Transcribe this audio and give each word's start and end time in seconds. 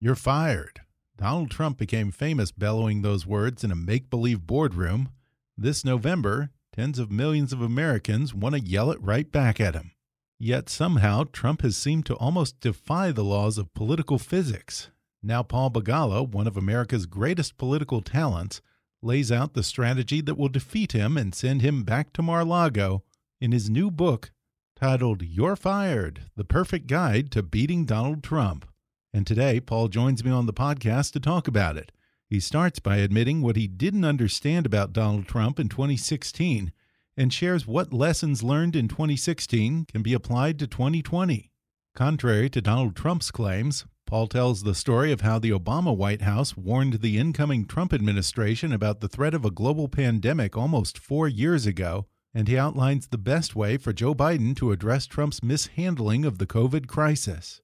You're 0.00 0.14
fired. 0.14 0.80
Donald 1.16 1.50
Trump 1.50 1.76
became 1.76 2.12
famous 2.12 2.52
bellowing 2.52 3.02
those 3.02 3.26
words 3.26 3.64
in 3.64 3.72
a 3.72 3.76
make 3.76 4.10
believe 4.10 4.46
boardroom. 4.46 5.08
This 5.56 5.84
November, 5.84 6.50
tens 6.72 7.00
of 7.00 7.10
millions 7.10 7.52
of 7.52 7.60
Americans 7.60 8.32
want 8.32 8.54
to 8.54 8.60
yell 8.60 8.92
it 8.92 9.02
right 9.02 9.30
back 9.32 9.60
at 9.60 9.74
him. 9.74 9.90
Yet 10.38 10.68
somehow, 10.68 11.24
Trump 11.32 11.62
has 11.62 11.76
seemed 11.76 12.06
to 12.06 12.14
almost 12.14 12.60
defy 12.60 13.10
the 13.10 13.24
laws 13.24 13.58
of 13.58 13.74
political 13.74 14.18
physics. 14.18 14.90
Now, 15.20 15.42
Paul 15.42 15.72
Begala, 15.72 16.28
one 16.28 16.46
of 16.46 16.56
America's 16.56 17.06
greatest 17.06 17.58
political 17.58 18.00
talents, 18.00 18.60
lays 19.02 19.32
out 19.32 19.54
the 19.54 19.64
strategy 19.64 20.20
that 20.20 20.38
will 20.38 20.48
defeat 20.48 20.92
him 20.92 21.16
and 21.16 21.34
send 21.34 21.60
him 21.60 21.82
back 21.82 22.12
to 22.12 22.22
Mar 22.22 22.44
Lago 22.44 23.02
in 23.40 23.50
his 23.50 23.68
new 23.68 23.90
book 23.90 24.30
titled 24.76 25.22
You're 25.22 25.56
Fired 25.56 26.30
The 26.36 26.44
Perfect 26.44 26.86
Guide 26.86 27.32
to 27.32 27.42
Beating 27.42 27.84
Donald 27.84 28.22
Trump. 28.22 28.64
And 29.12 29.26
today, 29.26 29.60
Paul 29.60 29.88
joins 29.88 30.22
me 30.24 30.30
on 30.30 30.46
the 30.46 30.52
podcast 30.52 31.12
to 31.12 31.20
talk 31.20 31.48
about 31.48 31.76
it. 31.76 31.92
He 32.28 32.40
starts 32.40 32.78
by 32.78 32.98
admitting 32.98 33.40
what 33.40 33.56
he 33.56 33.66
didn't 33.66 34.04
understand 34.04 34.66
about 34.66 34.92
Donald 34.92 35.26
Trump 35.26 35.58
in 35.58 35.68
2016 35.68 36.72
and 37.16 37.32
shares 37.32 37.66
what 37.66 37.92
lessons 37.92 38.42
learned 38.42 38.76
in 38.76 38.86
2016 38.86 39.86
can 39.86 40.02
be 40.02 40.12
applied 40.12 40.58
to 40.58 40.66
2020. 40.66 41.50
Contrary 41.94 42.50
to 42.50 42.60
Donald 42.60 42.94
Trump's 42.94 43.30
claims, 43.30 43.86
Paul 44.06 44.26
tells 44.26 44.62
the 44.62 44.74
story 44.74 45.10
of 45.10 45.22
how 45.22 45.38
the 45.38 45.50
Obama 45.50 45.94
White 45.94 46.22
House 46.22 46.56
warned 46.56 47.00
the 47.00 47.18
incoming 47.18 47.66
Trump 47.66 47.92
administration 47.92 48.72
about 48.72 49.00
the 49.00 49.08
threat 49.08 49.34
of 49.34 49.44
a 49.44 49.50
global 49.50 49.88
pandemic 49.88 50.56
almost 50.56 50.96
four 50.96 51.28
years 51.28 51.66
ago, 51.66 52.06
and 52.32 52.46
he 52.46 52.56
outlines 52.56 53.08
the 53.08 53.18
best 53.18 53.56
way 53.56 53.76
for 53.76 53.92
Joe 53.92 54.14
Biden 54.14 54.54
to 54.56 54.70
address 54.70 55.06
Trump's 55.06 55.42
mishandling 55.42 56.24
of 56.24 56.38
the 56.38 56.46
COVID 56.46 56.86
crisis. 56.86 57.60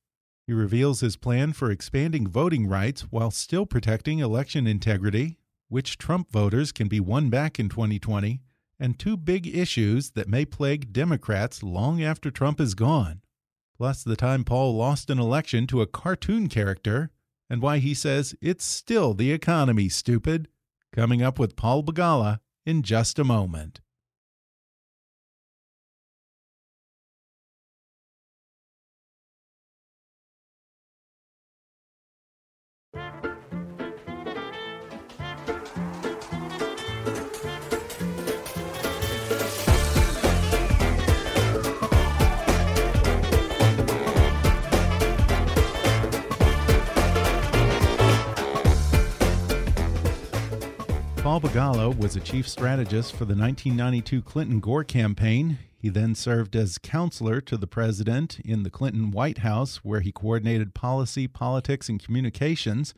He 0.47 0.53
reveals 0.53 1.00
his 1.00 1.16
plan 1.16 1.55
for 1.55 1.71
expanding 1.71 2.28
voting 2.28 2.66
rights 2.66 3.03
while 3.03 3.31
still 3.31 3.65
protecting 3.65 4.19
election 4.19 4.66
integrity, 4.66 5.38
which 5.69 5.97
Trump 5.97 6.31
voters 6.31 6.71
can 6.71 6.87
be 6.87 7.00
won 7.00 7.31
back 7.31 7.59
in 7.59 7.71
2020, 7.71 8.41
and 8.78 8.99
two 8.99 9.16
big 9.16 9.47
issues 9.47 10.10
that 10.10 10.28
may 10.28 10.44
plague 10.44 10.93
Democrats 10.93 11.62
long 11.62 12.03
after 12.03 12.31
Trump 12.31 12.60
is 12.60 12.75
gone. 12.75 13.22
Plus, 13.78 14.05
the 14.05 14.16
time 14.16 14.44
Paul 14.44 14.77
lost 14.77 15.09
an 15.09 15.19
election 15.19 15.66
to 15.69 15.81
a 15.81 15.87
cartoon 15.87 16.49
character, 16.49 17.11
and 17.49 17.62
why 17.62 17.78
he 17.78 17.94
says 17.94 18.34
it's 18.43 18.65
still 18.65 19.15
the 19.15 19.32
economy, 19.32 19.88
stupid. 19.88 20.49
Coming 20.93 21.22
up 21.22 21.38
with 21.38 21.56
Paul 21.56 21.82
Begala 21.82 22.41
in 22.66 22.82
just 22.82 23.19
a 23.19 23.25
moment. 23.25 23.81
Paul 51.41 51.95
was 51.95 52.15
a 52.15 52.21
chief 52.21 52.49
strategist 52.49 53.11
for 53.11 53.25
the 53.25 53.34
1992 53.34 54.22
Clinton 54.22 54.61
Gore 54.61 54.84
campaign. 54.84 55.59
He 55.77 55.89
then 55.89 56.15
served 56.15 56.55
as 56.55 56.78
counselor 56.78 57.41
to 57.41 57.56
the 57.56 57.67
president 57.67 58.39
in 58.45 58.62
the 58.62 58.71
Clinton 58.71 59.11
White 59.11 59.39
House, 59.39 59.78
where 59.78 59.99
he 59.99 60.12
coordinated 60.12 60.75
policy, 60.75 61.27
politics, 61.27 61.89
and 61.89 62.00
communications. 62.00 62.94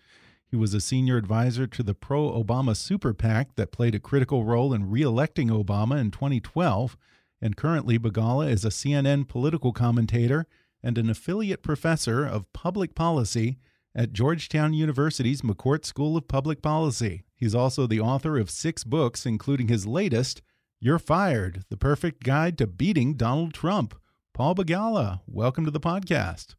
He 0.51 0.55
was 0.55 0.75
a 0.75 0.83
senior 0.83 1.17
advisor 1.17 1.67
to 1.67 1.83
the 1.83 1.95
pro 1.95 2.31
Obama 2.31 2.77
super 2.77 3.15
PAC 3.15 3.55
that 3.57 3.73
played 3.73 3.95
a 3.95 3.99
critical 3.99 4.45
role 4.45 4.75
in 4.75 4.91
re 4.91 5.01
electing 5.01 5.49
Obama 5.49 5.99
in 5.99 6.11
2012. 6.11 6.95
And 7.41 7.57
currently, 7.57 7.99
Begala 7.99 8.51
is 8.51 8.67
a 8.67 8.69
CNN 8.69 9.29
political 9.29 9.73
commentator 9.73 10.47
and 10.83 10.99
an 10.99 11.09
affiliate 11.09 11.63
professor 11.63 12.27
of 12.27 12.53
public 12.53 12.95
policy 12.95 13.57
at 13.95 14.13
Georgetown 14.13 14.75
University's 14.75 15.41
McCourt 15.41 15.87
School 15.87 16.19
of 16.19 16.29
Public 16.29 16.61
Policy. 16.61 17.23
He's 17.37 17.55
also 17.55 17.87
the 17.87 18.01
author 18.01 18.39
of 18.39 18.49
six 18.49 18.83
books, 18.83 19.27
including 19.27 19.69
his 19.69 19.87
latest, 19.87 20.41
You're 20.81 20.99
Fired 20.99 21.65
The 21.69 21.77
Perfect 21.77 22.25
Guide 22.25 22.57
to 22.57 22.67
Beating 22.67 23.13
Donald 23.13 23.53
Trump. 23.53 23.95
Paul 24.33 24.55
Begala, 24.55 25.21
welcome 25.27 25.67
to 25.67 25.71
the 25.71 25.79
podcast. 25.79 26.55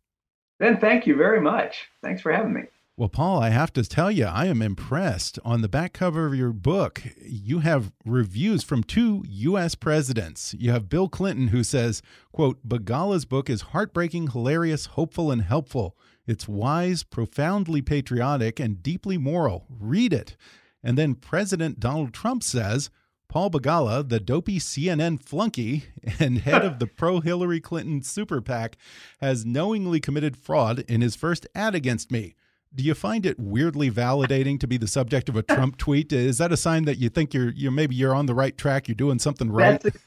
Ben, 0.60 0.80
thank 0.80 1.08
you 1.08 1.16
very 1.16 1.42
much. 1.42 1.88
Thanks 2.04 2.22
for 2.22 2.32
having 2.32 2.54
me. 2.54 2.62
Well, 2.96 3.10
Paul, 3.10 3.40
I 3.40 3.50
have 3.50 3.74
to 3.74 3.84
tell 3.84 4.12
you, 4.12 4.26
I 4.26 4.46
am 4.46 4.62
impressed. 4.62 5.40
On 5.44 5.62
the 5.62 5.68
back 5.68 5.94
cover 5.94 6.28
of 6.28 6.36
your 6.36 6.54
book, 6.54 7.02
you 7.24 7.60
have 7.60 7.92
reviews 8.06 8.64
from 8.64 8.84
two 8.84 9.24
U.S. 9.28 9.74
presidents. 9.74 10.56
You 10.60 10.72
have 10.72 10.90
Bill 10.90 11.10
Clinton, 11.10 11.48
who 11.48 11.64
says, 11.64 12.04
quote, 12.32 12.68
Begala's 12.68 13.26
book 13.26 13.50
is 13.50 13.62
heartbreaking, 13.62 14.30
hilarious, 14.30 14.88
hopeful, 14.88 15.32
and 15.32 15.42
helpful. 15.42 15.98
It's 16.28 16.48
wise, 16.48 17.04
profoundly 17.04 17.82
patriotic, 17.82 18.60
and 18.60 18.84
deeply 18.84 19.18
moral. 19.18 19.66
Read 19.70 20.14
it. 20.14 20.36
And 20.84 20.98
then 20.98 21.16
President 21.16 21.80
Donald 21.80 22.14
Trump 22.14 22.44
says, 22.44 22.90
Paul 23.30 23.50
Begala, 23.50 24.08
the 24.08 24.20
dopey 24.20 24.58
CNN 24.58 25.22
flunky 25.22 25.86
and 26.20 26.40
head 26.40 26.64
of 26.64 26.80
the 26.80 26.88
pro 26.98 27.20
Hillary 27.20 27.60
Clinton 27.60 28.02
super 28.02 28.42
PAC, 28.42 28.78
has 29.20 29.46
knowingly 29.46 30.00
committed 30.00 30.38
fraud 30.38 30.80
in 30.88 31.02
his 31.02 31.16
first 31.16 31.46
ad 31.54 31.76
against 31.76 32.12
me. 32.12 32.36
Do 32.74 32.84
you 32.84 32.94
find 32.94 33.26
it 33.26 33.40
weirdly 33.40 33.90
validating 33.90 34.60
to 34.60 34.68
be 34.68 34.78
the 34.78 34.88
subject 34.88 35.30
of 35.30 35.36
a 35.36 35.42
Trump 35.42 35.78
tweet? 35.78 36.12
Is 36.14 36.38
that 36.38 36.52
a 36.52 36.58
sign 36.58 36.86
that 36.86 36.98
you 36.98 37.10
think 37.10 37.34
you're 37.34 37.50
you 37.52 37.72
maybe 37.72 37.96
you're 37.96 38.14
on 38.14 38.26
the 38.26 38.36
right 38.36 38.58
track, 38.58 38.88
you're 38.88 38.96
doing 38.96 39.20
something 39.20 39.52
right? 39.52 39.82
That's, 39.82 39.98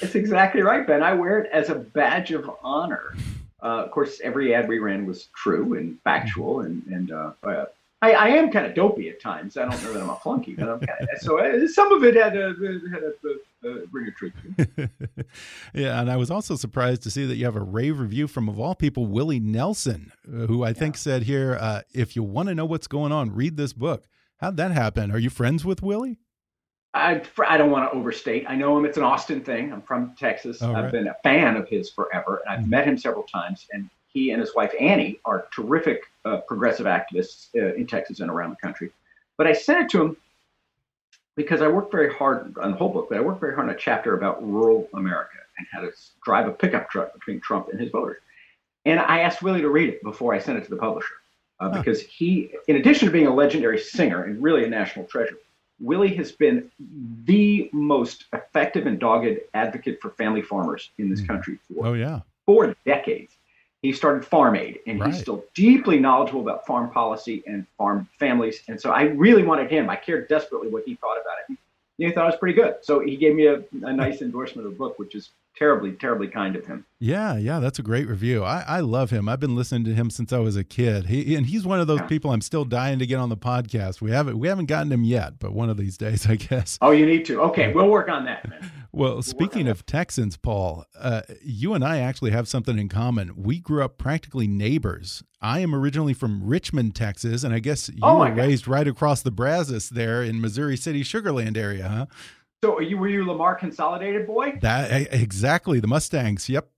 that's 0.00 0.14
exactly 0.14 0.62
right, 0.62 0.86
Ben. 0.86 1.02
I 1.02 1.14
wear 1.14 1.38
it 1.38 1.50
as 1.52 1.70
a 1.70 1.76
badge 1.76 2.32
of 2.32 2.50
honor. 2.62 3.14
Uh, 3.62 3.84
of 3.84 3.90
course, 3.92 4.20
every 4.22 4.54
ad 4.54 4.68
we 4.68 4.78
ran 4.78 5.06
was 5.06 5.28
true 5.34 5.74
and 5.74 5.98
factual, 6.02 6.60
and 6.60 6.84
and 6.86 7.12
uh, 7.12 7.32
uh 7.42 7.66
I, 8.00 8.12
I, 8.12 8.28
am 8.28 8.50
kind 8.52 8.64
of 8.64 8.74
dopey 8.74 9.08
at 9.08 9.20
times. 9.20 9.56
I 9.56 9.62
don't 9.62 9.82
know 9.82 9.92
that 9.92 10.02
I'm 10.02 10.10
a 10.10 10.16
flunky, 10.16 10.54
but 10.54 10.68
I'm 10.68 10.78
kind 10.78 11.00
of, 11.00 11.20
so 11.20 11.40
uh, 11.40 11.66
some 11.66 11.92
of 11.92 12.04
it 12.04 12.14
had 12.14 12.36
a, 12.36 12.54
had 12.92 13.02
a, 13.02 13.68
a, 13.68 13.82
a 13.82 13.86
ring 13.90 14.08
of 14.08 14.14
truth. 14.14 14.34
yeah, 15.74 16.00
and 16.00 16.08
I 16.08 16.16
was 16.16 16.30
also 16.30 16.54
surprised 16.54 17.02
to 17.02 17.10
see 17.10 17.26
that 17.26 17.34
you 17.36 17.44
have 17.44 17.56
a 17.56 17.60
rave 17.60 17.98
review 17.98 18.28
from, 18.28 18.48
of 18.48 18.60
all 18.60 18.76
people, 18.76 19.06
Willie 19.06 19.40
Nelson, 19.40 20.12
uh, 20.28 20.46
who 20.46 20.62
I 20.62 20.72
think 20.72 20.96
said 20.96 21.24
here, 21.24 21.58
uh, 21.60 21.82
if 21.92 22.14
you 22.14 22.22
want 22.22 22.48
to 22.48 22.54
know 22.54 22.66
what's 22.66 22.86
going 22.86 23.10
on, 23.10 23.34
read 23.34 23.56
this 23.56 23.72
book. 23.72 24.04
How'd 24.36 24.56
that 24.58 24.70
happen? 24.70 25.10
Are 25.10 25.18
you 25.18 25.30
friends 25.30 25.64
with 25.64 25.82
Willie? 25.82 26.18
I, 26.94 27.20
I 27.46 27.56
don't 27.56 27.70
want 27.70 27.90
to 27.90 27.98
overstate. 27.98 28.46
I 28.48 28.54
know 28.54 28.78
him. 28.78 28.84
It's 28.84 28.96
an 28.96 29.02
Austin 29.02 29.42
thing. 29.42 29.72
I'm 29.72 29.82
from 29.82 30.14
Texas. 30.16 30.62
I've 30.62 30.92
been 30.92 31.08
a 31.08 31.16
fan 31.22 31.56
of 31.56 31.68
his 31.68 31.90
forever, 31.90 32.42
and 32.44 32.54
I've 32.54 32.60
mm 32.60 32.64
-hmm. 32.64 32.70
met 32.70 32.84
him 32.86 32.96
several 32.96 33.24
times. 33.24 33.68
And 33.72 33.90
he 34.12 34.30
and 34.30 34.40
his 34.40 34.54
wife 34.54 34.72
Annie 34.78 35.20
are 35.24 35.46
terrific 35.54 36.02
uh, 36.24 36.38
progressive 36.38 36.86
activists 36.86 37.48
uh, 37.56 37.74
in 37.74 37.86
Texas 37.86 38.20
and 38.20 38.30
around 38.30 38.50
the 38.50 38.56
country. 38.56 38.90
But 39.36 39.46
I 39.46 39.52
sent 39.52 39.84
it 39.84 39.90
to 39.90 40.02
him 40.02 40.16
because 41.36 41.62
I 41.62 41.68
worked 41.68 41.92
very 41.92 42.12
hard 42.12 42.56
on 42.58 42.72
the 42.72 42.76
whole 42.76 42.88
book, 42.88 43.08
but 43.08 43.18
I 43.18 43.20
worked 43.20 43.40
very 43.40 43.54
hard 43.54 43.68
on 43.68 43.74
a 43.74 43.78
chapter 43.78 44.16
about 44.16 44.42
rural 44.44 44.88
America 44.94 45.36
and 45.58 45.66
how 45.70 45.80
to 45.80 45.92
drive 46.24 46.48
a 46.48 46.52
pickup 46.52 46.90
truck 46.90 47.12
between 47.14 47.40
Trump 47.40 47.68
and 47.68 47.80
his 47.80 47.90
voters. 47.90 48.18
And 48.84 48.98
I 48.98 49.20
asked 49.20 49.42
Willie 49.42 49.60
to 49.60 49.68
read 49.68 49.88
it 49.88 50.02
before 50.02 50.34
I 50.34 50.38
sent 50.38 50.58
it 50.58 50.64
to 50.64 50.70
the 50.70 50.76
publisher 50.76 51.14
uh, 51.60 51.68
because 51.68 52.00
he, 52.02 52.50
in 52.66 52.76
addition 52.76 53.06
to 53.06 53.12
being 53.12 53.26
a 53.26 53.34
legendary 53.34 53.78
singer 53.78 54.24
and 54.24 54.42
really 54.42 54.64
a 54.64 54.68
national 54.68 55.04
treasure, 55.06 55.36
Willie 55.80 56.14
has 56.16 56.32
been 56.32 56.70
the 57.24 57.70
most 57.72 58.24
effective 58.32 58.86
and 58.86 58.98
dogged 58.98 59.38
advocate 59.54 60.00
for 60.00 60.10
family 60.10 60.42
farmers 60.42 60.90
in 60.98 61.08
this 61.08 61.20
hmm. 61.20 61.26
country 61.26 61.58
for 61.68 61.86
oh, 61.86 61.92
yeah. 61.94 62.20
four 62.46 62.74
decades. 62.84 63.36
He 63.82 63.92
started 63.92 64.24
Farm 64.24 64.56
Aid, 64.56 64.80
and 64.86 65.00
right. 65.00 65.12
he's 65.12 65.20
still 65.20 65.44
deeply 65.54 65.98
knowledgeable 65.98 66.40
about 66.40 66.66
farm 66.66 66.90
policy 66.90 67.44
and 67.46 67.64
farm 67.76 68.08
families. 68.18 68.62
And 68.68 68.80
so 68.80 68.90
I 68.90 69.02
really 69.02 69.44
wanted 69.44 69.70
him. 69.70 69.88
I 69.88 69.96
cared 69.96 70.28
desperately 70.28 70.68
what 70.68 70.84
he 70.84 70.96
thought 70.96 71.16
about 71.20 71.36
it. 71.48 71.58
He 71.98 72.10
thought 72.12 72.24
it 72.24 72.32
was 72.32 72.36
pretty 72.36 72.60
good. 72.60 72.76
So 72.82 73.00
he 73.00 73.16
gave 73.16 73.34
me 73.34 73.46
a, 73.46 73.62
a 73.82 73.92
nice 73.92 74.22
endorsement 74.22 74.66
of 74.66 74.72
the 74.72 74.78
book, 74.78 74.98
which 74.98 75.14
is 75.14 75.30
terribly, 75.56 75.92
terribly 75.92 76.28
kind 76.28 76.54
of 76.54 76.64
him. 76.64 76.84
Yeah, 77.00 77.36
yeah, 77.36 77.58
that's 77.58 77.78
a 77.80 77.82
great 77.82 78.06
review. 78.06 78.44
I, 78.44 78.64
I 78.66 78.80
love 78.80 79.10
him. 79.10 79.28
I've 79.28 79.40
been 79.40 79.56
listening 79.56 79.84
to 79.84 79.94
him 79.94 80.08
since 80.08 80.32
I 80.32 80.38
was 80.38 80.56
a 80.56 80.62
kid. 80.62 81.06
He 81.06 81.34
and 81.34 81.46
he's 81.46 81.66
one 81.66 81.80
of 81.80 81.88
those 81.88 82.00
yeah. 82.00 82.06
people 82.06 82.30
I'm 82.30 82.40
still 82.40 82.64
dying 82.64 83.00
to 83.00 83.06
get 83.06 83.18
on 83.18 83.28
the 83.28 83.36
podcast. 83.36 84.00
We 84.00 84.12
haven't 84.12 84.38
we 84.38 84.46
haven't 84.46 84.66
gotten 84.66 84.92
him 84.92 85.02
yet, 85.04 85.40
but 85.40 85.52
one 85.52 85.68
of 85.68 85.76
these 85.76 85.96
days, 85.96 86.26
I 86.28 86.36
guess. 86.36 86.78
Oh, 86.80 86.92
you 86.92 87.06
need 87.06 87.24
to. 87.26 87.40
Okay, 87.42 87.72
we'll 87.72 87.88
work 87.90 88.08
on 88.08 88.24
that. 88.26 88.48
Well, 88.98 89.22
speaking 89.22 89.68
of 89.68 89.86
Texans, 89.86 90.36
Paul, 90.36 90.84
uh, 90.98 91.22
you 91.40 91.72
and 91.72 91.84
I 91.84 92.00
actually 92.00 92.32
have 92.32 92.48
something 92.48 92.80
in 92.80 92.88
common. 92.88 93.32
We 93.36 93.60
grew 93.60 93.84
up 93.84 93.96
practically 93.96 94.48
neighbors. 94.48 95.22
I 95.40 95.60
am 95.60 95.72
originally 95.72 96.14
from 96.14 96.44
Richmond, 96.44 96.96
Texas, 96.96 97.44
and 97.44 97.54
I 97.54 97.60
guess 97.60 97.88
you 97.88 98.00
oh 98.02 98.18
were 98.18 98.28
God. 98.30 98.36
raised 98.36 98.66
right 98.66 98.88
across 98.88 99.22
the 99.22 99.30
Brazos 99.30 99.90
there 99.90 100.24
in 100.24 100.40
Missouri 100.40 100.76
City, 100.76 101.04
Sugarland 101.04 101.56
area, 101.56 101.88
huh? 101.88 102.06
So 102.64 102.80
you 102.80 102.98
were 102.98 103.06
you 103.06 103.24
Lamar 103.24 103.54
Consolidated 103.54 104.26
boy? 104.26 104.58
That 104.62 105.12
exactly 105.12 105.78
the 105.78 105.86
Mustangs. 105.86 106.48
Yep. 106.48 106.68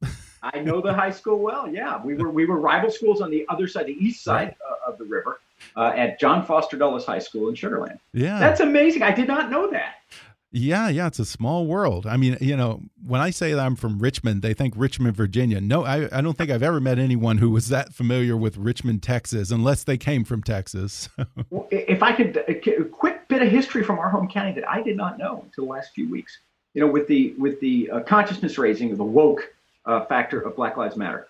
I 0.43 0.61
know 0.61 0.83
the 0.83 0.93
high 0.93 1.13
school 1.13 1.39
well. 1.39 1.73
Yeah, 1.73 2.05
we 2.05 2.17
were 2.17 2.29
we 2.29 2.45
were 2.45 2.61
rival 2.61 2.91
schools 2.91 3.23
on 3.23 3.31
the 3.31 3.47
other 3.49 3.67
side, 3.67 3.87
the 3.87 3.97
east 3.99 4.23
side 4.23 4.55
uh, 4.71 4.91
of 4.91 4.99
the 4.99 5.07
river, 5.07 5.41
uh, 5.75 5.93
at 5.97 6.21
John 6.21 6.45
Foster 6.45 6.77
Dulles 6.77 7.07
High 7.07 7.19
School 7.19 7.49
in 7.49 7.55
Sugarland. 7.55 7.99
Yeah, 8.13 8.39
that's 8.39 8.61
amazing. 8.61 9.03
I 9.03 9.13
did 9.13 9.27
not 9.27 9.51
know 9.51 9.71
that. 9.71 9.95
Yeah, 10.52 10.88
yeah, 10.88 11.06
it's 11.06 11.20
a 11.20 11.25
small 11.25 11.67
world. 11.67 12.06
I 12.06 12.17
mean, 12.17 12.37
you 12.41 12.56
know, 12.56 12.82
when 13.06 13.20
I 13.20 13.31
say 13.31 13.52
that 13.52 13.61
I'm 13.64 13.76
from 13.76 14.00
Richmond, 14.00 14.43
they 14.43 14.52
think 14.52 14.75
Richmond, 14.76 15.17
Virginia. 15.17 15.61
No, 15.61 15.85
I, 15.85 16.08
I 16.17 16.20
don't 16.20 16.37
think 16.37 16.50
I've 16.50 16.62
ever 16.62 16.81
met 16.81 16.99
anyone 16.99 17.38
who 17.38 17.50
was 17.50 17.69
that 17.69 17.94
familiar 17.94 18.37
with 18.37 18.56
Richmond, 18.56 19.00
Texas, 19.05 19.52
unless 19.52 19.85
they 19.85 19.97
came 19.97 20.25
from 20.25 20.43
Texas. 20.43 21.08
well, 21.50 21.69
if 21.70 22.02
I 22.02 22.12
could, 22.12 22.37
a 22.49 22.85
quick 22.85 23.29
bit 23.29 23.43
of 23.43 23.49
history 23.49 23.85
from 23.85 24.00
our 24.00 24.11
home 24.11 24.26
county 24.26 24.52
that 24.52 24.69
I 24.69 24.82
did 24.82 24.97
not 24.97 25.19
know 25.19 25.43
until 25.44 25.67
the 25.67 25.70
last 25.70 25.93
few 25.94 26.11
weeks. 26.11 26.38
You 26.75 26.81
know, 26.81 26.88
with 26.88 27.06
the 27.06 27.32
with 27.38 27.61
the 27.61 27.91
uh, 27.91 28.00
consciousness 28.00 28.58
raising, 28.58 28.91
of 28.91 28.99
the 28.99 29.05
woke 29.05 29.52
uh, 29.87 30.05
factor 30.06 30.41
of 30.41 30.56
Black 30.56 30.76
Lives 30.76 30.97
Matter, 30.97 31.29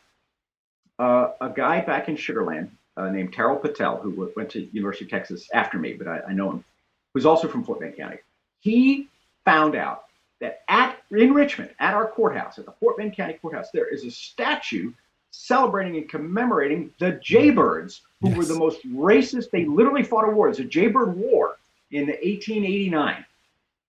uh, 0.98 1.32
a 1.42 1.50
guy 1.50 1.82
back 1.82 2.08
in 2.08 2.16
Sugarland 2.16 2.70
uh, 2.96 3.10
named 3.10 3.34
Terrell 3.34 3.56
Patel, 3.56 3.98
who 3.98 4.32
went 4.34 4.50
to 4.50 4.66
University 4.72 5.04
of 5.04 5.10
Texas 5.10 5.48
after 5.52 5.78
me, 5.78 5.92
but 5.92 6.08
I, 6.08 6.20
I 6.28 6.32
know 6.32 6.52
him, 6.52 6.64
who's 7.12 7.26
also 7.26 7.48
from 7.48 7.64
Fort 7.64 7.80
Bend 7.80 7.96
County 7.96 8.18
he 8.60 9.08
found 9.44 9.74
out 9.74 10.04
that 10.40 10.62
at 10.68 10.96
in 11.10 11.34
Richmond, 11.34 11.70
at 11.78 11.94
our 11.94 12.08
courthouse, 12.08 12.58
at 12.58 12.66
the 12.66 12.72
Fort 12.72 12.96
Bend 12.96 13.14
County 13.14 13.34
Courthouse, 13.34 13.70
there 13.72 13.86
is 13.86 14.04
a 14.04 14.10
statue 14.10 14.92
celebrating 15.30 15.96
and 15.96 16.08
commemorating 16.08 16.92
the 16.98 17.12
Jaybirds, 17.12 18.00
who 18.20 18.28
yes. 18.28 18.36
were 18.36 18.44
the 18.44 18.58
most 18.58 18.86
racist. 18.88 19.50
They 19.50 19.64
literally 19.64 20.02
fought 20.02 20.28
a 20.28 20.30
war. 20.30 20.48
It's 20.48 20.58
a 20.58 20.64
Jaybird 20.64 21.16
War 21.16 21.58
in 21.90 22.06
1889 22.06 23.24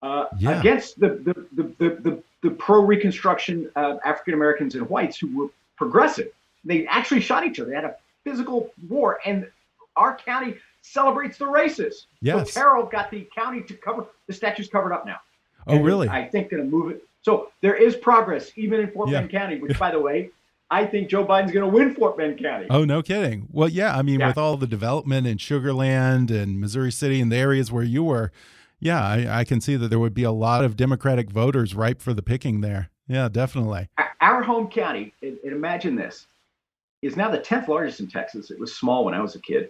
uh, 0.01 0.25
yeah. 0.37 0.59
against 0.59 0.99
the 0.99 1.09
the 1.09 1.33
the 1.55 1.63
the, 1.77 1.89
the, 2.01 2.23
the 2.43 2.49
pro 2.51 2.81
Reconstruction 2.81 3.69
uh, 3.75 3.97
African 4.05 4.33
Americans 4.33 4.75
and 4.75 4.89
whites 4.89 5.17
who 5.17 5.35
were 5.35 5.47
progressive. 5.77 6.31
They 6.63 6.85
actually 6.87 7.21
shot 7.21 7.45
each 7.45 7.59
other. 7.59 7.69
They 7.69 7.75
had 7.75 7.85
a 7.85 7.95
physical 8.23 8.71
war, 8.87 9.19
and 9.25 9.49
our 9.95 10.15
county 10.15 10.55
celebrates 10.81 11.37
the 11.37 11.47
races. 11.47 12.07
Yes. 12.21 12.51
So 12.51 12.61
Terrell 12.61 12.85
got 12.85 13.11
the 13.11 13.27
county 13.35 13.61
to 13.61 13.73
cover 13.75 14.05
the 14.27 14.33
statue's 14.33 14.67
covered 14.67 14.93
up 14.93 15.05
now. 15.05 15.19
Oh, 15.67 15.75
and 15.75 15.85
really? 15.85 16.09
I 16.09 16.27
think 16.27 16.49
going 16.49 16.63
to 16.63 16.69
move 16.69 16.91
it. 16.91 17.03
So 17.21 17.49
there 17.61 17.75
is 17.75 17.95
progress 17.95 18.51
even 18.55 18.79
in 18.79 18.91
Fort 18.91 19.09
yeah. 19.09 19.19
Bend 19.19 19.31
County, 19.31 19.59
which, 19.59 19.77
by 19.77 19.91
the 19.91 19.99
way, 19.99 20.31
I 20.71 20.85
think 20.85 21.09
Joe 21.09 21.25
Biden's 21.25 21.51
going 21.51 21.69
to 21.69 21.75
win 21.75 21.93
Fort 21.93 22.17
Bend 22.17 22.39
County. 22.39 22.67
Oh, 22.69 22.83
no 22.83 23.03
kidding. 23.03 23.47
Well, 23.51 23.69
yeah. 23.69 23.95
I 23.95 24.01
mean, 24.01 24.21
yeah. 24.21 24.27
with 24.27 24.37
all 24.37 24.57
the 24.57 24.67
development 24.67 25.27
in 25.27 25.37
Sugarland 25.37 26.31
and 26.31 26.59
Missouri 26.59 26.91
City 26.91 27.21
and 27.21 27.31
the 27.31 27.35
areas 27.35 27.71
where 27.71 27.83
you 27.83 28.03
were, 28.03 28.31
yeah, 28.79 29.03
I, 29.05 29.41
I, 29.41 29.43
can 29.43 29.61
see 29.61 29.75
that 29.75 29.89
there 29.89 29.99
would 29.99 30.15
be 30.15 30.23
a 30.23 30.31
lot 30.31 30.63
of 30.63 30.75
Democratic 30.75 31.29
voters 31.29 31.75
ripe 31.75 32.01
for 32.01 32.13
the 32.13 32.23
picking 32.23 32.61
there. 32.61 32.89
Yeah, 33.07 33.29
definitely. 33.29 33.89
Our 34.21 34.41
home 34.41 34.69
county, 34.69 35.13
and, 35.21 35.37
and 35.43 35.51
imagine 35.51 35.95
this, 35.95 36.25
is 37.01 37.15
now 37.15 37.29
the 37.29 37.39
10th 37.39 37.67
largest 37.67 37.99
in 37.99 38.07
Texas. 38.07 38.49
It 38.49 38.59
was 38.59 38.75
small 38.75 39.05
when 39.05 39.13
I 39.13 39.21
was 39.21 39.35
a 39.35 39.39
kid. 39.39 39.69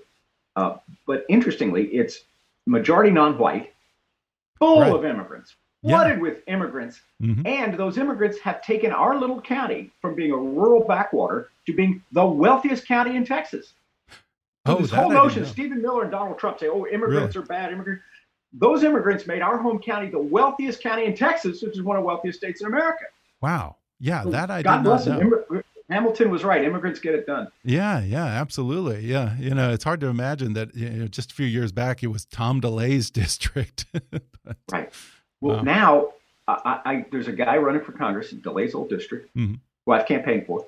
Uh, 0.55 0.77
but 1.07 1.25
interestingly, 1.29 1.85
it's 1.85 2.25
majority 2.67 3.11
non-white, 3.11 3.73
full 4.59 4.81
right. 4.81 4.93
of 4.93 5.05
immigrants, 5.05 5.55
flooded 5.81 6.17
yeah. 6.17 6.21
with 6.21 6.39
immigrants, 6.47 7.01
mm-hmm. 7.21 7.45
and 7.45 7.77
those 7.77 7.97
immigrants 7.97 8.37
have 8.39 8.61
taken 8.61 8.91
our 8.91 9.17
little 9.17 9.41
county 9.41 9.91
from 10.01 10.15
being 10.15 10.31
a 10.31 10.37
rural 10.37 10.83
backwater 10.85 11.49
to 11.65 11.73
being 11.73 12.03
the 12.11 12.25
wealthiest 12.25 12.87
county 12.87 13.15
in 13.15 13.25
Texas. 13.25 13.73
So 14.67 14.77
oh, 14.77 14.81
this 14.81 14.91
whole 14.91 15.09
notion, 15.09 15.45
Stephen 15.45 15.81
Miller 15.81 16.03
and 16.03 16.11
Donald 16.11 16.37
Trump 16.37 16.59
say, 16.59 16.67
"Oh, 16.67 16.85
immigrants 16.85 17.35
really? 17.35 17.45
are 17.45 17.47
bad." 17.47 17.71
Immigrants. 17.71 18.03
Those 18.53 18.83
immigrants 18.83 19.25
made 19.25 19.41
our 19.41 19.57
home 19.57 19.79
county 19.79 20.09
the 20.09 20.19
wealthiest 20.19 20.83
county 20.83 21.05
in 21.05 21.15
Texas, 21.15 21.61
which 21.61 21.77
is 21.77 21.81
one 21.81 21.95
of 21.95 22.03
the 22.03 22.07
wealthiest 22.07 22.37
states 22.37 22.61
in 22.61 22.67
America. 22.67 23.05
Wow. 23.41 23.77
Yeah, 24.01 24.23
so 24.23 24.31
that 24.31 24.49
I 24.49 24.61
God 24.61 24.83
did 24.83 24.89
not 24.89 25.05
know. 25.05 25.63
Hamilton 25.91 26.29
was 26.29 26.43
right. 26.43 26.63
Immigrants 26.63 26.99
get 26.99 27.15
it 27.15 27.27
done. 27.27 27.49
Yeah, 27.63 28.01
yeah, 28.01 28.25
absolutely. 28.25 29.01
Yeah, 29.01 29.35
you 29.37 29.53
know, 29.53 29.71
it's 29.71 29.83
hard 29.83 29.99
to 30.01 30.07
imagine 30.07 30.53
that. 30.53 30.73
You 30.75 30.89
know, 30.89 31.07
just 31.07 31.31
a 31.31 31.35
few 31.35 31.45
years 31.45 31.71
back, 31.71 32.01
it 32.01 32.07
was 32.07 32.25
Tom 32.25 32.61
DeLay's 32.61 33.11
district. 33.21 33.85
but, 34.11 34.57
right. 34.71 34.91
Well, 35.41 35.59
um, 35.59 35.65
now 35.65 36.13
I, 36.47 36.79
I, 36.85 37.05
there's 37.11 37.27
a 37.27 37.33
guy 37.33 37.57
running 37.57 37.81
for 37.81 37.91
Congress 37.91 38.31
in 38.31 38.41
DeLay's 38.41 38.73
old 38.73 38.89
district, 38.89 39.35
mm 39.35 39.47
-hmm. 39.47 39.59
who 39.85 39.91
I've 39.91 40.05
campaigned 40.05 40.45
for, 40.45 40.65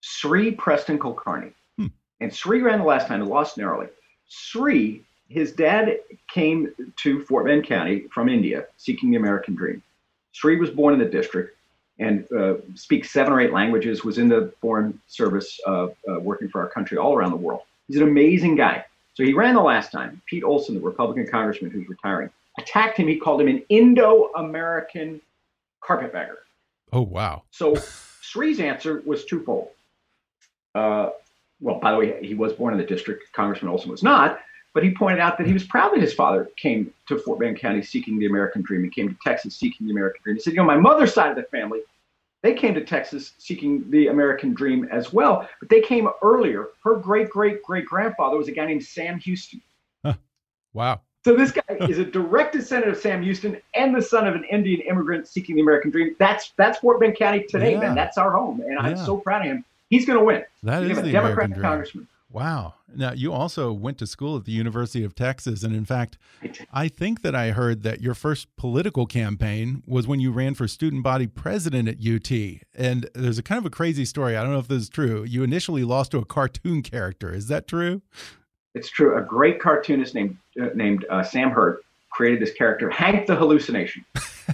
Sri 0.00 0.52
Preston 0.52 0.98
Kulkarni. 0.98 1.52
Hmm. 1.76 1.88
And 2.20 2.34
Sri 2.34 2.62
ran 2.62 2.78
the 2.78 2.84
last 2.84 3.06
time 3.06 3.20
and 3.20 3.30
lost 3.30 3.56
narrowly. 3.56 3.88
Sri, 4.28 5.04
his 5.28 5.52
dad 5.52 6.00
came 6.34 6.72
to 7.02 7.24
Fort 7.24 7.44
Bend 7.46 7.66
County 7.66 8.08
from 8.14 8.28
India, 8.28 8.66
seeking 8.76 9.10
the 9.10 9.18
American 9.18 9.54
dream. 9.54 9.82
Sri 10.32 10.56
was 10.56 10.70
born 10.70 10.94
in 10.94 11.00
the 11.00 11.16
district 11.18 11.57
and 11.98 12.30
uh, 12.32 12.54
speaks 12.74 13.10
seven 13.10 13.32
or 13.32 13.40
eight 13.40 13.52
languages, 13.52 14.04
was 14.04 14.18
in 14.18 14.28
the 14.28 14.52
foreign 14.60 15.00
service 15.08 15.58
uh, 15.66 15.86
uh, 15.86 16.20
working 16.20 16.48
for 16.48 16.60
our 16.60 16.68
country 16.68 16.96
all 16.96 17.14
around 17.14 17.30
the 17.30 17.36
world. 17.36 17.62
He's 17.88 17.96
an 17.96 18.04
amazing 18.04 18.56
guy. 18.56 18.84
So 19.14 19.24
he 19.24 19.32
ran 19.32 19.54
the 19.54 19.62
last 19.62 19.90
time. 19.90 20.22
Pete 20.26 20.44
Olson, 20.44 20.74
the 20.74 20.80
Republican 20.80 21.26
congressman 21.26 21.72
who's 21.72 21.88
retiring, 21.88 22.30
attacked 22.58 22.98
him. 22.98 23.08
He 23.08 23.16
called 23.16 23.40
him 23.40 23.48
an 23.48 23.62
Indo 23.68 24.30
American 24.36 25.20
carpetbagger. 25.80 26.38
Oh, 26.92 27.02
wow. 27.02 27.42
So 27.50 27.74
Sri's 28.22 28.60
answer 28.60 29.02
was 29.04 29.24
twofold. 29.24 29.70
Uh, 30.74 31.10
well, 31.60 31.80
by 31.80 31.90
the 31.90 31.98
way, 31.98 32.24
he 32.24 32.34
was 32.34 32.52
born 32.52 32.72
in 32.74 32.78
the 32.78 32.86
district. 32.86 33.32
Congressman 33.32 33.70
Olson 33.70 33.90
was 33.90 34.02
not. 34.02 34.38
But 34.78 34.84
he 34.84 34.92
pointed 34.92 35.18
out 35.18 35.38
that 35.38 35.46
he 35.48 35.52
was 35.52 35.64
proud 35.64 35.92
that 35.92 36.00
his 36.00 36.14
father 36.14 36.48
came 36.54 36.94
to 37.08 37.18
Fort 37.18 37.40
Bend 37.40 37.58
County 37.58 37.82
seeking 37.82 38.16
the 38.16 38.26
American 38.26 38.62
dream. 38.62 38.84
He 38.84 38.90
came 38.90 39.08
to 39.08 39.16
Texas 39.24 39.56
seeking 39.56 39.88
the 39.88 39.92
American 39.92 40.20
dream. 40.22 40.36
He 40.36 40.40
said, 40.40 40.52
you 40.52 40.58
know, 40.58 40.64
my 40.64 40.76
mother's 40.76 41.12
side 41.12 41.30
of 41.30 41.36
the 41.36 41.42
family, 41.50 41.80
they 42.42 42.54
came 42.54 42.74
to 42.74 42.84
Texas 42.84 43.32
seeking 43.38 43.90
the 43.90 44.06
American 44.06 44.54
dream 44.54 44.88
as 44.92 45.12
well, 45.12 45.48
but 45.58 45.68
they 45.68 45.80
came 45.80 46.08
earlier. 46.22 46.68
Her 46.84 46.94
great 46.94 47.28
great 47.28 47.60
great 47.60 47.86
grandfather 47.86 48.36
was 48.36 48.46
a 48.46 48.52
guy 48.52 48.66
named 48.66 48.84
Sam 48.84 49.18
Houston. 49.18 49.60
Huh. 50.04 50.14
Wow. 50.74 51.00
So 51.24 51.34
this 51.34 51.50
guy 51.50 51.76
is 51.88 51.98
a 51.98 52.04
direct 52.04 52.52
descendant 52.52 52.92
of 52.92 53.02
Sam 53.02 53.20
Houston 53.24 53.60
and 53.74 53.92
the 53.92 54.00
son 54.00 54.28
of 54.28 54.36
an 54.36 54.44
Indian 54.44 54.82
immigrant 54.82 55.26
seeking 55.26 55.56
the 55.56 55.62
American 55.62 55.90
dream. 55.90 56.14
That's 56.20 56.52
that's 56.56 56.78
Fort 56.78 57.00
Bend 57.00 57.16
County 57.16 57.42
today, 57.48 57.72
yeah. 57.72 57.80
man. 57.80 57.96
That's 57.96 58.16
our 58.16 58.30
home, 58.30 58.60
and 58.60 58.78
I'm 58.78 58.96
so 58.96 59.16
proud 59.16 59.40
of 59.40 59.48
him. 59.48 59.64
He's 59.90 60.06
going 60.06 60.20
to 60.20 60.24
win. 60.24 60.44
That 60.62 60.84
He's 60.84 60.96
is 60.96 61.02
the 61.02 61.10
Democratic 61.10 61.56
American 61.56 61.62
congressman. 61.62 62.08
Wow. 62.30 62.74
Now, 62.94 63.12
you 63.12 63.32
also 63.32 63.72
went 63.72 63.96
to 63.98 64.06
school 64.06 64.36
at 64.36 64.44
the 64.44 64.52
University 64.52 65.02
of 65.02 65.14
Texas. 65.14 65.62
And 65.62 65.74
in 65.74 65.86
fact, 65.86 66.18
I 66.72 66.88
think 66.88 67.22
that 67.22 67.34
I 67.34 67.52
heard 67.52 67.82
that 67.84 68.02
your 68.02 68.14
first 68.14 68.54
political 68.56 69.06
campaign 69.06 69.82
was 69.86 70.06
when 70.06 70.20
you 70.20 70.30
ran 70.30 70.54
for 70.54 70.68
student 70.68 71.02
body 71.02 71.26
president 71.26 71.88
at 71.88 71.96
UT. 72.06 72.30
And 72.74 73.08
there's 73.14 73.38
a 73.38 73.42
kind 73.42 73.58
of 73.58 73.64
a 73.64 73.70
crazy 73.70 74.04
story. 74.04 74.36
I 74.36 74.42
don't 74.42 74.52
know 74.52 74.58
if 74.58 74.68
this 74.68 74.82
is 74.82 74.88
true. 74.90 75.24
You 75.24 75.42
initially 75.42 75.84
lost 75.84 76.10
to 76.10 76.18
a 76.18 76.24
cartoon 76.24 76.82
character. 76.82 77.32
Is 77.32 77.48
that 77.48 77.66
true? 77.66 78.02
It's 78.74 78.90
true. 78.90 79.16
A 79.16 79.22
great 79.22 79.58
cartoonist 79.58 80.14
named, 80.14 80.36
uh, 80.60 80.68
named 80.74 81.06
uh, 81.08 81.22
Sam 81.22 81.50
Hurt 81.50 81.82
created 82.10 82.40
this 82.40 82.52
character, 82.52 82.90
Hank 82.90 83.26
the 83.26 83.36
Hallucination. 83.36 84.04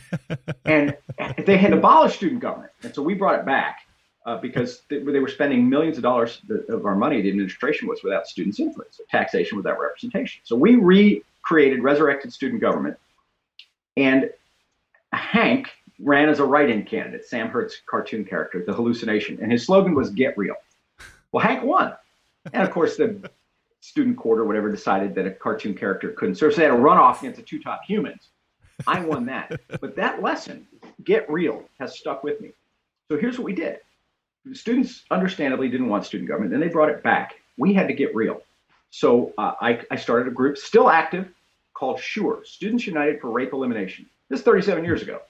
and 0.64 0.96
they 1.44 1.56
had 1.56 1.72
abolished 1.72 2.16
student 2.16 2.40
government. 2.40 2.70
And 2.84 2.94
so 2.94 3.02
we 3.02 3.14
brought 3.14 3.40
it 3.40 3.46
back 3.46 3.80
uh, 4.26 4.38
because 4.38 4.82
they, 4.88 4.98
they, 4.98 5.18
were 5.18 5.28
spending 5.28 5.68
millions 5.68 5.96
of 5.98 6.02
dollars 6.02 6.40
of 6.68 6.86
our 6.86 6.94
money. 6.94 7.20
The 7.20 7.28
administration 7.28 7.88
was 7.88 8.02
without 8.02 8.26
students' 8.26 8.58
influence, 8.58 9.00
taxation 9.10 9.56
without 9.56 9.78
representation. 9.78 10.40
So 10.44 10.56
we 10.56 10.76
recreated, 10.76 11.82
resurrected 11.82 12.32
student 12.32 12.60
government, 12.60 12.96
and 13.96 14.30
Hank 15.12 15.68
ran 16.00 16.28
as 16.28 16.40
a 16.40 16.44
write-in 16.44 16.84
candidate, 16.84 17.24
Sam 17.26 17.48
Hurt's 17.48 17.80
cartoon 17.86 18.24
character, 18.24 18.64
the 18.66 18.72
hallucination, 18.72 19.38
and 19.42 19.52
his 19.52 19.66
slogan 19.66 19.94
was 19.94 20.10
"Get 20.10 20.36
real." 20.38 20.56
Well, 21.32 21.44
Hank 21.44 21.62
won, 21.62 21.94
and 22.52 22.62
of 22.62 22.70
course 22.70 22.96
the 22.96 23.30
student 23.80 24.16
court 24.16 24.38
or 24.38 24.44
whatever 24.44 24.70
decided 24.70 25.14
that 25.16 25.26
a 25.26 25.30
cartoon 25.30 25.74
character 25.74 26.10
couldn't 26.12 26.36
serve, 26.36 26.54
so 26.54 26.58
they 26.58 26.64
had 26.64 26.72
a 26.72 26.76
runoff 26.76 27.18
against 27.20 27.36
the 27.36 27.44
two 27.44 27.62
top 27.62 27.82
humans. 27.86 28.28
I 28.86 29.04
won 29.04 29.26
that, 29.26 29.60
but 29.80 29.94
that 29.96 30.22
lesson, 30.22 30.66
"Get 31.04 31.30
real," 31.30 31.62
has 31.78 31.98
stuck 31.98 32.24
with 32.24 32.40
me. 32.40 32.52
So 33.08 33.18
here's 33.18 33.38
what 33.38 33.44
we 33.44 33.52
did: 33.52 33.80
students 34.52 35.04
understandably 35.10 35.68
didn't 35.68 35.88
want 35.88 36.04
student 36.04 36.28
government, 36.28 36.50
then 36.50 36.60
they 36.60 36.68
brought 36.68 36.90
it 36.90 37.02
back. 37.02 37.36
We 37.56 37.72
had 37.72 37.88
to 37.88 37.94
get 37.94 38.14
real. 38.14 38.42
So 38.90 39.32
uh, 39.38 39.54
I, 39.60 39.80
I 39.90 39.96
started 39.96 40.28
a 40.28 40.30
group, 40.30 40.56
still 40.56 40.88
active, 40.88 41.28
called 41.72 42.00
SURE, 42.00 42.44
Students 42.44 42.86
United 42.86 43.20
for 43.20 43.30
Rape 43.30 43.52
Elimination. 43.52 44.06
This 44.28 44.40
is 44.40 44.44
37 44.44 44.84
years 44.84 45.02
ago. 45.02 45.20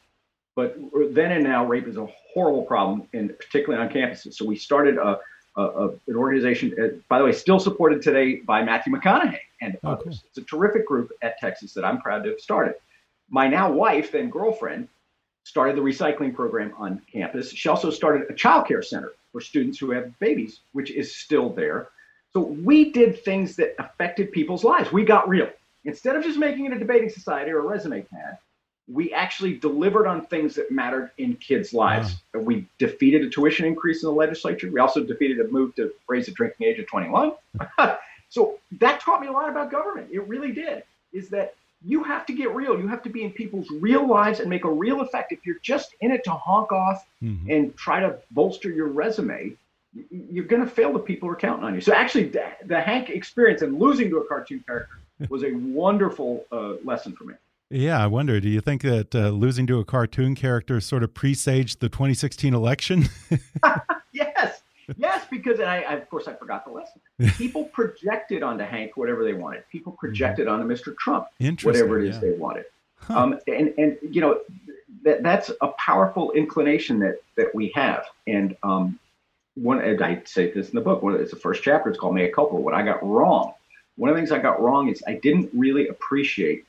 But 0.56 0.76
then 1.11 1.33
and 1.33 1.42
now, 1.42 1.64
rape 1.64 1.88
is 1.88 1.97
a 1.97 2.06
horrible 2.33 2.62
problem, 2.62 3.09
and 3.12 3.37
particularly 3.38 3.85
on 3.85 3.92
campuses. 3.92 4.35
So 4.35 4.44
we 4.44 4.56
started 4.56 4.99
a, 4.99 5.18
a, 5.56 5.62
a 5.62 5.88
an 5.88 6.16
organization, 6.16 6.75
uh, 6.80 6.97
by 7.09 7.18
the 7.18 7.25
way, 7.25 7.33
still 7.33 7.59
supported 7.59 8.02
today 8.02 8.37
by 8.37 8.62
Matthew 8.62 8.92
McConaughey 8.92 9.40
and 9.61 9.76
oh, 9.83 9.92
others. 9.92 10.23
It's 10.28 10.38
a 10.38 10.42
terrific 10.42 10.87
group 10.87 11.11
at 11.23 11.38
Texas 11.38 11.75
that 11.75 11.85
I'm 11.85 12.00
proud 12.00 12.23
to 12.25 12.30
have 12.30 12.40
started. 12.40 12.75
My 13.30 13.49
now 13.49 13.73
wife, 13.73 14.12
then 14.12 14.30
girlfriend, 14.30 14.88
started 15.44 15.76
the 15.76 15.80
recycling 15.80 16.34
program 16.34 16.72
on 16.76 17.00
campus. 17.10 17.52
She 17.52 17.68
also 17.68 17.90
started 17.90 18.28
a 18.30 18.34
child 18.34 18.66
care 18.66 18.82
center 18.82 19.12
for 19.30 19.40
students 19.40 19.78
who 19.78 19.90
have 19.92 20.18
babies, 20.18 20.60
which 20.72 20.90
is 20.90 21.14
still 21.14 21.50
there. 21.50 21.88
So 22.32 22.40
we 22.40 22.90
did 22.90 23.22
things 23.22 23.54
that 23.56 23.74
affected 23.78 24.32
people's 24.32 24.64
lives. 24.64 24.90
We 24.90 25.04
got 25.04 25.28
real. 25.28 25.48
Instead 25.84 26.16
of 26.16 26.24
just 26.24 26.38
making 26.38 26.66
it 26.66 26.72
a 26.72 26.78
debating 26.78 27.10
society 27.10 27.50
or 27.50 27.58
a 27.58 27.62
resume 27.62 28.02
pad, 28.02 28.38
we 28.90 29.12
actually 29.12 29.54
delivered 29.54 30.06
on 30.06 30.26
things 30.26 30.54
that 30.56 30.70
mattered 30.70 31.10
in 31.18 31.36
kids' 31.36 31.72
lives. 31.72 32.16
Wow. 32.34 32.42
We 32.42 32.66
defeated 32.78 33.22
a 33.22 33.30
tuition 33.30 33.66
increase 33.66 34.02
in 34.02 34.08
the 34.08 34.14
legislature. 34.14 34.70
We 34.70 34.80
also 34.80 35.02
defeated 35.02 35.40
a 35.40 35.48
move 35.48 35.74
to 35.76 35.92
raise 36.08 36.26
the 36.26 36.32
drinking 36.32 36.66
age 36.66 36.78
of 36.78 36.86
21. 36.86 37.32
so 38.28 38.58
that 38.80 39.00
taught 39.00 39.20
me 39.20 39.28
a 39.28 39.32
lot 39.32 39.48
about 39.48 39.70
government. 39.70 40.08
It 40.10 40.26
really 40.26 40.52
did. 40.52 40.82
Is 41.12 41.28
that 41.30 41.54
you 41.86 42.02
have 42.02 42.24
to 42.26 42.32
get 42.32 42.54
real. 42.54 42.78
You 42.78 42.88
have 42.88 43.02
to 43.02 43.10
be 43.10 43.22
in 43.24 43.30
people's 43.30 43.68
real 43.80 44.08
lives 44.08 44.40
and 44.40 44.48
make 44.48 44.64
a 44.64 44.70
real 44.70 45.00
effect. 45.00 45.32
If 45.32 45.44
you're 45.44 45.58
just 45.62 45.94
in 46.00 46.10
it 46.10 46.24
to 46.24 46.30
honk 46.32 46.72
off 46.72 47.06
mm-hmm. 47.22 47.50
and 47.50 47.76
try 47.76 48.00
to 48.00 48.18
bolster 48.30 48.70
your 48.70 48.88
resume, 48.88 49.52
you're 50.10 50.44
going 50.44 50.64
to 50.64 50.70
fail 50.70 50.92
the 50.92 50.98
people 50.98 51.28
who 51.28 51.34
are 51.34 51.38
counting 51.38 51.64
on 51.64 51.74
you. 51.74 51.80
So 51.80 51.92
actually, 51.92 52.28
the, 52.28 52.46
the 52.64 52.80
Hank 52.80 53.10
experience 53.10 53.62
and 53.62 53.78
losing 53.78 54.10
to 54.10 54.18
a 54.18 54.26
cartoon 54.26 54.64
character 54.66 54.98
was 55.28 55.44
a 55.44 55.52
wonderful 55.52 56.46
uh, 56.50 56.74
lesson 56.84 57.14
for 57.14 57.24
me. 57.24 57.34
Yeah, 57.70 58.02
I 58.02 58.06
wonder. 58.06 58.40
Do 58.40 58.48
you 58.48 58.60
think 58.60 58.82
that 58.82 59.14
uh, 59.14 59.30
losing 59.30 59.66
to 59.68 59.78
a 59.78 59.84
cartoon 59.84 60.34
character 60.34 60.80
sort 60.80 61.02
of 61.02 61.14
presaged 61.14 61.80
the 61.80 61.88
2016 61.88 62.54
election? 62.54 63.08
because 65.36 65.60
I, 65.60 65.80
I, 65.80 65.94
of 65.94 66.08
course 66.08 66.28
I 66.28 66.34
forgot 66.34 66.64
the 66.64 66.72
lesson. 66.72 67.00
People 67.36 67.64
projected 67.64 68.42
onto 68.42 68.64
Hank 68.64 68.96
whatever 68.96 69.24
they 69.24 69.34
wanted. 69.34 69.64
People 69.70 69.92
mm-hmm. 69.92 70.06
projected 70.06 70.48
onto 70.48 70.66
Mr. 70.66 70.96
Trump 70.96 71.26
whatever 71.62 72.00
it 72.00 72.08
is 72.08 72.16
yeah. 72.16 72.20
they 72.20 72.32
wanted. 72.32 72.64
Huh. 72.98 73.18
Um, 73.18 73.40
and 73.46 73.74
and 73.76 73.98
you 74.02 74.20
know 74.20 74.40
that 75.02 75.22
that's 75.22 75.50
a 75.60 75.68
powerful 75.68 76.32
inclination 76.32 76.98
that 77.00 77.16
that 77.36 77.54
we 77.54 77.72
have. 77.74 78.04
And 78.26 78.56
um, 78.62 78.98
one, 79.54 79.80
I 79.80 80.22
say 80.24 80.50
this 80.50 80.70
in 80.70 80.74
the 80.74 80.80
book. 80.80 81.02
One, 81.02 81.14
it's 81.16 81.30
the 81.30 81.36
first 81.36 81.62
chapter. 81.62 81.90
It's 81.90 81.98
called 81.98 82.14
"Mea 82.14 82.28
Culpa." 82.28 82.56
What 82.56 82.74
I 82.74 82.82
got 82.82 83.04
wrong. 83.06 83.54
One 83.96 84.10
of 84.10 84.16
the 84.16 84.20
things 84.20 84.32
I 84.32 84.38
got 84.38 84.60
wrong 84.60 84.88
is 84.88 85.02
I 85.06 85.14
didn't 85.14 85.50
really 85.52 85.88
appreciate 85.88 86.64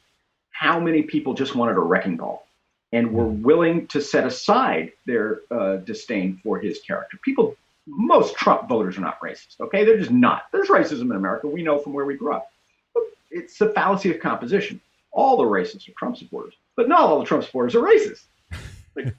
how 0.52 0.80
many 0.80 1.02
people 1.02 1.34
just 1.34 1.56
wanted 1.56 1.76
a 1.76 1.80
wrecking 1.80 2.18
ball 2.18 2.46
and 2.92 3.12
were 3.12 3.26
mm-hmm. 3.26 3.44
willing 3.44 3.88
to 3.88 4.02
set 4.02 4.26
aside 4.26 4.92
their 5.06 5.42
uh, 5.52 5.78
disdain 5.78 6.40
for 6.44 6.60
his 6.60 6.80
character. 6.80 7.18
People, 7.24 7.58
most 7.88 8.36
Trump 8.36 8.68
voters 8.68 8.98
are 8.98 9.02
not 9.02 9.20
racist. 9.22 9.60
Okay, 9.60 9.86
they're 9.86 9.98
just 9.98 10.12
not. 10.12 10.44
There's 10.52 10.70
racism 10.70 11.04
in 11.04 11.12
America. 11.12 11.48
We 11.48 11.64
know 11.64 11.80
from 11.80 11.94
where 11.94 12.06
we 12.06 12.16
grew 12.16 12.34
up. 12.34 12.52
It's 13.30 13.58
the 13.58 13.70
fallacy 13.70 14.12
of 14.12 14.20
composition. 14.20 14.82
All 15.12 15.38
the 15.38 15.44
racists 15.44 15.88
are 15.90 15.94
Trump 15.94 16.18
supporters, 16.18 16.54
but 16.76 16.88
not 16.88 17.02
all 17.02 17.20
the 17.20 17.26
Trump 17.26 17.44
supporters 17.44 17.76
are 17.76 17.82
racist. 17.82 18.24
Like 18.98 19.14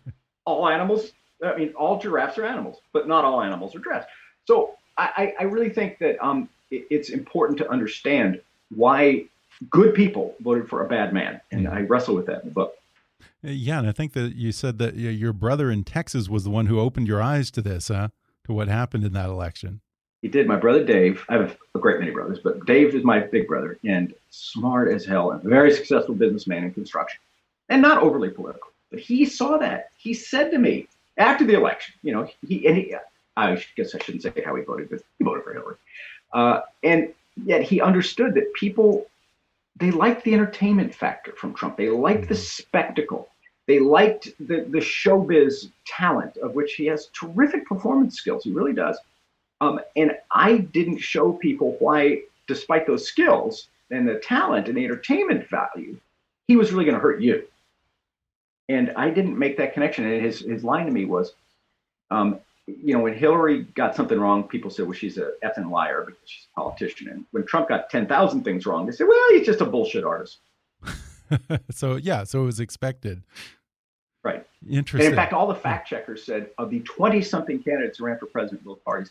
all 0.47 0.67
animals, 0.67 1.13
I 1.45 1.55
mean, 1.55 1.75
all 1.75 2.01
giraffes 2.01 2.39
are 2.39 2.47
animals, 2.47 2.79
but 2.95 3.07
not 3.07 3.27
all 3.27 3.43
animals 3.43 3.77
are 3.77 3.81
giraffes. 3.81 4.07
So 4.47 4.77
I, 4.97 5.35
I 5.39 5.43
really 5.43 5.69
think 5.69 5.99
that 5.99 6.17
um, 6.25 6.49
it, 6.71 6.87
it's 6.91 7.11
important 7.11 7.59
to 7.59 7.71
understand 7.71 8.41
why 8.75 9.27
good 9.71 9.95
people 9.95 10.35
voted 10.41 10.69
for 10.69 10.85
a 10.85 10.89
bad 10.89 11.13
man, 11.13 11.41
and 11.53 11.69
I 11.69 11.83
wrestle 11.83 12.15
with 12.15 12.27
that 12.27 12.43
in 12.43 12.49
the 12.49 12.55
book. 12.55 12.75
Uh, 13.21 13.51
yeah, 13.51 13.79
and 13.79 13.89
I 13.89 13.93
think 13.93 14.13
that 14.15 14.35
you 14.35 14.53
said 14.53 14.79
that 14.79 14.97
your 14.97 15.33
brother 15.33 15.71
in 15.71 15.85
Texas 15.85 16.29
was 16.29 16.45
the 16.45 16.51
one 16.51 16.67
who 16.67 16.81
opened 16.81 17.07
your 17.07 17.23
eyes 17.23 17.51
to 17.53 17.63
this, 17.63 17.89
huh? 17.89 18.09
To 18.47 18.53
what 18.53 18.69
happened 18.69 19.05
in 19.05 19.13
that 19.15 19.29
election. 19.29 19.81
He 20.23 20.29
did. 20.29 20.47
My 20.47 20.57
brother 20.57 20.85
Dave. 20.85 21.25
I 21.29 21.35
have 21.35 21.57
a 21.75 21.79
great 21.79 22.01
many 22.01 22.13
brothers, 22.13 22.39
but 22.43 22.65
Dave 22.65 22.95
is 22.95 23.05
my 23.05 23.21
big 23.21 23.47
brother, 23.47 23.79
and 23.85 24.15
smart 24.31 24.91
as 24.91 25.05
hell, 25.05 25.33
and 25.33 25.45
a 25.45 25.49
very 25.49 25.73
successful 25.73 26.15
businessman 26.15 26.65
in 26.65 26.73
construction, 26.73 27.21
and 27.69 27.83
not 27.83 28.03
overly 28.03 28.31
political. 28.31 28.71
But 28.91 29.01
he 29.01 29.27
saw 29.27 29.59
that. 29.59 29.91
He 29.99 30.15
said 30.15 30.51
to 30.53 30.59
me 30.59 30.89
after 31.17 31.45
the 31.45 31.55
election, 31.55 31.95
you 32.03 32.13
know, 32.13 32.29
he 32.47 32.67
and 32.67 32.77
he. 32.77 32.97
I 33.37 33.63
guess 33.77 33.95
I 33.95 33.99
shouldn't 33.99 34.23
say 34.23 34.33
how 34.45 34.55
he 34.55 34.63
voted, 34.63 34.89
but 34.89 35.03
he 35.19 35.25
voted 35.25 35.45
for 35.45 35.53
Hillary, 35.53 35.77
uh, 36.33 36.61
and 36.83 37.13
yet 37.45 37.63
he 37.63 37.81
understood 37.81 38.35
that 38.35 38.55
people 38.55 39.07
they 39.79 39.91
liked 39.91 40.25
the 40.25 40.35
entertainment 40.35 40.95
factor 40.95 41.33
from 41.33 41.53
Trump. 41.55 41.77
They 41.77 41.91
liked 41.91 42.29
the 42.29 42.35
mm-hmm. 42.35 42.43
spectacle. 42.43 43.29
They 43.67 43.81
liked 43.81 44.29
the, 44.39 44.67
the 44.69 44.79
showbiz 44.79 45.71
talent, 45.87 46.37
of 46.37 46.55
which 46.55 46.75
he 46.75 46.87
has 46.87 47.07
terrific 47.07 47.67
performance 47.67 48.17
skills. 48.17 48.45
He 48.45 48.53
really 48.53 48.73
does. 48.73 48.99
Um, 49.61 49.81
and 49.97 50.13
I 50.31 50.59
didn't 50.59 50.99
show 50.99 51.33
people 51.33 51.77
why, 51.81 52.23
despite 52.47 52.87
those 52.87 53.07
skills 53.07 53.69
and 53.91 54.07
the 54.07 54.17
talent 54.17 54.69
and 54.69 54.77
the 54.77 54.85
entertainment 54.85 55.49
value, 55.49 55.99
he 56.47 56.57
was 56.57 56.73
really 56.73 56.85
going 56.85 56.95
to 56.95 57.01
hurt 57.01 57.21
you. 57.21 57.45
And 58.69 58.93
I 58.97 59.11
didn't 59.11 59.39
make 59.39 59.57
that 59.59 59.75
connection. 59.75 60.05
And 60.05 60.25
his, 60.25 60.41
his 60.41 60.63
line 60.63 60.87
to 60.87 60.93
me 60.93 61.05
was, 61.05 61.33
um, 62.11 62.41
you 62.67 62.95
know, 62.95 63.01
when 63.01 63.15
Hillary 63.15 63.63
got 63.63 63.95
something 63.95 64.19
wrong, 64.19 64.45
people 64.45 64.71
said, 64.71 64.87
well, 64.87 64.93
she's 64.93 65.19
a 65.19 65.33
effing 65.45 65.71
liar 65.71 66.05
because 66.07 66.29
she's 66.29 66.47
a 66.57 66.61
politician. 66.61 67.09
And 67.09 67.25
when 67.31 67.47
Trump 67.47 67.69
got 67.69 67.91
10,000 67.91 68.43
things 68.43 68.67
wrong, 68.67 68.87
they 68.87 68.93
said, 68.93 69.07
well, 69.09 69.29
he's 69.31 69.47
just 69.47 69.61
a 69.61 69.65
bullshit 69.67 70.05
artist. 70.05 70.39
so, 71.71 71.97
yeah, 71.97 72.25
so 72.25 72.43
it 72.43 72.47
was 72.47 72.61
expected. 72.61 73.23
Interesting. 74.69 75.07
And 75.07 75.13
in 75.13 75.17
fact, 75.17 75.33
all 75.33 75.47
the 75.47 75.55
fact 75.55 75.89
checkers 75.89 76.25
said 76.25 76.51
of 76.59 76.71
the 76.71 76.81
20 76.81 77.23
something 77.23 77.63
candidates 77.63 77.99
who 77.99 78.07
ran 78.07 78.19
for 78.19 78.27
president 78.27 78.63
in 78.63 78.67
both 78.67 78.85
parties, 78.85 79.11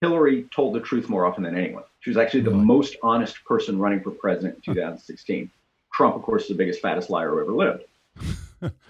Hillary 0.00 0.46
told 0.54 0.74
the 0.74 0.80
truth 0.80 1.08
more 1.08 1.26
often 1.26 1.44
than 1.44 1.56
anyone. 1.56 1.84
She 2.00 2.10
was 2.10 2.16
actually 2.16 2.40
the 2.40 2.50
really? 2.50 2.64
most 2.64 2.96
honest 3.02 3.44
person 3.44 3.78
running 3.78 4.00
for 4.00 4.10
president 4.10 4.56
in 4.56 4.74
2016. 4.74 5.50
Trump, 5.92 6.16
of 6.16 6.22
course, 6.22 6.42
is 6.42 6.48
the 6.48 6.54
biggest, 6.54 6.80
fattest 6.80 7.10
liar 7.10 7.30
who 7.30 7.40
ever 7.40 7.52
lived. 7.52 7.84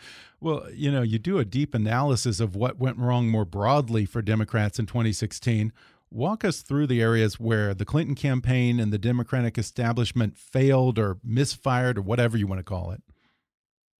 Well, 0.43 0.67
you 0.75 0.91
know, 0.91 1.03
you 1.03 1.21
do 1.21 1.39
a 1.39 1.45
deep 1.45 1.73
analysis 1.73 2.41
of 2.41 2.57
what 2.57 2.77
went 2.77 2.99
wrong 2.99 3.29
more 3.29 3.45
broadly 3.45 4.05
for 4.05 4.21
Democrats 4.21 4.81
in 4.81 4.87
2016. 4.87 5.73
Walk 6.11 6.45
us 6.45 6.63
through 6.63 6.89
the 6.89 7.01
areas 7.01 7.39
where 7.39 7.75
the 7.75 7.85
Clinton 7.85 8.17
campaign 8.17 8.81
and 8.81 8.93
the 8.93 8.99
Democratic 8.99 9.57
establishment 9.57 10.37
failed 10.37 10.99
or 10.99 11.19
misfired 11.23 11.97
or 11.97 12.03
whatever 12.03 12.37
you 12.37 12.49
want 12.49 12.59
to 12.59 12.65
call 12.65 12.91
it. 12.91 13.05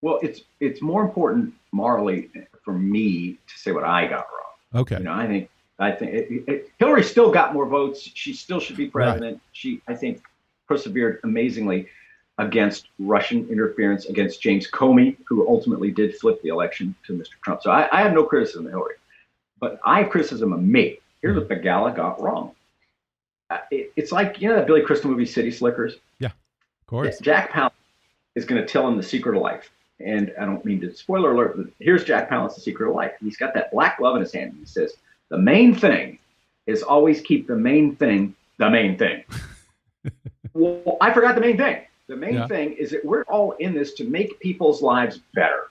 Well, 0.03 0.19
it's 0.23 0.43
it's 0.61 0.83
more 0.83 1.03
important 1.03 1.55
morally 1.73 2.31
for 2.65 2.75
me 2.75 3.39
to 3.47 3.59
say 3.59 3.73
what 3.73 3.85
I 3.85 4.07
got 4.07 4.27
wrong. 4.31 4.83
Okay. 4.83 4.99
You 4.99 5.05
know, 5.05 5.13
I 5.13 5.27
think 5.27 5.49
I 5.79 5.91
think 5.91 6.13
it, 6.13 6.45
it, 6.47 6.71
Hillary 6.79 7.03
still 7.03 7.33
got 7.33 7.55
more 7.55 7.67
votes. 7.67 8.09
She 8.15 8.35
still 8.35 8.61
should 8.61 8.77
be 8.77 8.89
president. 8.89 9.35
Right. 9.35 9.41
She, 9.53 9.83
I 9.89 9.95
think, 9.95 10.23
persevered 10.69 11.21
amazingly 11.25 11.89
against 12.39 12.89
Russian 12.99 13.49
interference 13.49 14.07
against 14.07 14.41
James 14.41 14.71
Comey, 14.71 15.17
who 15.27 15.47
ultimately 15.49 15.91
did 15.91 16.17
flip 16.17 16.41
the 16.43 16.49
election 16.49 16.95
to 17.07 17.13
Mr. 17.13 17.33
Trump. 17.43 17.63
So 17.63 17.71
I, 17.71 17.89
I 17.93 18.03
have 18.03 18.13
no 18.13 18.25
criticism 18.25 18.67
of 18.67 18.73
Hillary, 18.73 18.95
but 19.61 19.81
I 19.85 20.03
have 20.03 20.11
criticism 20.11 20.53
of 20.53 20.63
me. 20.63 20.99
Here's 21.21 21.37
what 21.37 21.49
Begala 21.49 21.95
got 21.95 22.21
wrong. 22.21 22.53
Uh, 23.51 23.59
it, 23.71 23.93
it's 23.97 24.13
like 24.13 24.41
you 24.41 24.49
know 24.49 24.57
that 24.57 24.67
Billy 24.67 24.83
Crystal 24.83 25.11
movie 25.11 25.27
City 25.27 25.51
Slickers. 25.51 25.97
Yeah, 26.19 26.29
of 26.29 26.87
course. 26.87 27.19
Jack 27.21 27.53
Palance 27.53 27.73
is 28.35 28.45
going 28.45 28.61
to 28.61 28.67
tell 28.67 28.87
him 28.89 28.97
the 28.97 29.03
secret 29.03 29.37
of 29.37 29.43
life, 29.43 29.71
and 30.01 30.33
I 30.41 30.45
don't 30.45 30.65
mean 30.65 30.81
to 30.81 30.95
spoiler 30.95 31.33
alert, 31.33 31.57
but 31.57 31.67
here's 31.79 32.05
Jack 32.05 32.31
Palance, 32.31 32.55
the 32.55 32.61
secret 32.61 32.89
of 32.89 32.95
life. 32.95 33.13
He's 33.21 33.37
got 33.37 33.55
that 33.55 33.71
black 33.71 33.99
glove 33.99 34.17
in 34.17 34.23
his 34.23 34.33
hand. 34.33 34.51
And 34.51 34.61
he 34.61 34.67
says 34.67 34.95
the 35.29 35.39
main 35.39 35.75
thing 35.75 36.19
is 36.67 36.83
always 36.83 37.21
keep 37.21 37.47
the 37.47 37.57
main 37.57 37.97
thing 37.97 38.35
the 38.59 38.71
main 38.71 38.97
thing. 38.97 39.25
well, 40.55 40.97
I 41.01 41.13
forgot 41.13 41.35
the 41.35 41.41
main 41.41 41.57
thing. 41.57 41.83
The 42.09 42.17
main 42.17 42.35
yeah. 42.35 42.47
thing 42.47 42.73
is 42.75 42.91
that 42.91 43.05
we're 43.05 43.25
all 43.25 43.53
in 43.53 43.75
this 43.75 43.95
to 43.95 44.05
make 44.05 44.39
people's 44.41 44.83
lives 44.83 45.21
better, 45.35 45.69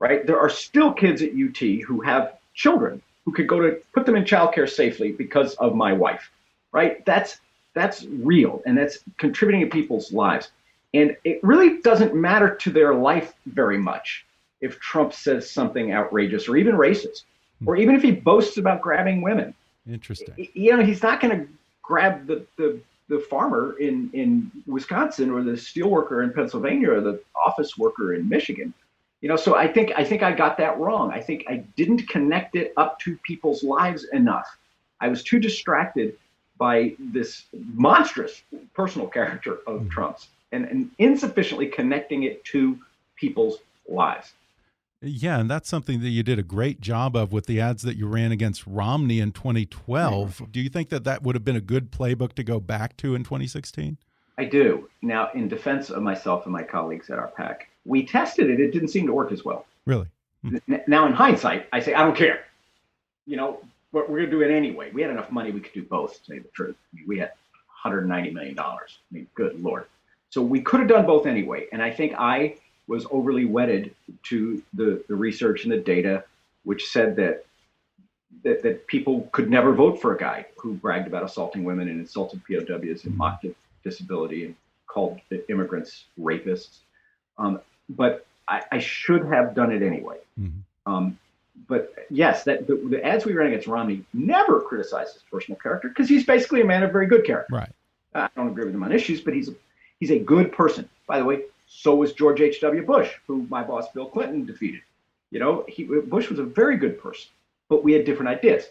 right? 0.00 0.26
There 0.26 0.38
are 0.38 0.50
still 0.50 0.92
kids 0.92 1.22
at 1.22 1.30
UT 1.30 1.58
who 1.58 2.00
have 2.00 2.34
children 2.54 3.02
who 3.24 3.32
could 3.32 3.48
go 3.48 3.60
to 3.60 3.78
put 3.92 4.06
them 4.06 4.16
in 4.16 4.24
childcare 4.24 4.68
safely 4.68 5.12
because 5.12 5.54
of 5.56 5.74
my 5.74 5.92
wife, 5.92 6.30
right? 6.72 7.04
That's 7.04 7.40
that's 7.74 8.04
real 8.04 8.62
and 8.64 8.78
that's 8.78 8.98
contributing 9.18 9.68
to 9.68 9.70
people's 9.70 10.12
lives. 10.12 10.50
And 10.94 11.16
it 11.24 11.40
really 11.42 11.80
doesn't 11.80 12.14
matter 12.14 12.54
to 12.54 12.70
their 12.70 12.94
life 12.94 13.34
very 13.46 13.78
much 13.78 14.24
if 14.60 14.80
Trump 14.80 15.12
says 15.12 15.50
something 15.50 15.92
outrageous 15.92 16.48
or 16.48 16.56
even 16.56 16.74
racist, 16.74 17.24
or 17.66 17.76
even 17.76 17.94
if 17.94 18.02
he 18.02 18.12
boasts 18.12 18.56
about 18.56 18.80
grabbing 18.80 19.22
women. 19.22 19.54
Interesting. 19.88 20.48
You 20.54 20.76
know, 20.76 20.84
he's 20.84 21.02
not 21.02 21.20
going 21.20 21.38
to 21.38 21.48
grab 21.82 22.26
the, 22.26 22.46
the, 22.56 22.80
the 23.08 23.18
farmer 23.18 23.76
in, 23.78 24.10
in 24.12 24.50
Wisconsin 24.66 25.30
or 25.30 25.42
the 25.42 25.52
steelworker 25.52 26.24
in 26.24 26.32
Pennsylvania 26.32 26.92
or 26.92 27.00
the 27.00 27.20
office 27.46 27.76
worker 27.76 28.14
in 28.14 28.28
Michigan. 28.28 28.72
You 29.20 29.28
know, 29.28 29.36
so 29.36 29.56
I 29.56 29.66
think 29.66 29.92
I 29.96 30.04
think 30.04 30.22
I 30.22 30.32
got 30.32 30.58
that 30.58 30.78
wrong. 30.78 31.10
I 31.10 31.20
think 31.20 31.44
I 31.48 31.56
didn't 31.76 32.06
connect 32.08 32.54
it 32.54 32.72
up 32.76 32.98
to 33.00 33.16
people's 33.18 33.62
lives 33.62 34.04
enough. 34.12 34.58
I 35.00 35.08
was 35.08 35.22
too 35.22 35.38
distracted 35.38 36.16
by 36.58 36.94
this 36.98 37.44
monstrous 37.52 38.42
personal 38.74 39.08
character 39.08 39.58
of 39.66 39.80
mm-hmm. 39.80 39.88
Trump's 39.88 40.28
and, 40.52 40.64
and 40.64 40.90
insufficiently 40.98 41.66
connecting 41.66 42.22
it 42.24 42.44
to 42.46 42.78
people's 43.16 43.58
lives. 43.88 44.32
Yeah, 45.02 45.38
and 45.38 45.50
that's 45.50 45.68
something 45.68 46.00
that 46.00 46.08
you 46.08 46.22
did 46.22 46.38
a 46.38 46.42
great 46.42 46.80
job 46.80 47.16
of 47.16 47.32
with 47.32 47.46
the 47.46 47.60
ads 47.60 47.82
that 47.82 47.96
you 47.96 48.06
ran 48.06 48.32
against 48.32 48.66
Romney 48.66 49.20
in 49.20 49.32
2012. 49.32 50.50
Do 50.50 50.60
you 50.60 50.70
think 50.70 50.88
that 50.88 51.04
that 51.04 51.22
would 51.22 51.34
have 51.34 51.44
been 51.44 51.56
a 51.56 51.60
good 51.60 51.92
playbook 51.92 52.32
to 52.34 52.42
go 52.42 52.60
back 52.60 52.96
to 52.98 53.14
in 53.14 53.22
2016? 53.22 53.98
I 54.38 54.44
do. 54.44 54.88
Now, 55.02 55.30
in 55.34 55.48
defense 55.48 55.90
of 55.90 56.02
myself 56.02 56.44
and 56.44 56.52
my 56.52 56.62
colleagues 56.62 57.10
at 57.10 57.18
our 57.18 57.28
PAC, 57.28 57.68
we 57.84 58.04
tested 58.04 58.50
it. 58.50 58.60
It 58.60 58.72
didn't 58.72 58.88
seem 58.88 59.06
to 59.06 59.12
work 59.12 59.32
as 59.32 59.44
well. 59.44 59.66
Really? 59.84 60.06
Hmm. 60.42 60.56
Now, 60.86 61.06
in 61.06 61.12
hindsight, 61.12 61.68
I 61.72 61.80
say, 61.80 61.94
I 61.94 62.02
don't 62.02 62.16
care. 62.16 62.44
You 63.26 63.36
know, 63.36 63.60
we're, 63.92 64.02
we're 64.02 64.18
going 64.18 64.30
to 64.30 64.30
do 64.30 64.42
it 64.42 64.50
anyway. 64.50 64.90
We 64.92 65.02
had 65.02 65.10
enough 65.10 65.30
money, 65.30 65.52
we 65.52 65.60
could 65.60 65.72
do 65.72 65.82
both, 65.82 66.18
to 66.24 66.24
say 66.24 66.38
the 66.38 66.48
truth. 66.48 66.76
I 66.92 66.96
mean, 66.96 67.04
we 67.06 67.18
had 67.18 67.32
$190 67.84 68.32
million. 68.32 68.58
I 68.58 68.78
mean, 69.10 69.26
good 69.34 69.62
Lord. 69.62 69.86
So 70.30 70.42
we 70.42 70.60
could 70.60 70.80
have 70.80 70.88
done 70.88 71.06
both 71.06 71.26
anyway. 71.26 71.66
And 71.72 71.82
I 71.82 71.90
think 71.90 72.14
I 72.18 72.56
was 72.86 73.06
overly 73.10 73.44
wedded 73.44 73.94
to 74.24 74.62
the, 74.74 75.02
the 75.08 75.14
research 75.14 75.64
and 75.64 75.72
the 75.72 75.78
data, 75.78 76.24
which 76.64 76.86
said 76.88 77.16
that, 77.16 77.44
that 78.44 78.62
that 78.62 78.86
people 78.86 79.28
could 79.32 79.50
never 79.50 79.72
vote 79.72 80.00
for 80.00 80.14
a 80.14 80.18
guy 80.18 80.46
who 80.56 80.74
bragged 80.74 81.06
about 81.06 81.24
assaulting 81.24 81.64
women 81.64 81.88
and 81.88 81.98
insulted 81.98 82.42
POWs 82.44 83.04
and 83.04 83.16
mocked 83.16 83.46
disability 83.82 84.44
and 84.44 84.54
called 84.86 85.20
immigrants 85.48 86.04
rapists. 86.18 86.78
Um, 87.38 87.60
but 87.88 88.26
I, 88.48 88.62
I, 88.72 88.78
should 88.78 89.26
have 89.26 89.54
done 89.54 89.70
it 89.70 89.82
anyway. 89.82 90.18
Mm-hmm. 90.40 90.92
Um, 90.92 91.18
but 91.68 91.94
yes, 92.10 92.44
that 92.44 92.66
the, 92.66 92.76
the, 92.76 93.04
ads 93.04 93.24
we 93.24 93.32
ran 93.34 93.48
against 93.48 93.66
Romney 93.66 94.04
never 94.14 94.60
criticized 94.60 95.14
his 95.14 95.22
personal 95.30 95.58
character 95.58 95.88
because 95.88 96.08
he's 96.08 96.24
basically 96.24 96.60
a 96.60 96.64
man 96.64 96.82
of 96.82 96.92
very 96.92 97.06
good 97.06 97.24
character. 97.24 97.54
Right. 97.54 97.72
I 98.14 98.28
don't 98.36 98.48
agree 98.48 98.64
with 98.64 98.74
him 98.74 98.82
on 98.82 98.92
issues, 98.92 99.20
but 99.20 99.34
he's 99.34 99.48
a, 99.48 99.54
he's 100.00 100.10
a 100.10 100.18
good 100.18 100.52
person. 100.52 100.88
By 101.06 101.18
the 101.18 101.24
way, 101.24 101.42
so 101.66 101.94
was 101.94 102.12
George 102.12 102.40
H.W. 102.40 102.84
Bush, 102.84 103.10
who 103.26 103.46
my 103.48 103.62
boss 103.62 103.88
Bill 103.92 104.06
Clinton 104.06 104.44
defeated. 104.44 104.82
You 105.30 105.40
know, 105.40 105.64
he, 105.68 105.84
Bush 105.84 106.30
was 106.30 106.38
a 106.38 106.44
very 106.44 106.76
good 106.76 107.00
person, 107.00 107.28
but 107.68 107.82
we 107.82 107.92
had 107.92 108.04
different 108.04 108.28
ideas. 108.30 108.64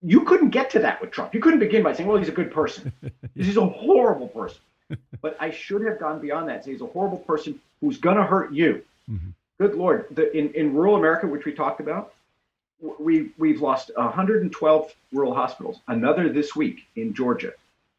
You 0.00 0.22
couldn't 0.22 0.50
get 0.50 0.70
to 0.70 0.80
that 0.80 1.00
with 1.00 1.10
Trump. 1.10 1.34
You 1.34 1.40
couldn't 1.40 1.60
begin 1.60 1.82
by 1.82 1.92
saying, 1.92 2.08
well, 2.08 2.18
he's 2.18 2.28
a 2.28 2.32
good 2.32 2.52
person. 2.52 2.92
he's 3.34 3.56
a 3.56 3.66
horrible 3.66 4.28
person. 4.28 4.60
but 5.20 5.36
I 5.40 5.50
should 5.50 5.84
have 5.84 5.98
gone 5.98 6.20
beyond 6.20 6.48
that. 6.48 6.64
Say 6.64 6.72
he's 6.72 6.80
a 6.80 6.86
horrible 6.86 7.18
person 7.18 7.60
who's 7.80 7.98
going 7.98 8.16
to 8.16 8.24
hurt 8.24 8.52
you. 8.52 8.82
Mm-hmm. 9.10 9.30
Good 9.58 9.74
Lord. 9.74 10.06
The, 10.10 10.36
in, 10.36 10.52
in 10.54 10.74
rural 10.74 10.96
America, 10.96 11.26
which 11.26 11.44
we 11.44 11.52
talked 11.52 11.80
about, 11.80 12.14
we, 12.98 13.30
we've 13.38 13.60
lost 13.60 13.90
112 13.94 14.94
rural 15.12 15.34
hospitals, 15.34 15.80
another 15.86 16.28
this 16.28 16.56
week 16.56 16.86
in 16.96 17.14
Georgia. 17.14 17.52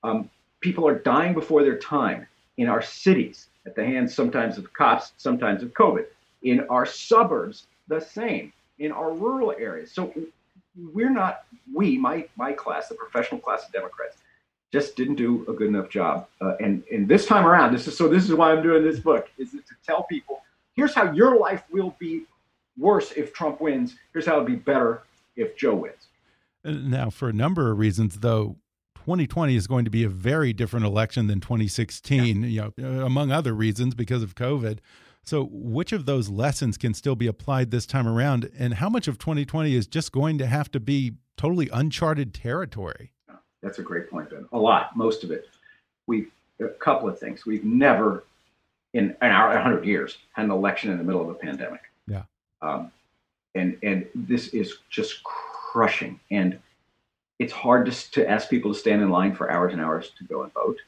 Um, 0.03 0.29
people 0.59 0.87
are 0.87 0.95
dying 0.95 1.33
before 1.33 1.63
their 1.63 1.77
time 1.77 2.27
in 2.57 2.67
our 2.67 2.81
cities 2.81 3.47
at 3.65 3.75
the 3.75 3.83
hands 3.83 4.13
sometimes 4.13 4.57
of 4.57 4.71
cops, 4.73 5.13
sometimes 5.17 5.63
of 5.63 5.73
COVID. 5.73 6.05
In 6.43 6.61
our 6.69 6.85
suburbs, 6.85 7.67
the 7.87 7.99
same. 7.99 8.51
In 8.79 8.91
our 8.91 9.13
rural 9.13 9.53
areas. 9.57 9.91
So 9.91 10.13
we're 10.93 11.09
not, 11.09 11.45
we, 11.73 11.97
my, 11.97 12.27
my 12.35 12.51
class, 12.51 12.89
the 12.89 12.95
professional 12.95 13.39
class 13.39 13.65
of 13.65 13.71
Democrats, 13.71 14.17
just 14.71 14.95
didn't 14.95 15.15
do 15.15 15.45
a 15.47 15.53
good 15.53 15.67
enough 15.67 15.89
job. 15.89 16.27
Uh, 16.41 16.55
and, 16.59 16.83
and 16.91 17.07
this 17.07 17.27
time 17.27 17.45
around, 17.45 17.73
this 17.73 17.87
is 17.87 17.95
so 17.95 18.07
this 18.07 18.23
is 18.23 18.33
why 18.33 18.51
I'm 18.51 18.63
doing 18.63 18.83
this 18.83 18.99
book, 18.99 19.29
is 19.37 19.51
to 19.51 19.61
tell 19.85 20.03
people, 20.03 20.41
here's 20.75 20.95
how 20.95 21.11
your 21.11 21.37
life 21.37 21.63
will 21.71 21.95
be 21.99 22.23
worse 22.77 23.11
if 23.11 23.33
Trump 23.33 23.61
wins. 23.61 23.95
Here's 24.13 24.25
how 24.25 24.33
it'll 24.33 24.45
be 24.45 24.55
better 24.55 25.03
if 25.35 25.55
Joe 25.55 25.75
wins. 25.75 26.07
Now, 26.63 27.09
for 27.09 27.29
a 27.29 27.33
number 27.33 27.71
of 27.71 27.77
reasons, 27.77 28.19
though, 28.19 28.55
2020 29.03 29.57
is 29.57 29.67
going 29.67 29.83
to 29.83 29.91
be 29.91 30.05
a 30.05 30.09
very 30.09 30.53
different 30.53 30.85
election 30.85 31.27
than 31.27 31.41
2016, 31.41 32.43
yeah. 32.43 32.69
you 32.77 32.83
know, 32.83 33.05
among 33.05 33.33
other 33.33 33.53
reasons 33.53 33.95
because 33.95 34.23
of 34.23 34.33
COVID. 34.33 34.79
So, 35.25 35.49
which 35.51 35.91
of 35.91 36.05
those 36.05 36.29
lessons 36.29 36.77
can 36.77 36.93
still 36.93 37.15
be 37.15 37.27
applied 37.27 37.69
this 37.69 37.85
time 37.85 38.07
around, 38.07 38.49
and 38.57 38.75
how 38.75 38.89
much 38.89 39.09
of 39.09 39.17
2020 39.17 39.75
is 39.75 39.87
just 39.87 40.13
going 40.13 40.37
to 40.37 40.47
have 40.47 40.71
to 40.71 40.79
be 40.79 41.15
totally 41.35 41.69
uncharted 41.73 42.33
territory? 42.33 43.11
That's 43.61 43.79
a 43.79 43.83
great 43.83 44.09
point, 44.09 44.29
Ben. 44.29 44.45
A 44.53 44.57
lot, 44.57 44.95
most 44.95 45.25
of 45.25 45.31
it. 45.31 45.49
We've 46.07 46.31
a 46.61 46.69
couple 46.69 47.09
of 47.09 47.19
things. 47.19 47.45
We've 47.45 47.63
never, 47.65 48.23
in, 48.93 49.15
in 49.21 49.27
our 49.27 49.49
100 49.49 49.85
years, 49.85 50.17
had 50.31 50.45
an 50.45 50.51
election 50.51 50.91
in 50.91 50.97
the 50.97 51.03
middle 51.03 51.21
of 51.21 51.27
a 51.27 51.33
pandemic. 51.33 51.81
Yeah. 52.07 52.23
Um, 52.61 52.89
and 53.55 53.77
and 53.83 54.07
this 54.15 54.47
is 54.49 54.77
just 54.89 55.23
crushing. 55.23 56.21
And 56.31 56.57
it's 57.43 57.53
hard 57.53 57.85
to, 57.85 58.11
to 58.11 58.29
ask 58.29 58.49
people 58.49 58.73
to 58.73 58.79
stand 58.79 59.01
in 59.01 59.09
line 59.09 59.35
for 59.35 59.51
hours 59.51 59.73
and 59.73 59.81
hours 59.81 60.11
to 60.17 60.23
go 60.23 60.43
and 60.43 60.53
vote. 60.53 60.79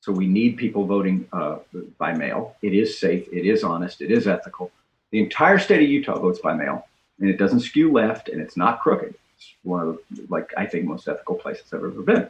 So 0.00 0.12
we 0.12 0.28
need 0.28 0.56
people 0.56 0.86
voting 0.86 1.26
uh, 1.32 1.56
by 1.98 2.12
mail. 2.12 2.56
It 2.62 2.74
is 2.74 2.98
safe. 2.98 3.26
It 3.32 3.44
is 3.44 3.64
honest. 3.64 4.00
It 4.00 4.12
is 4.12 4.28
ethical. 4.28 4.70
The 5.10 5.20
entire 5.20 5.58
state 5.58 5.82
of 5.82 5.88
Utah 5.88 6.18
votes 6.18 6.38
by 6.38 6.54
mail, 6.54 6.86
and 7.18 7.28
it 7.28 7.38
doesn't 7.38 7.60
skew 7.60 7.90
left, 7.90 8.28
and 8.28 8.40
it's 8.40 8.56
not 8.56 8.80
crooked. 8.80 9.14
It's 9.36 9.52
one 9.64 9.80
of 9.80 9.98
the, 10.12 10.26
like 10.28 10.52
I 10.56 10.64
think 10.66 10.84
most 10.84 11.08
ethical 11.08 11.34
places 11.34 11.72
I've 11.72 11.80
ever 11.80 12.02
been. 12.02 12.28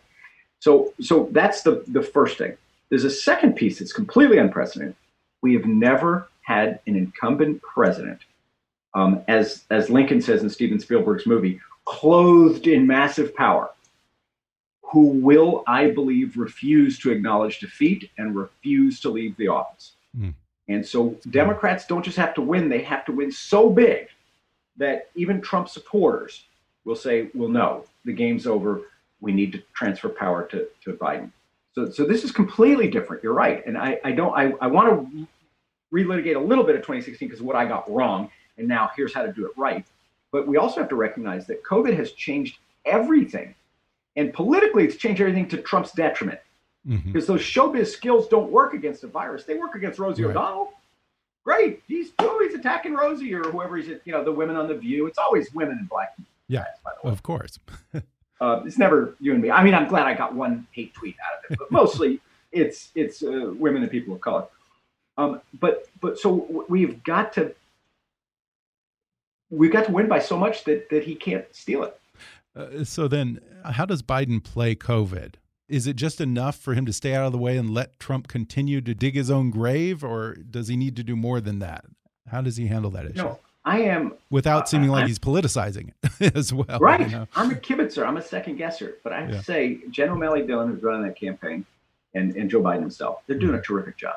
So 0.60 0.94
so 1.00 1.28
that's 1.32 1.62
the 1.62 1.84
the 1.88 2.02
first 2.02 2.38
thing. 2.38 2.56
There's 2.88 3.04
a 3.04 3.10
second 3.10 3.56
piece 3.56 3.78
that's 3.78 3.92
completely 3.92 4.38
unprecedented. 4.38 4.96
We 5.42 5.52
have 5.52 5.66
never 5.66 6.28
had 6.42 6.80
an 6.86 6.96
incumbent 6.96 7.60
president, 7.60 8.20
um, 8.94 9.22
as 9.28 9.64
as 9.70 9.90
Lincoln 9.90 10.22
says 10.22 10.42
in 10.42 10.48
Steven 10.48 10.80
Spielberg's 10.80 11.26
movie, 11.26 11.60
clothed 11.86 12.66
in 12.66 12.86
massive 12.86 13.34
power, 13.34 13.70
who 14.82 15.06
will, 15.06 15.64
I 15.66 15.90
believe, 15.90 16.36
refuse 16.36 16.98
to 17.00 17.10
acknowledge 17.10 17.58
defeat 17.58 18.10
and 18.18 18.36
refuse 18.36 19.00
to 19.00 19.08
leave 19.08 19.36
the 19.36 19.48
office. 19.48 19.92
Mm. 20.16 20.34
And 20.68 20.86
so 20.86 21.16
Democrats 21.30 21.86
don't 21.86 22.04
just 22.04 22.16
have 22.18 22.34
to 22.34 22.42
win, 22.42 22.68
they 22.68 22.82
have 22.82 23.04
to 23.06 23.12
win 23.12 23.32
so 23.32 23.70
big 23.70 24.08
that 24.76 25.10
even 25.14 25.40
Trump 25.40 25.68
supporters 25.68 26.44
will 26.84 26.96
say, 26.96 27.30
well, 27.34 27.48
no, 27.48 27.84
the 28.04 28.12
game's 28.12 28.46
over. 28.46 28.82
We 29.20 29.32
need 29.32 29.52
to 29.52 29.62
transfer 29.72 30.08
power 30.08 30.46
to, 30.48 30.68
to 30.84 30.92
Biden. 30.92 31.30
So, 31.74 31.90
so 31.90 32.04
this 32.04 32.24
is 32.24 32.30
completely 32.30 32.88
different. 32.88 33.22
You're 33.22 33.32
right. 33.32 33.64
And 33.66 33.76
I, 33.76 33.98
I 34.04 34.12
don't, 34.12 34.36
I, 34.36 34.52
I 34.60 34.66
want 34.66 34.88
to 34.88 35.26
relitigate 35.92 36.36
a 36.36 36.40
little 36.40 36.64
bit 36.64 36.74
of 36.74 36.82
2016 36.82 37.28
because 37.28 37.42
what 37.42 37.56
I 37.56 37.64
got 37.66 37.90
wrong. 37.90 38.30
And 38.58 38.66
now 38.66 38.90
here's 38.96 39.14
how 39.14 39.22
to 39.22 39.32
do 39.32 39.46
it 39.46 39.52
right. 39.56 39.84
But 40.32 40.46
we 40.46 40.56
also 40.56 40.80
have 40.80 40.88
to 40.90 40.96
recognize 40.96 41.46
that 41.46 41.64
COVID 41.64 41.96
has 41.96 42.12
changed 42.12 42.58
everything. 42.84 43.54
And 44.16 44.32
politically, 44.32 44.84
it's 44.84 44.96
changed 44.96 45.20
everything 45.20 45.48
to 45.48 45.58
Trump's 45.58 45.92
detriment. 45.92 46.40
Mm-hmm. 46.86 47.12
Because 47.12 47.26
those 47.26 47.40
showbiz 47.40 47.88
skills 47.88 48.28
don't 48.28 48.50
work 48.50 48.74
against 48.74 49.04
a 49.04 49.08
virus. 49.08 49.44
They 49.44 49.54
work 49.54 49.74
against 49.74 49.98
Rosie 49.98 50.24
right. 50.24 50.30
O'Donnell. 50.30 50.72
Great. 51.44 51.82
He's 51.86 52.10
oh, 52.18 52.40
he's 52.44 52.54
attacking 52.54 52.94
Rosie 52.94 53.32
or 53.34 53.44
whoever 53.44 53.76
he's 53.76 53.88
at, 53.88 54.00
you 54.04 54.12
know, 54.12 54.24
the 54.24 54.32
women 54.32 54.56
on 54.56 54.68
the 54.68 54.74
view. 54.74 55.06
It's 55.06 55.18
always 55.18 55.52
women 55.52 55.78
and 55.78 55.88
black 55.88 56.16
people. 56.16 56.30
Yeah. 56.48 56.64
Guys, 56.84 56.94
of 57.04 57.22
course. 57.22 57.58
uh, 58.40 58.62
it's 58.64 58.78
never 58.78 59.14
you 59.20 59.32
and 59.32 59.42
me. 59.42 59.50
I 59.50 59.62
mean, 59.62 59.74
I'm 59.74 59.88
glad 59.88 60.06
I 60.06 60.14
got 60.14 60.34
one 60.34 60.66
hate 60.72 60.94
tweet 60.94 61.16
out 61.24 61.38
of 61.38 61.50
it, 61.50 61.58
but 61.58 61.70
mostly 61.70 62.20
it's 62.52 62.90
it's 62.94 63.22
uh, 63.22 63.52
women 63.56 63.82
and 63.82 63.90
people 63.90 64.14
of 64.14 64.20
color. 64.20 64.46
Um, 65.18 65.40
but 65.60 65.88
but 66.00 66.18
so 66.18 66.64
we've 66.68 67.02
got 67.04 67.32
to 67.34 67.54
we've 69.50 69.72
got 69.72 69.86
to 69.86 69.92
win 69.92 70.08
by 70.08 70.18
so 70.18 70.36
much 70.36 70.64
that 70.64 70.88
that 70.90 71.04
he 71.04 71.14
can't 71.14 71.44
steal 71.54 71.84
it. 71.84 71.98
Uh, 72.54 72.84
so 72.84 73.06
then, 73.06 73.40
how 73.64 73.84
does 73.84 74.02
Biden 74.02 74.42
play 74.42 74.74
COVID? 74.74 75.34
Is 75.68 75.86
it 75.86 75.96
just 75.96 76.20
enough 76.20 76.56
for 76.56 76.74
him 76.74 76.86
to 76.86 76.92
stay 76.92 77.14
out 77.14 77.26
of 77.26 77.32
the 77.32 77.38
way 77.38 77.56
and 77.56 77.74
let 77.74 77.98
Trump 77.98 78.28
continue 78.28 78.80
to 78.80 78.94
dig 78.94 79.14
his 79.14 79.30
own 79.30 79.50
grave, 79.50 80.04
or 80.04 80.34
does 80.34 80.68
he 80.68 80.76
need 80.76 80.96
to 80.96 81.02
do 81.02 81.16
more 81.16 81.40
than 81.40 81.58
that? 81.58 81.84
How 82.30 82.40
does 82.40 82.56
he 82.56 82.68
handle 82.68 82.90
that 82.92 83.06
issue? 83.06 83.22
No, 83.22 83.38
I 83.64 83.80
am 83.80 84.14
without 84.30 84.62
uh, 84.62 84.66
seeming 84.66 84.90
like 84.90 85.02
I'm, 85.02 85.08
he's 85.08 85.18
politicizing 85.18 85.90
it 86.20 86.36
as 86.36 86.52
well. 86.52 86.78
Right. 86.78 87.00
You 87.00 87.08
know? 87.08 87.28
I'm 87.34 87.50
a 87.50 87.54
kibitzer. 87.54 88.06
I'm 88.06 88.16
a 88.16 88.22
second 88.22 88.56
guesser, 88.56 88.96
but 89.02 89.12
I 89.12 89.20
have 89.20 89.30
yeah. 89.30 89.38
to 89.38 89.42
say, 89.42 89.78
Jen 89.90 90.10
O'Malley 90.10 90.46
Dillon, 90.46 90.70
who's 90.70 90.82
running 90.82 91.02
that 91.02 91.16
campaign, 91.16 91.66
and, 92.14 92.34
and 92.36 92.48
Joe 92.48 92.62
Biden 92.62 92.80
himself, 92.80 93.22
they're 93.26 93.38
doing 93.38 93.52
mm 93.52 93.56
-hmm. 93.56 93.60
a 93.60 93.66
terrific 93.66 93.96
job. 93.96 94.16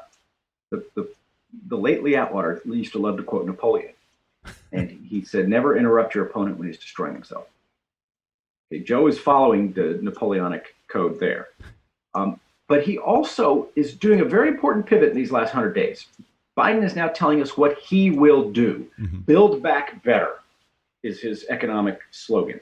The, 0.69 0.85
the, 0.95 1.09
the 1.67 1.77
late 1.77 2.03
Lee 2.03 2.15
Atwater 2.15 2.61
used 2.65 2.93
to 2.93 2.99
love 2.99 3.17
to 3.17 3.23
quote 3.23 3.45
Napoleon. 3.45 3.93
And 4.71 4.89
he 4.89 5.23
said, 5.23 5.47
never 5.47 5.77
interrupt 5.77 6.15
your 6.15 6.25
opponent 6.25 6.57
when 6.57 6.67
he's 6.67 6.77
destroying 6.77 7.13
himself. 7.13 7.47
Okay, 8.71 8.83
Joe 8.83 9.07
is 9.07 9.17
following 9.17 9.73
the 9.73 9.99
Napoleonic 10.01 10.75
code 10.87 11.19
there. 11.19 11.49
Um, 12.13 12.39
but 12.67 12.83
he 12.83 12.99
also 12.99 13.67
is 13.75 13.95
doing 13.95 14.21
a 14.21 14.25
very 14.25 14.47
important 14.47 14.85
pivot 14.85 15.09
in 15.09 15.15
these 15.15 15.31
last 15.31 15.53
100 15.55 15.73
days. 15.73 16.05
Biden 16.57 16.83
is 16.83 16.95
now 16.95 17.07
telling 17.07 17.41
us 17.41 17.57
what 17.57 17.79
he 17.79 18.11
will 18.11 18.51
do. 18.51 18.85
Mm-hmm. 18.99 19.21
Build 19.21 19.63
back 19.63 20.03
better 20.03 20.35
is 21.03 21.19
his 21.19 21.45
economic 21.49 21.99
slogan. 22.11 22.59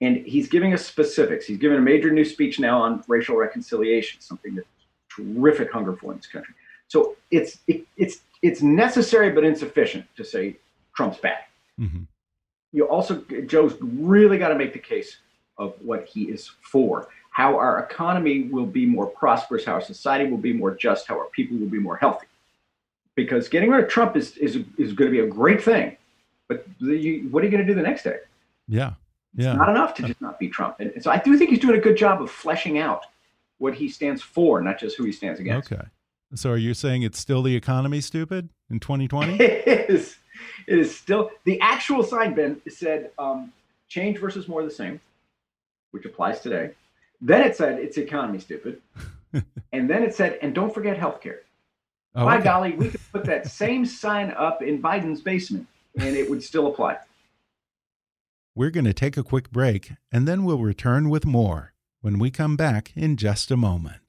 And 0.00 0.18
he's 0.18 0.48
giving 0.48 0.74
us 0.74 0.86
specifics. 0.86 1.44
He's 1.46 1.58
given 1.58 1.78
a 1.78 1.80
major 1.80 2.12
new 2.12 2.24
speech 2.24 2.60
now 2.60 2.80
on 2.80 3.02
racial 3.08 3.36
reconciliation, 3.36 4.20
something 4.20 4.54
that's 4.54 4.68
terrific 5.10 5.72
hunger 5.72 5.96
for 5.96 6.12
in 6.12 6.18
this 6.18 6.26
country. 6.26 6.54
So 6.86 7.16
it's 7.30 7.58
it, 7.66 7.84
it's 7.96 8.20
it's 8.42 8.62
necessary 8.62 9.30
but 9.30 9.44
insufficient 9.44 10.06
to 10.16 10.24
say 10.24 10.56
Trump's 10.98 11.18
back. 11.18 11.48
Mm-hmm. 11.78 12.02
You 12.72 12.88
also 12.88 13.22
Joe's 13.46 13.76
really 13.80 14.36
got 14.36 14.48
to 14.48 14.56
make 14.56 14.72
the 14.72 14.80
case 14.80 15.18
of 15.56 15.74
what 15.80 16.06
he 16.08 16.24
is 16.24 16.50
for, 16.60 17.06
how 17.30 17.56
our 17.56 17.78
economy 17.84 18.48
will 18.48 18.66
be 18.66 18.84
more 18.84 19.06
prosperous, 19.06 19.64
how 19.64 19.74
our 19.74 19.80
society 19.80 20.28
will 20.28 20.38
be 20.38 20.52
more 20.52 20.74
just, 20.74 21.06
how 21.06 21.16
our 21.16 21.26
people 21.26 21.56
will 21.56 21.68
be 21.68 21.78
more 21.78 21.96
healthy. 21.96 22.26
Because 23.14 23.48
getting 23.48 23.70
rid 23.70 23.84
of 23.84 23.88
Trump 23.88 24.16
is 24.16 24.36
is 24.38 24.56
is 24.76 24.92
going 24.92 25.08
to 25.08 25.16
be 25.16 25.20
a 25.20 25.28
great 25.28 25.62
thing, 25.62 25.96
but 26.48 26.66
the, 26.80 26.96
you, 26.96 27.28
what 27.30 27.44
are 27.44 27.46
you 27.46 27.52
going 27.52 27.64
to 27.64 27.72
do 27.72 27.76
the 27.76 27.88
next 27.90 28.02
day? 28.02 28.18
Yeah, 28.66 28.94
yeah. 29.36 29.50
It's 29.50 29.58
not 29.58 29.68
enough 29.68 29.94
to 29.94 30.02
just 30.02 30.20
not 30.20 30.40
be 30.40 30.48
Trump, 30.48 30.80
and, 30.80 30.90
and 30.90 31.02
so 31.04 31.12
I 31.12 31.18
do 31.18 31.38
think 31.38 31.50
he's 31.50 31.60
doing 31.60 31.78
a 31.78 31.80
good 31.80 31.96
job 31.96 32.20
of 32.20 32.28
fleshing 32.28 32.78
out 32.78 33.02
what 33.58 33.74
he 33.74 33.88
stands 33.88 34.20
for, 34.20 34.60
not 34.60 34.80
just 34.80 34.96
who 34.96 35.04
he 35.04 35.12
stands 35.12 35.38
against. 35.38 35.72
Okay. 35.72 35.84
So 36.34 36.50
are 36.50 36.58
you 36.58 36.74
saying 36.74 37.02
it's 37.02 37.20
still 37.20 37.42
the 37.42 37.54
economy 37.54 38.00
stupid 38.00 38.48
in 38.68 38.80
2020? 38.80 39.36
it 39.40 39.90
is. 39.90 40.17
It 40.68 40.78
is 40.78 40.94
still 40.94 41.30
the 41.44 41.58
actual 41.60 42.02
sign. 42.02 42.34
Ben 42.34 42.60
said 42.68 43.10
um, 43.18 43.52
change 43.88 44.18
versus 44.18 44.48
more 44.48 44.62
the 44.62 44.70
same, 44.70 45.00
which 45.92 46.04
applies 46.04 46.40
today. 46.40 46.72
Then 47.22 47.40
it 47.42 47.56
said 47.56 47.78
it's 47.78 47.96
economy 47.96 48.38
stupid, 48.38 48.82
and 49.72 49.88
then 49.88 50.02
it 50.02 50.14
said 50.14 50.38
and 50.42 50.54
don't 50.54 50.72
forget 50.72 50.98
healthcare. 50.98 51.38
Oh, 52.14 52.26
By 52.26 52.36
okay. 52.36 52.44
golly, 52.44 52.72
we 52.72 52.90
could 52.90 53.00
put 53.12 53.24
that 53.24 53.46
same 53.50 53.86
sign 53.86 54.30
up 54.32 54.62
in 54.62 54.82
Biden's 54.82 55.22
basement, 55.22 55.66
and 55.98 56.14
it 56.14 56.28
would 56.28 56.42
still 56.42 56.66
apply. 56.66 56.98
We're 58.54 58.70
going 58.70 58.84
to 58.84 58.92
take 58.92 59.16
a 59.16 59.22
quick 59.22 59.50
break, 59.50 59.92
and 60.12 60.28
then 60.28 60.44
we'll 60.44 60.58
return 60.58 61.08
with 61.08 61.24
more 61.24 61.72
when 62.02 62.18
we 62.18 62.30
come 62.30 62.56
back 62.56 62.92
in 62.94 63.16
just 63.16 63.50
a 63.50 63.56
moment. 63.56 64.07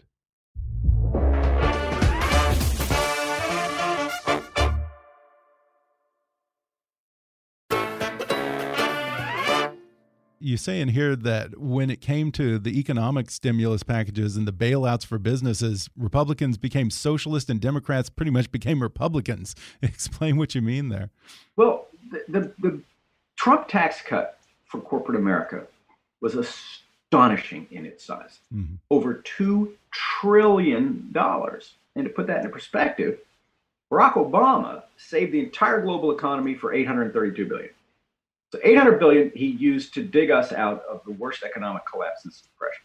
You 10.39 10.57
say 10.57 10.79
in 10.81 10.89
here 10.89 11.15
that 11.15 11.57
when 11.59 11.89
it 11.89 12.01
came 12.01 12.31
to 12.33 12.57
the 12.57 12.79
economic 12.79 13.29
stimulus 13.29 13.83
packages 13.83 14.37
and 14.37 14.47
the 14.47 14.53
bailouts 14.53 15.05
for 15.05 15.17
businesses, 15.17 15.89
Republicans 15.97 16.57
became 16.57 16.89
socialist 16.89 17.49
and 17.49 17.59
Democrats 17.59 18.09
pretty 18.09 18.31
much 18.31 18.51
became 18.51 18.81
Republicans. 18.81 19.55
Explain 19.81 20.37
what 20.37 20.55
you 20.55 20.61
mean 20.61 20.89
there. 20.89 21.09
Well, 21.55 21.87
the, 22.11 22.23
the, 22.27 22.53
the 22.59 22.81
Trump 23.35 23.67
tax 23.67 24.01
cut 24.01 24.39
for 24.65 24.79
corporate 24.79 25.17
America 25.17 25.65
was 26.21 26.35
astonishing 26.35 27.67
in 27.71 27.85
its 27.85 28.03
size 28.05 28.39
mm 28.53 28.63
-hmm. 28.63 28.77
over 28.89 29.23
$2 29.23 29.71
trillion. 29.91 31.11
And 31.95 32.05
to 32.07 32.13
put 32.15 32.27
that 32.27 32.37
into 32.37 32.49
perspective, 32.49 33.19
Barack 33.91 34.13
Obama 34.13 34.83
saved 34.97 35.31
the 35.31 35.39
entire 35.39 35.81
global 35.81 36.11
economy 36.11 36.55
for 36.55 36.73
832 36.73 37.45
billion. 37.45 37.73
So 38.51 38.59
800 38.63 38.99
billion 38.99 39.31
he 39.35 39.47
used 39.47 39.93
to 39.93 40.03
dig 40.03 40.31
us 40.31 40.51
out 40.51 40.83
of 40.89 41.01
the 41.05 41.11
worst 41.11 41.43
economic 41.43 41.83
collapse 41.85 42.23
since 42.23 42.41
the 42.41 42.47
depression. 42.47 42.83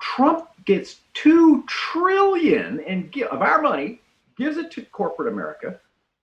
Trump 0.00 0.48
gets 0.64 1.00
2 1.14 1.64
trillion 1.66 2.80
and 2.80 3.14
of 3.30 3.40
our 3.40 3.62
money, 3.62 4.00
gives 4.36 4.58
it 4.58 4.70
to 4.72 4.82
corporate 4.82 5.32
America. 5.32 5.80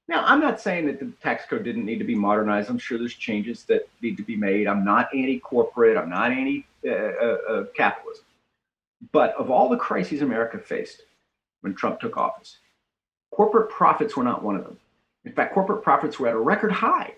Now, 0.07 0.23
I'm 0.25 0.39
not 0.39 0.59
saying 0.59 0.87
that 0.87 0.99
the 0.99 1.11
tax 1.23 1.45
code 1.49 1.63
didn't 1.63 1.85
need 1.85 1.97
to 1.99 2.03
be 2.03 2.15
modernized. 2.15 2.69
I'm 2.69 2.77
sure 2.77 2.97
there's 2.97 3.15
changes 3.15 3.63
that 3.65 3.87
need 4.01 4.17
to 4.17 4.23
be 4.23 4.35
made. 4.35 4.67
I'm 4.67 4.83
not 4.83 5.07
anti-corporate. 5.15 5.97
I'm 5.97 6.09
not 6.09 6.31
anti-capitalism. 6.31 6.75
Uh, 6.85 6.89
uh, 7.55 7.61
uh, 7.61 9.11
but 9.11 9.33
of 9.35 9.49
all 9.49 9.69
the 9.69 9.77
crises 9.77 10.21
America 10.21 10.59
faced 10.59 11.03
when 11.61 11.73
Trump 11.73 11.99
took 11.99 12.17
office, 12.17 12.57
corporate 13.31 13.69
profits 13.69 14.15
were 14.15 14.23
not 14.23 14.43
one 14.43 14.55
of 14.55 14.63
them. 14.63 14.77
In 15.25 15.31
fact, 15.31 15.53
corporate 15.53 15.83
profits 15.83 16.19
were 16.19 16.27
at 16.27 16.35
a 16.35 16.39
record 16.39 16.71
high. 16.71 17.13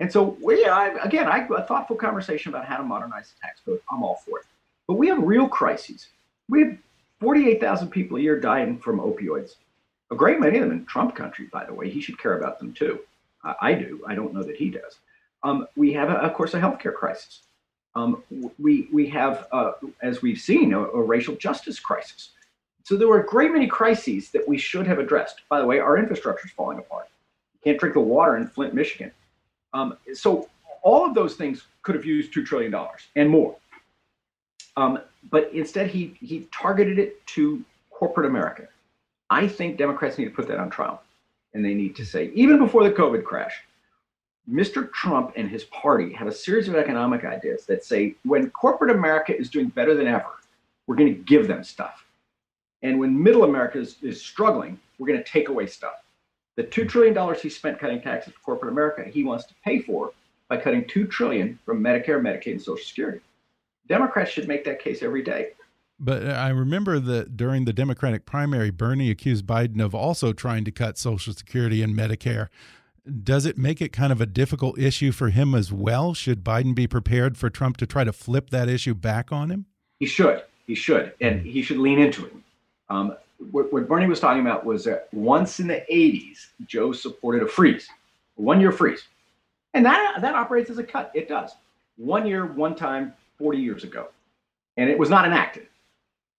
And 0.00 0.10
so, 0.12 0.36
we, 0.42 0.64
I, 0.64 0.88
again, 1.02 1.26
I, 1.26 1.46
a 1.56 1.62
thoughtful 1.62 1.96
conversation 1.96 2.50
about 2.50 2.66
how 2.66 2.76
to 2.76 2.84
modernize 2.84 3.32
the 3.32 3.40
tax 3.46 3.60
code. 3.64 3.80
I'm 3.90 4.02
all 4.02 4.16
for 4.24 4.38
it. 4.38 4.46
But 4.86 4.94
we 4.94 5.08
have 5.08 5.22
real 5.22 5.48
crises. 5.48 6.06
We 6.48 6.60
have 6.62 6.78
48,000 7.20 7.90
people 7.90 8.16
a 8.16 8.20
year 8.20 8.38
dying 8.38 8.78
from 8.78 9.00
opioids. 9.00 9.56
A 10.10 10.14
great 10.14 10.40
many 10.40 10.58
of 10.58 10.68
them 10.68 10.78
in 10.78 10.86
Trump 10.86 11.14
country, 11.14 11.48
by 11.52 11.64
the 11.64 11.74
way. 11.74 11.90
He 11.90 12.00
should 12.00 12.18
care 12.18 12.38
about 12.38 12.58
them 12.58 12.72
too. 12.72 13.00
I, 13.60 13.74
do. 13.74 14.02
I 14.06 14.14
don't 14.14 14.34
know 14.34 14.42
that 14.42 14.56
he 14.56 14.70
does. 14.70 14.98
Um, 15.42 15.66
we 15.76 15.92
have, 15.92 16.10
a, 16.10 16.14
of 16.14 16.34
course, 16.34 16.54
a 16.54 16.60
healthcare 16.60 16.94
crisis. 16.94 17.42
Um, 17.94 18.22
we 18.58 18.88
we 18.92 19.08
have, 19.08 19.46
uh, 19.50 19.72
as 20.02 20.22
we've 20.22 20.38
seen, 20.38 20.72
a, 20.72 20.80
a, 20.80 21.02
racial 21.02 21.34
justice 21.36 21.80
crisis. 21.80 22.30
So 22.84 22.96
there 22.96 23.08
were 23.08 23.20
a 23.20 23.26
great 23.26 23.50
many 23.50 23.66
crises 23.66 24.30
that 24.30 24.46
we 24.46 24.58
should 24.58 24.86
have 24.86 24.98
addressed. 24.98 25.42
By 25.48 25.60
the 25.60 25.66
way, 25.66 25.78
our 25.78 25.96
infrastructure 25.96 26.46
is 26.46 26.52
falling 26.52 26.78
apart. 26.78 27.08
You 27.54 27.60
can't 27.64 27.80
drink 27.80 27.94
the 27.94 28.00
water 28.00 28.36
in 28.36 28.46
Flint, 28.46 28.74
Michigan. 28.74 29.10
Um, 29.72 29.96
so 30.14 30.48
all 30.82 31.06
of 31.06 31.14
those 31.14 31.34
things 31.34 31.64
could 31.82 31.94
have 31.94 32.04
used 32.04 32.32
two 32.32 32.44
trillion 32.44 32.70
dollars 32.70 33.02
and 33.16 33.28
more. 33.28 33.56
Um, 34.76 35.00
but 35.30 35.50
instead, 35.52 35.88
he 35.88 36.16
he 36.20 36.48
targeted 36.52 36.98
it 36.98 37.26
to 37.28 37.64
corporate 37.90 38.26
America. 38.26 38.68
I 39.30 39.48
think 39.48 39.76
Democrats 39.76 40.18
need 40.18 40.26
to 40.26 40.30
put 40.30 40.48
that 40.48 40.58
on 40.58 40.70
trial, 40.70 41.02
and 41.52 41.64
they 41.64 41.74
need 41.74 41.96
to 41.96 42.04
say 42.04 42.30
even 42.34 42.58
before 42.58 42.84
the 42.84 42.92
COVID 42.92 43.24
crash, 43.24 43.60
Mr. 44.50 44.90
Trump 44.92 45.32
and 45.36 45.50
his 45.50 45.64
party 45.64 46.12
have 46.12 46.28
a 46.28 46.32
series 46.32 46.68
of 46.68 46.76
economic 46.76 47.24
ideas 47.24 47.66
that 47.66 47.84
say 47.84 48.14
when 48.24 48.50
corporate 48.50 48.90
America 48.90 49.36
is 49.36 49.50
doing 49.50 49.68
better 49.68 49.94
than 49.94 50.06
ever, 50.06 50.30
we're 50.86 50.96
going 50.96 51.14
to 51.14 51.20
give 51.22 51.46
them 51.48 51.62
stuff. 51.62 52.04
And 52.82 52.98
when 52.98 53.20
middle 53.20 53.44
America 53.44 53.78
is, 53.78 53.96
is 54.02 54.22
struggling, 54.22 54.78
we're 54.98 55.08
going 55.08 55.22
to 55.22 55.30
take 55.30 55.48
away 55.48 55.66
stuff. 55.66 56.02
The 56.58 56.64
$2 56.64 56.88
trillion 56.88 57.36
he 57.36 57.48
spent 57.50 57.78
cutting 57.78 58.02
taxes 58.02 58.32
for 58.32 58.40
corporate 58.40 58.72
America, 58.72 59.04
he 59.08 59.22
wants 59.22 59.44
to 59.44 59.54
pay 59.64 59.78
for 59.78 60.10
by 60.48 60.56
cutting 60.56 60.84
2 60.88 61.06
trillion 61.06 61.56
from 61.64 61.80
Medicare, 61.80 62.20
Medicaid, 62.20 62.50
and 62.50 62.60
Social 62.60 62.84
Security. 62.84 63.20
Democrats 63.86 64.32
should 64.32 64.48
make 64.48 64.64
that 64.64 64.82
case 64.82 65.04
every 65.04 65.22
day. 65.22 65.50
But 66.00 66.28
I 66.28 66.48
remember 66.48 66.98
that 66.98 67.36
during 67.36 67.64
the 67.64 67.72
Democratic 67.72 68.26
primary, 68.26 68.70
Bernie 68.70 69.08
accused 69.08 69.46
Biden 69.46 69.80
of 69.80 69.94
also 69.94 70.32
trying 70.32 70.64
to 70.64 70.72
cut 70.72 70.98
Social 70.98 71.32
Security 71.32 71.80
and 71.80 71.96
Medicare. 71.96 72.48
Does 73.22 73.46
it 73.46 73.56
make 73.56 73.80
it 73.80 73.92
kind 73.92 74.10
of 74.10 74.20
a 74.20 74.26
difficult 74.26 74.80
issue 74.80 75.12
for 75.12 75.28
him 75.28 75.54
as 75.54 75.72
well? 75.72 76.12
Should 76.12 76.42
Biden 76.42 76.74
be 76.74 76.88
prepared 76.88 77.38
for 77.38 77.50
Trump 77.50 77.76
to 77.76 77.86
try 77.86 78.02
to 78.02 78.12
flip 78.12 78.50
that 78.50 78.68
issue 78.68 78.94
back 78.94 79.30
on 79.30 79.52
him? 79.52 79.66
He 80.00 80.06
should. 80.06 80.42
He 80.66 80.74
should. 80.74 81.12
And 81.20 81.40
he 81.40 81.62
should 81.62 81.78
lean 81.78 82.00
into 82.00 82.26
it. 82.26 82.32
Um, 82.90 83.14
what, 83.50 83.72
what 83.72 83.88
Bernie 83.88 84.06
was 84.06 84.20
talking 84.20 84.40
about 84.40 84.64
was 84.64 84.84
that 84.84 85.08
once 85.12 85.60
in 85.60 85.68
the 85.68 85.84
80s, 85.90 86.46
Joe 86.66 86.92
supported 86.92 87.42
a 87.42 87.48
freeze, 87.48 87.88
a 88.38 88.42
one 88.42 88.60
year 88.60 88.72
freeze. 88.72 89.04
And 89.74 89.84
that, 89.86 90.20
that 90.20 90.34
operates 90.34 90.70
as 90.70 90.78
a 90.78 90.84
cut. 90.84 91.10
It 91.14 91.28
does. 91.28 91.52
One 91.96 92.26
year, 92.26 92.46
one 92.46 92.74
time, 92.74 93.14
40 93.38 93.58
years 93.58 93.84
ago. 93.84 94.08
And 94.76 94.88
it 94.90 94.98
was 94.98 95.10
not 95.10 95.24
enacted. 95.24 95.66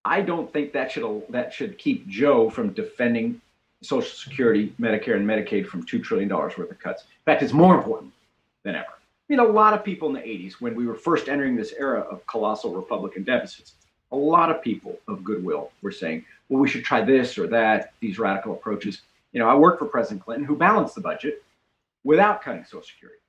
I 0.06 0.22
don't 0.22 0.52
think 0.52 0.72
that 0.74 0.92
should 0.92 1.24
that 1.30 1.54
should 1.54 1.78
keep 1.78 2.08
Joe 2.08 2.50
from 2.50 2.70
defending 2.70 3.42
Social 3.82 4.10
Security, 4.10 4.74
Medicare, 4.80 5.16
and 5.16 5.28
Medicaid 5.28 5.68
from 5.68 5.86
$2 5.86 6.04
trillion 6.04 6.30
worth 6.30 6.58
of 6.58 6.80
cuts. 6.80 7.04
In 7.04 7.32
fact, 7.32 7.44
it's 7.44 7.54
more 7.54 7.76
important 7.76 8.12
than 8.64 8.76
ever. 8.76 8.88
I 8.88 9.34
mean, 9.34 9.40
a 9.40 9.44
lot 9.44 9.74
of 9.74 9.84
people 9.84 10.08
in 10.10 10.16
the 10.16 10.22
80s, 10.22 10.54
when 10.54 10.76
we 10.76 10.88
were 10.88 10.96
first 10.96 11.30
entering 11.30 11.56
this 11.56 11.74
era 11.78 12.00
of 12.02 12.26
colossal 12.28 12.74
Republican 12.74 13.24
deficits, 13.24 13.74
a 14.12 14.16
lot 14.16 14.50
of 14.50 14.62
people 14.62 14.98
of 15.08 15.24
goodwill 15.24 15.72
were 15.82 15.92
saying, 15.92 16.26
well, 16.50 16.60
we 16.60 16.68
should 16.68 16.84
try 16.84 17.02
this 17.02 17.38
or 17.38 17.48
that, 17.48 17.94
these 18.00 18.20
radical 18.20 18.54
approaches. 18.54 19.02
You 19.32 19.40
know, 19.40 19.48
I 19.48 19.56
worked 19.56 19.80
for 19.80 19.86
President 19.86 20.24
Clinton 20.24 20.46
who 20.46 20.56
balanced 20.56 20.96
the 20.96 21.02
budget 21.02 21.44
without 22.04 22.42
cutting 22.42 22.64
Social 22.66 22.82
Security. 22.82 23.20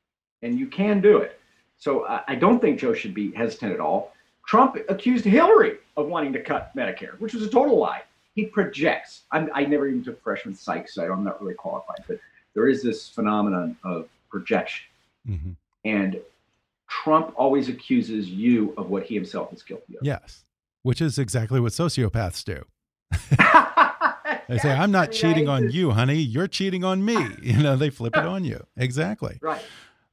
And 0.42 0.58
you 0.58 0.66
can 0.66 1.00
do 1.00 1.18
it. 1.18 1.38
So 1.76 2.02
uh, 2.02 2.22
I 2.26 2.34
don't 2.34 2.60
think 2.60 2.80
Joe 2.80 2.94
should 2.94 3.14
be 3.14 3.32
hesitant 3.32 3.72
at 3.72 3.80
all. 3.80 4.14
Trump 4.46 4.76
accused 4.88 5.24
Hillary 5.24 5.76
of 5.96 6.06
wanting 6.06 6.32
to 6.32 6.42
cut 6.42 6.74
Medicare, 6.74 7.18
which 7.20 7.34
was 7.34 7.42
a 7.42 7.48
total 7.48 7.78
lie. 7.78 8.02
He 8.34 8.46
projects. 8.46 9.22
I'm, 9.32 9.50
i 9.54 9.64
never 9.64 9.86
even 9.86 10.02
took 10.02 10.22
freshman 10.22 10.54
psych, 10.54 10.88
so 10.88 11.02
I'm 11.12 11.24
not 11.24 11.40
really 11.42 11.54
qualified, 11.54 12.04
but 12.08 12.18
there 12.54 12.68
is 12.68 12.82
this 12.82 13.08
phenomenon 13.08 13.76
of 13.84 14.08
projection. 14.30 14.86
Mm-hmm. 15.28 15.50
And 15.84 16.20
Trump 16.88 17.32
always 17.36 17.68
accuses 17.68 18.28
you 18.28 18.74
of 18.76 18.90
what 18.90 19.04
he 19.04 19.14
himself 19.14 19.52
is 19.52 19.62
guilty 19.62 19.96
of. 19.96 20.04
Yes, 20.04 20.44
which 20.82 21.00
is 21.00 21.18
exactly 21.18 21.60
what 21.60 21.72
sociopaths 21.72 22.44
do. 22.44 22.64
They 24.48 24.58
say, 24.58 24.70
I'm 24.70 24.90
not 24.90 25.12
cheating 25.12 25.48
on 25.48 25.70
you, 25.70 25.90
honey. 25.90 26.16
You're 26.16 26.48
cheating 26.48 26.84
on 26.84 27.04
me. 27.04 27.16
You 27.42 27.62
know, 27.62 27.76
they 27.76 27.90
flip 27.90 28.16
it 28.16 28.24
on 28.24 28.44
you. 28.44 28.64
Exactly. 28.76 29.38
Right. 29.42 29.62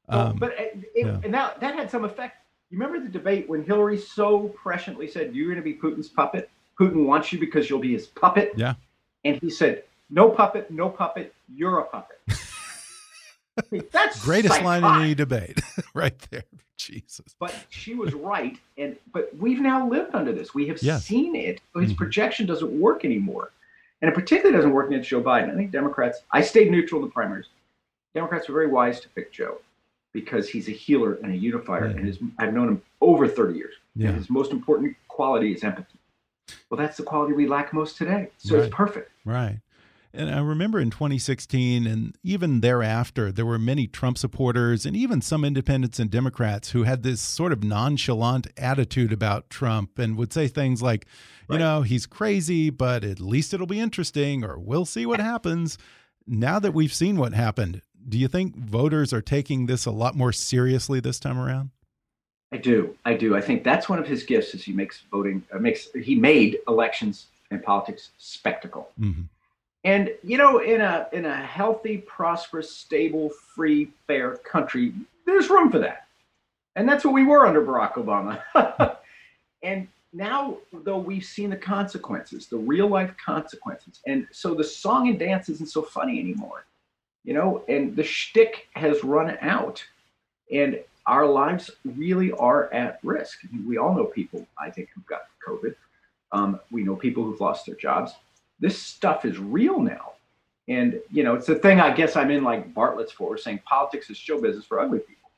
Um, 0.10 0.38
but 0.38 0.54
it, 0.58 0.90
it, 0.96 1.06
yeah. 1.06 1.20
and 1.24 1.34
that, 1.34 1.60
that 1.60 1.76
had 1.76 1.92
some 1.92 2.06
effect. 2.06 2.38
You 2.70 2.80
remember 2.80 3.00
the 3.06 3.12
debate 3.12 3.48
when 3.48 3.64
Hillary 3.64 3.98
so 3.98 4.54
presciently 4.62 5.12
said, 5.12 5.36
You're 5.36 5.48
going 5.54 5.58
to 5.58 5.62
be 5.62 5.74
Putin's 5.74 6.08
puppet? 6.08 6.50
Putin 6.80 7.06
wants 7.06 7.32
you 7.34 7.40
because 7.40 7.70
you'll 7.70 7.80
be 7.80 7.94
his 7.94 8.08
puppet. 8.08 8.54
Yeah. 8.56 8.76
And 9.26 9.38
he 9.38 9.50
said, 9.50 9.84
no 10.10 10.30
puppet, 10.30 10.72
no 10.72 10.90
puppet, 10.90 11.34
you're 11.54 11.80
a 11.80 11.86
puppet. 11.86 12.20
That's 13.92 14.24
greatest 14.24 14.56
psychotic. 14.56 14.84
line 14.84 14.96
in 15.00 15.02
any 15.06 15.16
debate, 15.16 15.60
right 15.94 16.18
there. 16.32 16.44
Jesus. 16.78 17.36
But 17.40 17.54
she 17.70 17.96
was 17.96 18.14
right, 18.14 18.58
and 18.78 18.96
but 19.12 19.32
we've 19.38 19.60
now 19.60 19.88
lived 19.90 20.14
under 20.14 20.32
this. 20.32 20.54
We 20.54 20.68
have 20.68 20.82
Yes. 20.82 21.06
seen 21.06 21.36
it. 21.36 21.60
His 21.76 21.94
Mhm. 21.94 21.98
projection 21.98 22.46
doesn't 22.46 22.72
work 22.80 23.04
anymore, 23.04 23.52
and 24.02 24.10
it 24.10 24.14
particularly 24.14 24.56
doesn't 24.56 24.72
work 24.74 24.88
against 24.88 25.10
Joe 25.10 25.22
Biden. 25.22 25.52
I 25.52 25.56
think 25.56 25.72
Democrats. 25.72 26.20
I 26.32 26.42
stayed 26.42 26.70
neutral 26.72 27.02
in 27.02 27.08
the 27.08 27.12
primaries. 27.14 27.48
Democrats 28.14 28.48
were 28.48 28.54
very 28.54 28.68
wise 28.68 29.00
to 29.02 29.10
pick 29.10 29.32
Joe 29.32 29.58
because 30.14 30.50
he's 30.50 30.68
a 30.68 30.72
healer 30.72 31.16
and 31.24 31.32
a 31.32 31.36
unifier, 31.36 31.88
Yeah. 31.88 31.98
and 31.98 32.06
his, 32.08 32.20
I've 32.38 32.54
known 32.54 32.68
him 32.70 32.82
over 33.02 33.28
30 33.28 33.56
years. 33.58 33.74
Yeah. 33.96 34.12
His 34.12 34.30
most 34.30 34.52
important 34.52 34.96
quality 35.08 35.54
is 35.54 35.64
empathy. 35.64 35.98
Well, 36.70 36.78
that's 36.78 36.98
the 36.98 37.04
quality 37.04 37.34
we 37.34 37.48
lack 37.48 37.74
most 37.74 37.98
today. 37.98 38.30
So 38.38 38.56
Right. 38.56 38.66
it's 38.66 38.74
perfect. 38.74 39.12
Right. 39.26 39.60
And 40.14 40.34
I 40.34 40.40
remember 40.40 40.80
in 40.80 40.90
2016 40.90 41.86
and 41.86 42.16
even 42.24 42.62
thereafter, 42.62 43.32
there 43.32 43.46
were 43.46 43.60
many 43.60 43.88
Trump 43.88 44.18
supporters 44.18 44.86
and 44.86 44.96
even 44.96 45.22
some 45.22 45.44
independents 45.44 46.00
and 46.00 46.10
Democrats 46.10 46.72
who 46.72 46.84
had 46.84 47.04
this 47.04 47.22
sort 47.22 47.52
of 47.52 47.64
nonchalant 47.64 48.48
attitude 48.58 49.12
about 49.14 49.50
Trump 49.50 50.00
and 50.00 50.18
would 50.18 50.34
say 50.34 50.48
things 50.48 50.82
like, 50.82 51.06
you 51.50 51.56
Right. 51.56 51.60
know, 51.60 51.82
he's 51.84 52.06
crazy, 52.06 52.70
but 52.70 53.04
at 53.04 53.20
least 53.20 53.54
it'll 53.54 53.68
be 53.68 53.80
interesting 53.80 54.44
or 54.44 54.58
we'll 54.58 54.86
see 54.86 55.06
what 55.06 55.20
happens. 55.20 55.78
Now 56.26 56.60
that 56.60 56.74
we've 56.74 56.94
seen 56.94 57.18
what 57.18 57.34
happened, 57.34 57.82
do 58.10 58.18
you 58.18 58.28
think 58.28 58.56
voters 58.56 59.14
are 59.14 59.22
taking 59.22 59.66
this 59.66 59.86
a 59.86 59.92
lot 59.92 60.16
more 60.16 60.32
seriously 60.32 61.00
this 61.00 61.20
time 61.20 61.38
around? 61.38 61.70
I 62.52 62.58
do. 62.58 62.96
I 63.06 63.14
do. 63.14 63.36
I 63.36 63.42
think 63.42 63.64
that's 63.64 63.90
one 63.90 64.00
of 64.00 64.08
his 64.08 64.24
gifts 64.24 64.54
is 64.54 64.64
he 64.64 64.72
makes 64.72 65.02
voting 65.12 65.44
uh, 65.54 65.60
makes 65.60 65.90
he 65.92 66.16
made 66.16 66.60
elections 66.68 67.28
and 67.52 67.62
politics 67.62 68.12
spectacle. 68.18 68.90
hmm 68.98 69.24
And 69.84 70.12
you 70.24 70.38
know, 70.38 70.60
in 70.60 70.82
a 70.82 71.08
in 71.14 71.26
a 71.26 71.36
healthy, 71.36 72.00
prosperous, 72.00 72.72
stable, 72.72 73.30
free, 73.30 73.90
fair 74.08 74.38
country, 74.38 74.94
there's 75.26 75.50
room 75.50 75.72
for 75.72 75.80
that. 75.80 76.08
And 76.76 76.88
that's 76.88 77.04
what 77.06 77.14
we 77.14 77.26
were 77.26 77.48
under 77.48 77.62
Barack 77.64 77.94
Obama. 77.94 78.98
and 79.64 79.88
now 80.14 80.58
though 80.72 80.98
we've 80.98 81.26
seen 81.26 81.50
the 81.50 81.58
consequences, 81.58 82.48
the 82.48 82.58
real 82.58 82.88
life 82.88 83.14
consequences. 83.24 84.00
And 84.06 84.28
so 84.32 84.54
the 84.54 84.64
song 84.64 85.10
and 85.10 85.18
dance 85.18 85.50
isn't 85.50 85.70
so 85.70 85.82
funny 85.82 86.20
anymore. 86.20 86.66
You 87.24 87.34
know, 87.34 87.64
and 87.68 87.96
the 87.96 88.04
shtick 88.04 88.68
has 88.74 89.04
run 89.04 89.38
out. 89.42 89.84
And 90.52 90.80
our 91.08 91.26
lives 91.26 91.72
really 91.84 92.32
are 92.34 92.72
at 92.74 93.00
risk. 93.04 93.40
We 93.66 93.78
all 93.78 93.96
know 93.96 94.06
people, 94.06 94.46
I 94.62 94.70
think, 94.70 94.90
who've 94.94 95.06
got 95.08 95.24
COVID. 95.46 95.76
Um, 96.32 96.60
we 96.72 96.84
know 96.84 96.96
people 96.96 97.24
who've 97.24 97.40
lost 97.40 97.66
their 97.66 97.76
jobs. 97.76 98.14
This 98.60 98.82
stuff 98.82 99.26
is 99.26 99.38
real 99.38 99.80
now. 99.80 100.14
And, 100.68 101.00
you 101.10 101.24
know, 101.24 101.36
it's 101.36 101.48
the 101.48 101.56
thing 101.56 101.80
I 101.80 101.94
guess 101.94 102.16
I'm 102.16 102.30
in 102.32 102.44
like 102.44 102.74
Bartlett's 102.74 103.12
for, 103.12 103.38
saying 103.38 103.62
politics 103.66 104.10
is 104.10 104.18
show 104.18 104.42
business 104.42 104.66
for 104.66 104.80
ugly 104.80 105.00
people. 105.00 105.30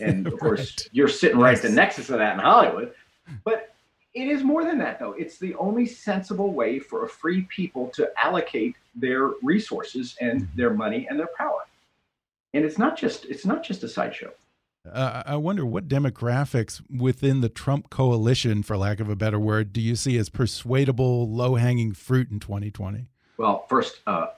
And 0.00 0.26
of 0.26 0.38
course, 0.40 0.88
you're 0.92 1.08
sitting 1.08 1.38
right 1.38 1.56
at 1.56 1.62
the 1.62 1.70
nexus 1.70 2.10
of 2.10 2.18
that 2.18 2.34
in 2.34 2.40
Hollywood. 2.40 2.92
But 3.44 3.74
it 4.14 4.28
is 4.28 4.42
more 4.42 4.64
than 4.64 4.78
that, 4.78 4.98
though. 4.98 5.12
It's 5.12 5.38
the 5.38 5.54
only 5.54 5.86
sensible 5.86 6.52
way 6.52 6.78
for 6.78 7.04
a 7.04 7.08
free 7.08 7.42
people 7.42 7.88
to 7.94 8.10
allocate 8.22 8.76
their 8.94 9.30
resources 9.42 10.16
and 10.20 10.48
their 10.54 10.70
money 10.74 11.06
and 11.08 11.18
their 11.18 11.30
power. 11.36 11.60
And 12.54 12.64
it's 12.64 12.78
not 12.78 12.96
just 12.96 13.26
it's 13.26 13.44
not 13.46 13.62
just 13.62 13.84
a 13.84 13.88
sideshow. 13.88 14.32
Uh, 14.86 15.22
I 15.26 15.36
wonder 15.36 15.66
what 15.66 15.88
demographics 15.88 16.82
within 16.90 17.40
the 17.40 17.48
Trump 17.48 17.90
coalition, 17.90 18.62
for 18.62 18.76
lack 18.76 19.00
of 19.00 19.08
a 19.08 19.16
better 19.16 19.38
word, 19.38 19.72
do 19.72 19.80
you 19.80 19.96
see 19.96 20.16
as 20.16 20.28
persuadable, 20.28 21.28
low 21.30 21.56
hanging 21.56 21.92
fruit 21.92 22.30
in 22.30 22.40
2020? 22.40 23.06
Well, 23.36 23.66
first, 23.68 24.00
uh, 24.06 24.28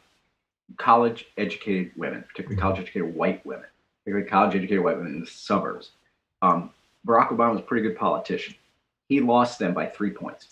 college 0.76 1.26
educated 1.36 1.92
women, 1.96 2.24
particularly 2.28 2.60
college 2.60 2.80
educated 2.80 3.14
white 3.14 3.44
women, 3.46 3.66
particularly 4.04 4.28
college 4.28 4.54
educated 4.56 4.84
white 4.84 4.96
women 4.96 5.14
in 5.14 5.20
the 5.20 5.26
suburbs. 5.26 5.92
Um, 6.42 6.70
Barack 7.06 7.28
Obama 7.28 7.52
was 7.52 7.60
a 7.60 7.64
pretty 7.64 7.86
good 7.86 7.96
politician. 7.96 8.54
He 9.08 9.20
lost 9.20 9.58
them 9.58 9.74
by 9.74 9.86
three 9.86 10.10
points. 10.10 10.48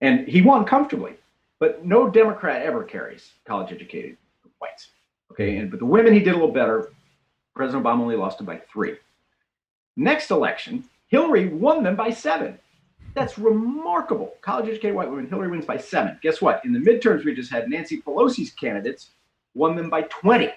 And 0.00 0.28
he 0.28 0.42
won 0.42 0.64
comfortably, 0.64 1.14
but 1.58 1.84
no 1.84 2.08
Democrat 2.08 2.62
ever 2.62 2.82
carries 2.82 3.32
college 3.46 3.72
educated 3.72 4.16
whites. 4.58 4.88
Okay. 5.32 5.56
And, 5.56 5.70
but 5.70 5.78
the 5.80 5.86
women 5.86 6.12
he 6.12 6.20
did 6.20 6.30
a 6.30 6.36
little 6.36 6.52
better. 6.52 6.92
President 7.54 7.84
Obama 7.84 8.00
only 8.00 8.16
lost 8.16 8.38
them 8.38 8.46
by 8.46 8.58
three. 8.58 8.96
Next 9.96 10.30
election, 10.30 10.84
Hillary 11.08 11.48
won 11.48 11.82
them 11.82 11.96
by 11.96 12.10
seven. 12.10 12.58
That's 13.14 13.38
remarkable. 13.38 14.34
College 14.40 14.68
educated 14.68 14.96
white 14.96 15.08
women, 15.08 15.28
Hillary 15.28 15.48
wins 15.48 15.64
by 15.64 15.76
seven. 15.76 16.18
Guess 16.22 16.42
what? 16.42 16.64
In 16.64 16.72
the 16.72 16.80
midterms, 16.80 17.24
we 17.24 17.34
just 17.34 17.50
had 17.50 17.70
Nancy 17.70 18.02
Pelosi's 18.02 18.50
candidates 18.50 19.10
won 19.54 19.76
them 19.76 19.88
by 19.88 20.02
20. 20.02 20.50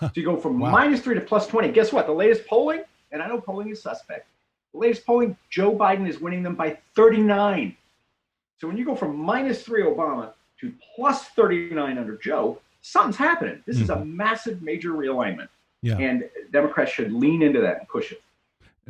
So 0.00 0.10
you 0.14 0.24
go 0.24 0.36
from 0.36 0.58
Wow. 0.60 0.70
minus 0.70 1.00
three 1.00 1.16
to 1.16 1.20
plus 1.20 1.48
20. 1.48 1.72
Guess 1.72 1.92
what? 1.92 2.06
The 2.06 2.12
latest 2.12 2.46
polling, 2.46 2.82
and 3.10 3.20
I 3.20 3.26
know 3.26 3.40
polling 3.40 3.68
is 3.70 3.82
suspect, 3.82 4.28
the 4.72 4.78
latest 4.78 5.04
polling, 5.04 5.36
Joe 5.48 5.74
Biden 5.74 6.08
is 6.08 6.20
winning 6.20 6.44
them 6.44 6.54
by 6.54 6.78
39. 6.94 7.76
So 8.60 8.68
when 8.68 8.76
you 8.76 8.84
go 8.84 8.94
from 8.94 9.16
minus 9.16 9.62
three 9.62 9.82
Obama 9.82 10.32
to 10.60 10.72
plus 10.94 11.24
39 11.28 11.98
under 11.98 12.16
Joe, 12.16 12.60
something's 12.82 13.16
happening. 13.16 13.62
This 13.66 13.80
is 13.80 13.90
a 13.90 13.96
mm-hmm. 13.96 14.16
massive, 14.16 14.62
major 14.62 14.90
realignment. 14.90 15.48
Yeah. 15.82 15.98
And 15.98 16.28
Democrats 16.52 16.92
should 16.92 17.12
lean 17.12 17.42
into 17.42 17.60
that 17.60 17.78
and 17.78 17.88
push 17.88 18.12
it. 18.12 18.22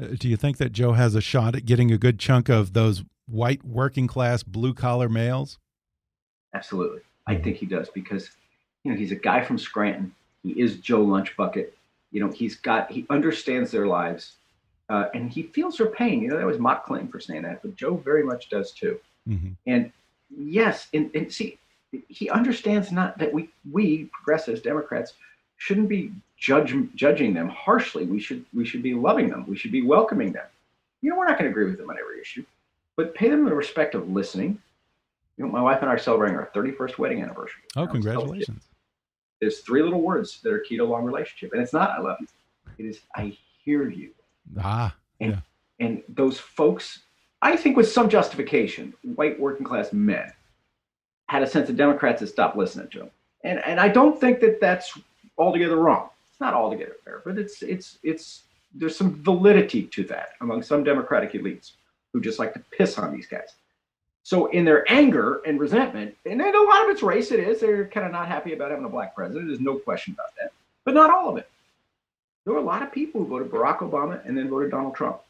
Uh, 0.01 0.15
do 0.19 0.29
you 0.29 0.37
think 0.37 0.57
that 0.59 0.73
Joe 0.73 0.93
has 0.93 1.15
a 1.15 1.21
shot 1.21 1.55
at 1.55 1.65
getting 1.65 1.91
a 1.93 1.99
good 1.99 2.19
chunk 2.19 2.49
of 2.49 2.73
those 2.73 3.05
white 3.27 3.65
working 3.65 4.07
class 4.07 4.43
blue 4.43 4.75
collar 4.75 5.09
males? 5.09 5.59
Absolutely. 6.55 7.01
I 7.27 7.37
think 7.37 7.57
he 7.57 7.67
does 7.67 7.89
because, 7.91 8.31
you 8.83 8.91
know, 8.91 8.99
he's 8.99 9.13
a 9.13 9.17
guy 9.17 9.43
from 9.43 9.57
Scranton. 9.57 10.13
He 10.43 10.51
is 10.61 10.77
Joe 10.77 11.05
Lunchbucket. 11.05 11.69
You 12.11 12.21
know, 12.25 12.33
he's 12.33 12.57
got, 12.57 12.91
he 12.91 13.07
understands 13.09 13.71
their 13.71 13.87
lives 13.87 14.33
uh, 14.89 15.09
and 15.15 15.31
he 15.31 15.45
feels 15.45 15.77
their 15.77 15.87
pain. 15.87 16.21
You 16.23 16.29
know, 16.29 16.39
that 16.39 16.47
was 16.47 16.59
mock 16.59 16.85
claim 16.85 17.07
for 17.07 17.21
saying 17.21 17.43
that, 17.43 17.63
but 17.63 17.77
Joe 17.77 17.97
very 17.97 18.25
much 18.25 18.51
does 18.51 18.73
too. 18.73 18.99
hmm 19.27 19.51
And 19.67 19.93
yes, 20.37 20.89
and, 20.93 21.11
and 21.15 21.33
see, 21.33 21.59
he 22.09 22.29
understands 22.31 22.91
not 22.91 23.17
that 23.19 23.33
we, 23.33 23.49
we 23.71 24.11
progressives, 24.13 24.61
Democrats, 24.61 25.15
shouldn't 25.61 25.89
be 25.91 26.11
judge, 26.39 26.75
judging 26.95 27.35
them 27.35 27.49
harshly. 27.51 28.07
We 28.07 28.19
should, 28.19 28.45
we 28.55 28.65
should 28.65 28.83
be 28.83 28.95
loving 28.95 29.29
them. 29.29 29.45
We 29.47 29.57
should 29.57 29.71
be 29.71 29.83
welcoming 29.83 30.33
them. 30.33 30.47
You 31.03 31.11
know, 31.11 31.17
we're 31.19 31.27
not 31.27 31.39
going 31.39 31.45
to 31.45 31.51
agree 31.51 31.67
with 31.67 31.79
them 31.79 31.91
on 31.91 31.99
every 31.99 32.19
issue, 32.21 32.45
but 32.97 33.15
pay 33.15 33.29
them 33.29 33.45
the 33.45 33.55
respect 33.55 33.95
of 33.95 34.09
listening. 34.09 34.59
You 35.37 35.45
know, 35.45 35.53
my 35.53 35.61
wife 35.61 35.79
and 35.83 35.91
I 35.91 35.95
are 35.95 35.99
celebrating 35.99 36.37
our 36.39 36.51
31st 36.55 36.97
wedding 36.99 37.23
anniversary. 37.23 37.61
Oh, 37.77 37.87
congratulations. 37.87 38.63
There's 39.41 39.61
three 39.61 39.83
little 39.83 40.01
words 40.01 40.41
that 40.43 40.53
are 40.53 40.59
key 40.61 40.79
to 40.79 40.83
a 40.83 40.85
long 40.85 41.05
relationship, 41.05 41.53
and 41.53 41.63
it's 41.63 41.73
not 41.73 41.91
"I 41.91 42.01
love 42.01 42.19
you." 42.21 42.27
It 42.79 42.85
is 42.87 43.01
"I 43.17 43.37
hear 43.65 43.89
you." 43.89 44.11
Ah, 44.59 44.95
And 45.21 45.33
yeah. 45.33 45.41
and 45.87 46.03
those 46.11 46.39
folks, 46.39 47.01
I 47.41 47.57
think, 47.57 47.77
with 47.77 47.89
some 47.91 48.11
justification, 48.11 48.93
white 49.15 49.41
working 49.41 49.65
class 49.65 49.95
men 49.95 50.31
had 51.31 51.43
a 51.43 51.47
sense 51.47 51.71
of 51.71 51.77
Democrats 51.77 52.21
that 52.21 52.27
stopped 52.27 52.55
listening 52.57 52.89
to 52.89 52.99
them, 52.99 53.11
and 53.45 53.61
and 53.65 53.81
I 53.81 53.89
don't 53.89 54.21
think 54.21 54.41
that 54.41 54.61
that's 54.61 54.99
altogether 55.41 55.77
wrong. 55.77 56.09
It's 56.31 56.41
not 56.41 56.55
altogether 56.55 56.97
fair, 57.05 57.23
but 57.25 57.39
it's 57.39 57.63
it's 57.63 57.99
it's 58.03 58.43
there's 58.75 58.97
some 58.97 59.23
validity 59.23 59.83
to 59.85 60.05
that 60.05 60.31
among 60.41 60.63
some 60.63 60.85
Democratic 60.85 61.33
elites 61.33 61.73
who 62.13 62.21
just 62.21 62.39
like 62.39 62.53
to 62.53 62.61
piss 62.71 62.99
on 62.99 63.13
these 63.13 63.27
guys. 63.27 63.55
So 64.23 64.47
in 64.47 64.65
their 64.65 64.91
anger 64.91 65.41
and 65.47 65.59
resentment, 65.59 66.15
and 66.27 66.41
a 66.41 66.45
lot 66.45 66.85
of 66.85 66.91
it's 66.91 67.03
race, 67.03 67.33
it 67.33 67.41
is. 67.41 67.61
They're 67.61 67.87
kind 67.87 68.07
of 68.07 68.13
not 68.13 68.29
happy 68.29 68.53
about 68.53 68.71
having 68.71 68.85
a 68.85 68.89
black 68.89 69.15
president. 69.15 69.49
There's 69.49 69.61
no 69.61 69.79
question 69.79 70.13
about 70.13 70.29
that. 70.41 70.53
But 70.85 70.95
not 70.95 71.11
all 71.11 71.31
of 71.31 71.37
it. 71.37 71.49
There 72.45 72.55
were 72.55 72.61
a 72.61 72.65
lot 72.65 72.83
of 72.83 72.93
people 72.93 73.21
who 73.21 73.27
voted 73.27 73.51
Barack 73.51 73.79
Obama 73.79 74.25
and 74.27 74.37
then 74.37 74.49
voted 74.49 74.71
Donald 74.71 74.95
Trump. 74.95 75.21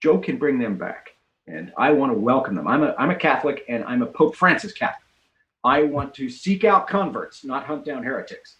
Joe 0.00 0.18
can 0.18 0.36
bring 0.36 0.58
them 0.58 0.76
back. 0.76 1.14
And 1.46 1.72
I 1.76 1.92
want 1.92 2.12
to 2.12 2.18
welcome 2.18 2.54
them. 2.54 2.68
I'm 2.68 2.82
a, 2.82 2.94
I'm 2.98 3.10
a 3.10 3.16
Catholic 3.16 3.64
and 3.68 3.84
I'm 3.84 4.02
a 4.02 4.06
Pope 4.06 4.36
Francis 4.36 4.72
Catholic. 4.72 5.06
I 5.64 5.82
want 5.82 6.14
to 6.14 6.30
seek 6.30 6.64
out 6.64 6.88
converts, 6.88 7.44
not 7.44 7.64
hunt 7.64 7.84
down 7.84 8.02
heretics. 8.02 8.56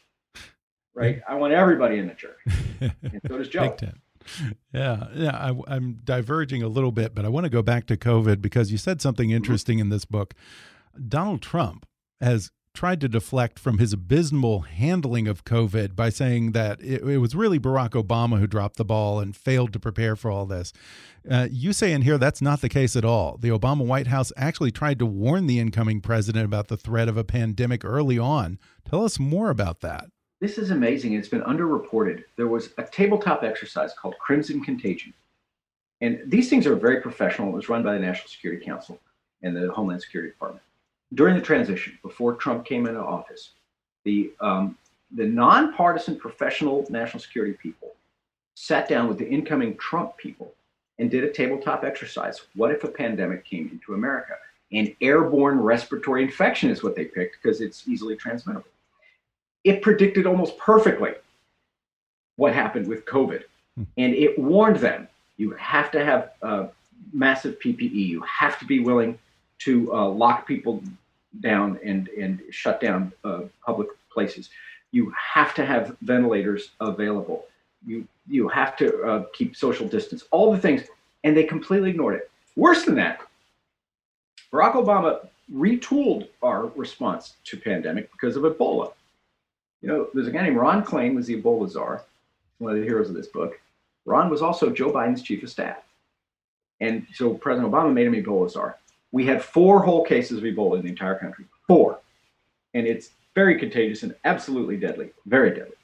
Right? 0.95 1.21
I 1.29 1.35
want 1.37 1.53
everybody 1.53 1.99
in 1.99 2.09
the 2.09 2.15
church. 2.15 2.39
And 3.03 3.21
so 3.29 3.37
does 3.37 3.49
Joe. 3.49 3.77
Yeah, 4.73 5.09
yeah. 5.15 5.37
I, 5.37 5.75
I'm 5.75 5.99
diverging 6.05 6.63
a 6.63 6.69
little 6.69 6.93
bit, 6.93 7.15
but 7.15 7.25
I 7.25 7.29
want 7.29 7.45
to 7.45 7.51
go 7.51 7.63
back 7.63 7.87
to 7.87 7.97
COVID 7.97 8.41
because 8.41 8.73
you 8.73 8.79
said 8.79 9.03
something 9.03 9.31
interesting 9.31 9.79
in 9.81 9.91
this 9.91 10.05
book. 10.05 10.35
Donald 11.09 11.43
Trump 11.43 11.87
has 12.21 12.51
tried 12.73 13.01
to 13.01 13.09
deflect 13.09 13.59
from 13.59 13.79
his 13.79 13.93
abysmal 13.93 14.61
handling 14.61 15.27
of 15.27 15.45
COVID 15.45 15.97
by 15.97 16.09
saying 16.09 16.53
that 16.53 16.81
it, 16.81 17.03
it 17.03 17.19
was 17.19 17.35
really 17.35 17.59
Barack 17.59 17.91
Obama 17.91 18.39
who 18.39 18.47
dropped 18.47 18.77
the 18.77 18.85
ball 18.85 19.19
and 19.19 19.37
failed 19.37 19.73
to 19.73 19.81
prepare 19.81 20.15
for 20.15 20.31
all 20.31 20.47
this. 20.47 20.73
Uh, 21.29 21.49
you 21.51 21.73
say 21.73 21.93
in 21.93 22.03
here 22.03 22.17
that's 22.17 22.41
not 22.41 22.61
the 22.61 22.69
case 22.69 22.95
at 22.95 23.05
all. 23.05 23.37
The 23.39 23.49
Obama 23.49 23.85
White 23.85 24.07
House 24.07 24.33
actually 24.37 24.71
tried 24.71 24.99
to 25.01 25.07
warn 25.07 25.47
the 25.47 25.59
incoming 25.59 26.01
president 26.01 26.45
about 26.45 26.69
the 26.69 26.77
threat 26.77 27.09
of 27.09 27.17
a 27.17 27.25
pandemic 27.25 27.85
early 27.85 28.19
on. 28.19 28.59
Tell 28.89 29.05
us 29.05 29.19
more 29.19 29.51
about 29.51 29.81
that. 29.81 30.07
This 30.41 30.57
is 30.57 30.71
amazing. 30.71 31.13
It's 31.13 31.29
been 31.29 31.43
underreported. 31.43 32.25
There 32.37 32.49
was 32.49 32.71
a 32.79 32.83
tabletop 32.83 33.43
exercise 33.43 33.93
called 33.93 34.19
Crimson 34.19 34.65
Contagion. 34.65 35.13
And 36.01 36.21
these 36.27 36.49
things 36.49 36.67
are 36.67 36.75
very 36.75 37.01
professional. 37.03 37.49
It 37.51 37.57
was 37.57 37.69
run 37.69 37.83
by 37.83 37.93
the 37.93 37.99
National 37.99 38.29
Security 38.29 38.65
Council. 38.65 38.99
and 39.43 39.57
the 39.57 39.71
Homeland 39.73 40.03
Security 40.03 40.31
Department. 40.31 40.63
During 41.15 41.35
the 41.35 41.41
transition, 41.41 41.99
before 42.03 42.35
Trump 42.35 42.65
came 42.65 42.87
into 42.87 43.01
office, 43.01 43.51
the 44.05 44.33
um, 44.41 44.77
the 45.13 45.27
nonpartisan 45.27 46.17
professional 46.17 46.87
national 46.89 47.21
security 47.21 47.55
people 47.55 47.95
sat 48.55 48.89
down 48.89 49.09
with 49.09 49.19
the 49.19 49.29
incoming 49.29 49.77
Trump 49.77 50.17
people 50.17 50.53
and 50.99 51.11
did 51.11 51.25
a 51.25 51.33
tabletop 51.33 51.83
exercise. 51.83 52.43
What 52.55 52.71
if 52.71 52.85
a 52.85 52.89
pandemic 52.89 53.45
came 53.45 53.69
into 53.73 53.95
America? 53.95 54.35
An 54.73 54.95
airborne 55.01 55.59
respiratory 55.59 56.23
infection 56.23 56.71
is 56.71 56.83
what 56.83 56.95
they 56.95 57.07
picked 57.07 57.43
because 57.43 57.61
it's 57.61 57.89
easily 57.89 58.15
transmittable. 58.15 58.69
It 59.65 59.83
predicted 59.83 60.27
almost 60.27 60.59
perfectly 60.59 61.13
what 62.37 62.55
happened 62.55 62.87
with 62.89 63.05
COVID. 63.05 63.43
Hmm. 63.77 63.83
And 63.99 64.15
it 64.15 64.39
warned 64.39 64.77
them 64.77 65.09
you 65.37 65.53
have 65.53 65.91
to 65.93 66.05
have 66.05 66.33
uh, 66.43 66.67
massive 67.13 67.59
PPE, 67.61 67.95
you 67.95 68.23
have 68.23 68.59
to 68.59 68.65
be 68.65 68.81
willing 68.81 69.19
to 69.61 69.93
uh, 69.95 70.09
lock 70.09 70.47
people 70.47 70.83
down 71.41 71.79
and, 71.85 72.09
and 72.09 72.43
shut 72.51 72.81
down 72.81 73.13
uh, 73.25 73.43
public 73.65 73.89
places. 74.13 74.51
You 74.93 75.13
have 75.17 75.55
to 75.55 75.65
have 75.65 75.97
ventilators 76.03 76.71
available. 76.81 77.47
You, 77.87 78.07
you 78.29 78.49
have 78.49 78.77
to 78.79 79.03
uh, 79.03 79.25
keep 79.33 79.57
social 79.57 79.87
distance, 79.87 80.25
all 80.31 80.53
the 80.53 80.59
things. 80.59 80.83
And 81.25 81.37
they 81.37 81.45
completely 81.45 81.91
ignored 81.91 82.17
it. 82.17 82.31
Worse 82.57 82.85
than 82.85 82.95
that, 82.97 83.21
Barack 84.53 84.73
Obama 84.73 85.29
retooled 85.53 86.29
our 86.43 86.67
response 86.69 87.35
to 87.45 87.57
pandemic 87.57 88.11
because 88.13 88.37
of 88.37 88.43
Ebola. 88.43 88.93
You 89.83 89.89
know, 89.89 90.09
there's 90.13 90.27
a 90.27 90.31
guy 90.31 90.43
named 90.43 90.57
Ron 90.57 90.85
Klain 90.85 91.15
was 91.15 91.27
the 91.27 91.41
Ebola 91.41 91.69
czar, 91.69 92.03
one 92.59 92.73
of 92.73 92.79
the 92.79 92.85
heroes 92.85 93.09
of 93.09 93.15
this 93.15 93.29
book. 93.29 93.59
Ron 94.05 94.31
was 94.31 94.43
also 94.43 94.71
Joe 94.71 94.91
Biden's 94.91 95.23
chief 95.23 95.43
of 95.43 95.51
staff. 95.51 95.79
And 96.81 97.07
so 97.15 97.35
President 97.35 97.71
Obama 97.73 97.93
made 97.93 98.07
him 98.07 98.15
Ebola 98.15 98.51
czar. 98.51 98.79
We 99.13 99.27
had 99.27 99.43
four 99.43 99.83
whole 99.83 100.05
cases 100.05 100.39
of 100.39 100.45
Ebola 100.45 100.77
in 100.77 100.83
the 100.83 100.89
entire 100.89 101.17
country. 101.17 101.45
Four. 101.67 101.99
And 102.75 102.87
it's 102.87 103.11
very 103.35 103.59
contagious 103.59 104.03
and 104.03 104.15
absolutely 104.25 104.77
deadly, 104.77 105.11
very 105.27 105.51
deadly. 105.51 105.77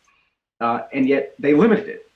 Uh, 0.61 0.83
and 0.93 1.09
yet 1.09 1.35
they 1.39 1.55
limited 1.55 1.89
it. 1.89 2.11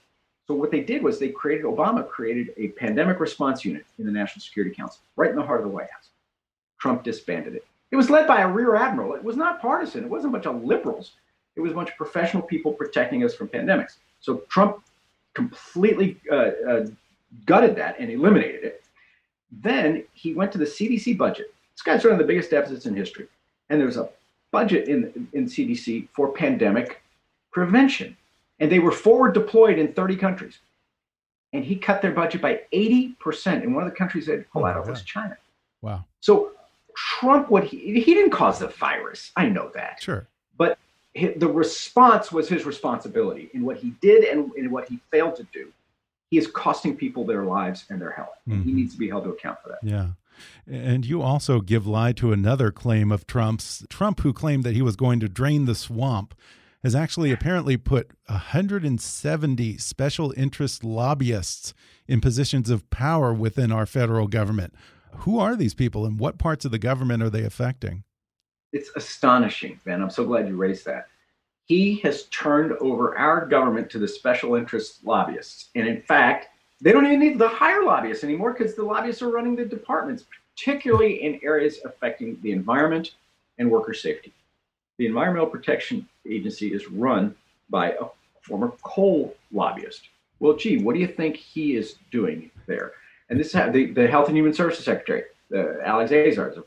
So 0.47 0.55
what 0.55 0.71
they 0.71 0.81
did 0.81 1.03
was 1.03 1.19
they 1.19 1.29
created, 1.29 1.65
Obama 1.65 2.09
created 2.09 2.53
a 2.57 2.69
pandemic 2.69 3.21
response 3.21 3.65
unit 3.65 3.85
in 3.99 4.07
the 4.07 4.13
National 4.13 4.43
Security 4.43 4.75
Council, 4.75 5.01
right 5.17 5.31
in 5.31 5.37
the 5.37 5.43
heart 5.43 5.61
of 5.61 5.67
the 5.67 5.73
White 5.73 5.91
House. 5.91 6.09
Trump 6.79 7.05
disbanded 7.05 7.55
it. 7.55 7.65
It 7.91 7.97
was 7.97 8.11
led 8.11 8.27
by 8.27 8.41
a 8.41 8.49
rear 8.49 8.75
admiral. 8.77 9.15
It 9.15 9.23
was 9.23 9.37
not 9.37 9.61
partisan. 9.61 10.05
It 10.05 10.11
wasn't 10.11 10.35
a 10.35 10.39
bunch 10.39 10.47
of 10.47 10.65
liberals. 10.65 11.13
It 11.57 11.61
was 11.61 11.73
a 11.73 11.75
bunch 11.75 11.91
of 11.91 11.97
professional 11.97 12.43
people 12.43 12.73
protecting 12.73 13.25
us 13.25 13.35
from 13.35 13.49
pandemics. 13.49 13.97
So 14.21 14.43
Trump 14.49 14.83
completely 15.35 16.19
uh, 16.31 16.51
uh, 16.69 16.87
gutted 17.47 17.77
that 17.77 17.99
and 17.99 18.11
eliminated 18.11 18.65
it. 18.65 18.85
Then 19.51 20.05
he 20.13 20.35
went 20.35 20.53
to 20.53 20.59
the 20.59 20.65
CDC 20.65 21.19
budget. 21.19 21.53
This 21.75 21.83
guy's 21.83 22.05
one 22.05 22.13
of 22.13 22.19
the 22.19 22.25
biggest 22.25 22.51
deficits 22.51 22.87
in 22.87 22.95
history. 22.95 23.27
And 23.69 23.81
there's 23.81 23.97
a 23.97 24.09
budget 24.51 24.89
in, 24.89 25.29
in 25.33 25.47
CDC 25.47 26.09
for 26.13 26.33
pandemic 26.33 27.03
prevention. 27.53 28.17
And 28.59 28.71
they 28.71 28.79
were 28.79 28.93
forward 28.93 29.33
deployed 29.33 29.79
in 29.79 29.93
30 29.93 30.17
countries. 30.17 30.59
And 31.53 31.65
he 31.65 31.77
cut 31.77 32.03
their 32.03 32.13
budget 32.13 32.43
by 32.43 32.61
80%. 32.73 33.63
And 33.63 33.75
one 33.75 33.85
of 33.85 33.91
the 33.91 33.97
countries 33.97 34.27
that 34.27 34.49
pulled 34.51 34.65
oh 34.65 34.69
out 34.69 34.77
of 34.77 34.89
was 34.89 35.03
China. 35.03 35.37
Wow. 35.83 36.05
So 36.21 36.53
Trump, 36.97 37.51
what 37.51 37.65
he, 37.65 38.01
he 38.01 38.15
didn't 38.15 38.31
cause 38.31 38.59
the 38.59 38.69
virus. 38.69 39.33
I 39.37 39.49
know 39.49 39.71
that. 39.75 40.03
Sure. 40.03 40.27
But 40.57 40.79
the 41.15 41.49
response 41.49 42.31
was 42.31 42.49
his 42.49 42.65
responsibility 42.65 43.51
in 43.53 43.65
what 43.65 43.77
he 43.77 43.95
did 44.01 44.25
and 44.25 44.53
in 44.57 44.71
what 44.71 44.89
he 44.89 45.01
failed 45.11 45.37
to 45.37 45.47
do. 45.53 45.73
He 46.31 46.39
is 46.39 46.47
costing 46.47 46.97
people 46.97 47.25
their 47.25 47.45
lives 47.45 47.85
and 47.91 48.01
their 48.01 48.13
health. 48.13 48.39
Mm 48.47 48.53
-hmm. 48.53 48.57
He 48.57 48.71
mm-hmm. 48.71 48.77
needs 48.77 48.93
to 48.93 48.99
be 48.99 49.09
held 49.09 49.25
to 49.25 49.31
account 49.31 49.59
for 49.63 49.69
that. 49.71 49.83
Yeah. 49.83 50.09
And 50.67 51.05
you 51.05 51.23
also 51.23 51.61
give 51.61 51.87
lie 51.87 52.13
to 52.15 52.33
another 52.33 52.71
claim 52.71 53.13
of 53.13 53.27
Trump's. 53.27 53.85
Trump, 53.89 54.21
who 54.21 54.33
claimed 54.33 54.65
that 54.65 54.75
he 54.75 54.83
was 54.83 54.97
going 54.97 55.21
to 55.21 55.29
drain 55.29 55.67
the 55.67 55.75
swamp, 55.75 56.35
has 56.83 56.95
actually 56.95 57.31
apparently 57.33 57.77
put 57.77 58.13
170 58.27 59.79
special 59.79 60.33
interest 60.37 60.85
lobbyists 60.85 61.75
in 62.07 62.21
positions 62.21 62.71
of 62.71 62.89
power 62.91 63.35
within 63.35 63.71
our 63.71 63.87
federal 63.87 64.29
government. 64.29 64.75
Who 65.25 65.39
are 65.39 65.57
these 65.57 65.75
people 65.75 66.07
and 66.07 66.19
what 66.19 66.39
parts 66.39 66.65
of 66.65 66.71
the 66.71 66.79
government 66.79 67.23
are 67.23 67.31
they 67.31 67.45
affecting? 67.45 68.05
It's 68.73 68.91
astonishing, 68.97 69.81
Ben. 69.85 70.03
I'm 70.03 70.11
so 70.11 70.25
glad 70.25 70.49
you 70.49 70.57
raised 70.57 70.85
that. 70.87 71.09
He 71.67 71.97
has 72.01 72.25
turned 72.25 72.73
over 72.81 73.17
our 73.17 73.47
government 73.47 73.91
to 73.91 73.99
the 73.99 74.09
special 74.09 74.55
interest 74.57 75.05
lobbyists. 75.05 75.71
And 75.75 75.87
in 75.87 76.03
fact, 76.03 76.49
they 76.81 76.93
don't 76.93 77.07
even 77.07 77.21
need 77.21 77.39
to 77.39 77.49
hire 77.49 77.85
lobbyists 77.85 78.25
anymore 78.25 78.53
because 78.53 78.75
the 78.75 78.83
lobbyists 78.83 79.23
are 79.23 79.31
running 79.31 79.55
the 79.55 79.65
departments, 79.65 80.25
particularly 80.57 81.23
in 81.23 81.41
areas 81.43 81.79
affecting 81.85 82.39
the 82.43 82.53
environment 82.53 83.15
and 83.59 83.71
worker 83.71 83.95
safety. 83.95 84.33
The 84.99 85.07
Environmental 85.07 85.49
Protection 85.49 86.07
Agency 86.29 86.75
is 86.75 86.89
run 86.89 87.35
by 87.69 87.93
a 87.93 88.07
former 88.43 88.73
coal 88.83 89.35
lobbyist. 89.53 90.09
Well, 90.41 90.57
gee, 90.57 90.83
what 90.83 90.95
do 90.95 91.01
you 91.01 91.07
think 91.07 91.37
he 91.37 91.77
is 91.77 91.97
doing 92.11 92.51
there? 92.67 92.93
And 93.29 93.39
this 93.39 93.55
is 93.55 93.73
the, 93.73 93.93
the 93.93 94.09
Health 94.09 94.29
and 94.29 94.37
Human 94.37 94.53
Services 94.53 94.85
Secretary, 94.85 95.25
uh, 95.55 95.81
Alex 95.85 96.11
Azar, 96.11 96.51
is 96.51 96.59
a 96.59 96.65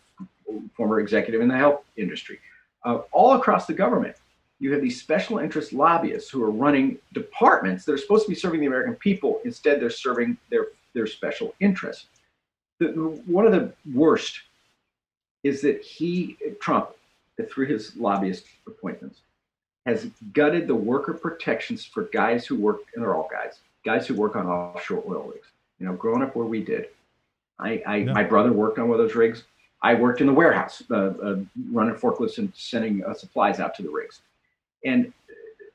former 0.76 1.00
executive 1.00 1.42
in 1.42 1.48
the 1.48 1.58
health 1.58 1.84
industry. 1.98 2.40
Uh, 2.86 3.00
all 3.12 3.34
across 3.34 3.66
the 3.66 3.74
government, 3.74 4.16
you 4.60 4.72
have 4.72 4.82
these 4.82 5.02
special 5.02 5.40
interest 5.40 5.74
lobbyists 5.74 6.30
who 6.30 6.42
are 6.44 6.52
running 6.52 6.98
departments 7.14 7.86
that 7.86 7.94
are 7.94 7.98
supposed 7.98 8.26
to 8.26 8.30
be 8.30 8.36
serving 8.36 8.62
the 8.62 8.68
American 8.68 8.96
people. 8.96 9.42
Instead, 9.46 9.82
they're 9.82 9.90
serving 9.90 10.38
their, 10.50 10.68
their 10.94 11.08
special 11.08 11.54
interests. 11.60 12.06
The, 12.80 12.88
one 13.26 13.46
of 13.46 13.52
the 13.52 13.74
worst 13.94 14.40
is 15.44 15.62
that 15.62 15.82
he, 15.82 16.38
Trump, 16.62 16.92
through 17.50 17.68
his 17.68 17.96
lobbyist 17.96 18.46
appointments, 18.68 19.22
has 19.86 20.08
gutted 20.34 20.68
the 20.68 20.76
worker 20.76 21.14
protections 21.14 21.84
for 21.86 22.04
guys 22.14 22.46
who 22.46 22.56
work, 22.56 22.80
and 22.96 23.04
they're 23.04 23.16
all 23.16 23.30
guys, 23.30 23.60
guys 23.84 24.08
who 24.08 24.14
work 24.16 24.36
on 24.36 24.48
offshore 24.48 25.04
oil 25.06 25.32
rigs. 25.34 25.48
You 25.80 25.88
know, 25.88 25.94
growing 25.94 26.22
up 26.22 26.36
where 26.36 26.46
we 26.46 26.64
did, 26.64 26.88
I, 27.60 27.84
I 27.86 27.96
yeah. 27.98 28.14
my 28.14 28.24
brother 28.24 28.54
worked 28.54 28.80
on 28.80 28.88
one 28.88 29.00
of 29.00 29.06
those 29.06 29.16
rigs. 29.16 29.44
I 29.84 29.94
worked 29.94 30.22
in 30.22 30.28
the 30.28 30.34
warehouse, 30.34 30.82
uh, 30.90 30.96
uh, 30.96 31.36
running 31.70 31.96
forklifts 31.96 32.38
and 32.38 32.52
sending 32.56 33.04
uh, 33.04 33.14
supplies 33.14 33.60
out 33.60 33.76
to 33.76 33.84
the 33.84 33.90
rigs. 33.90 34.22
And 34.86 35.12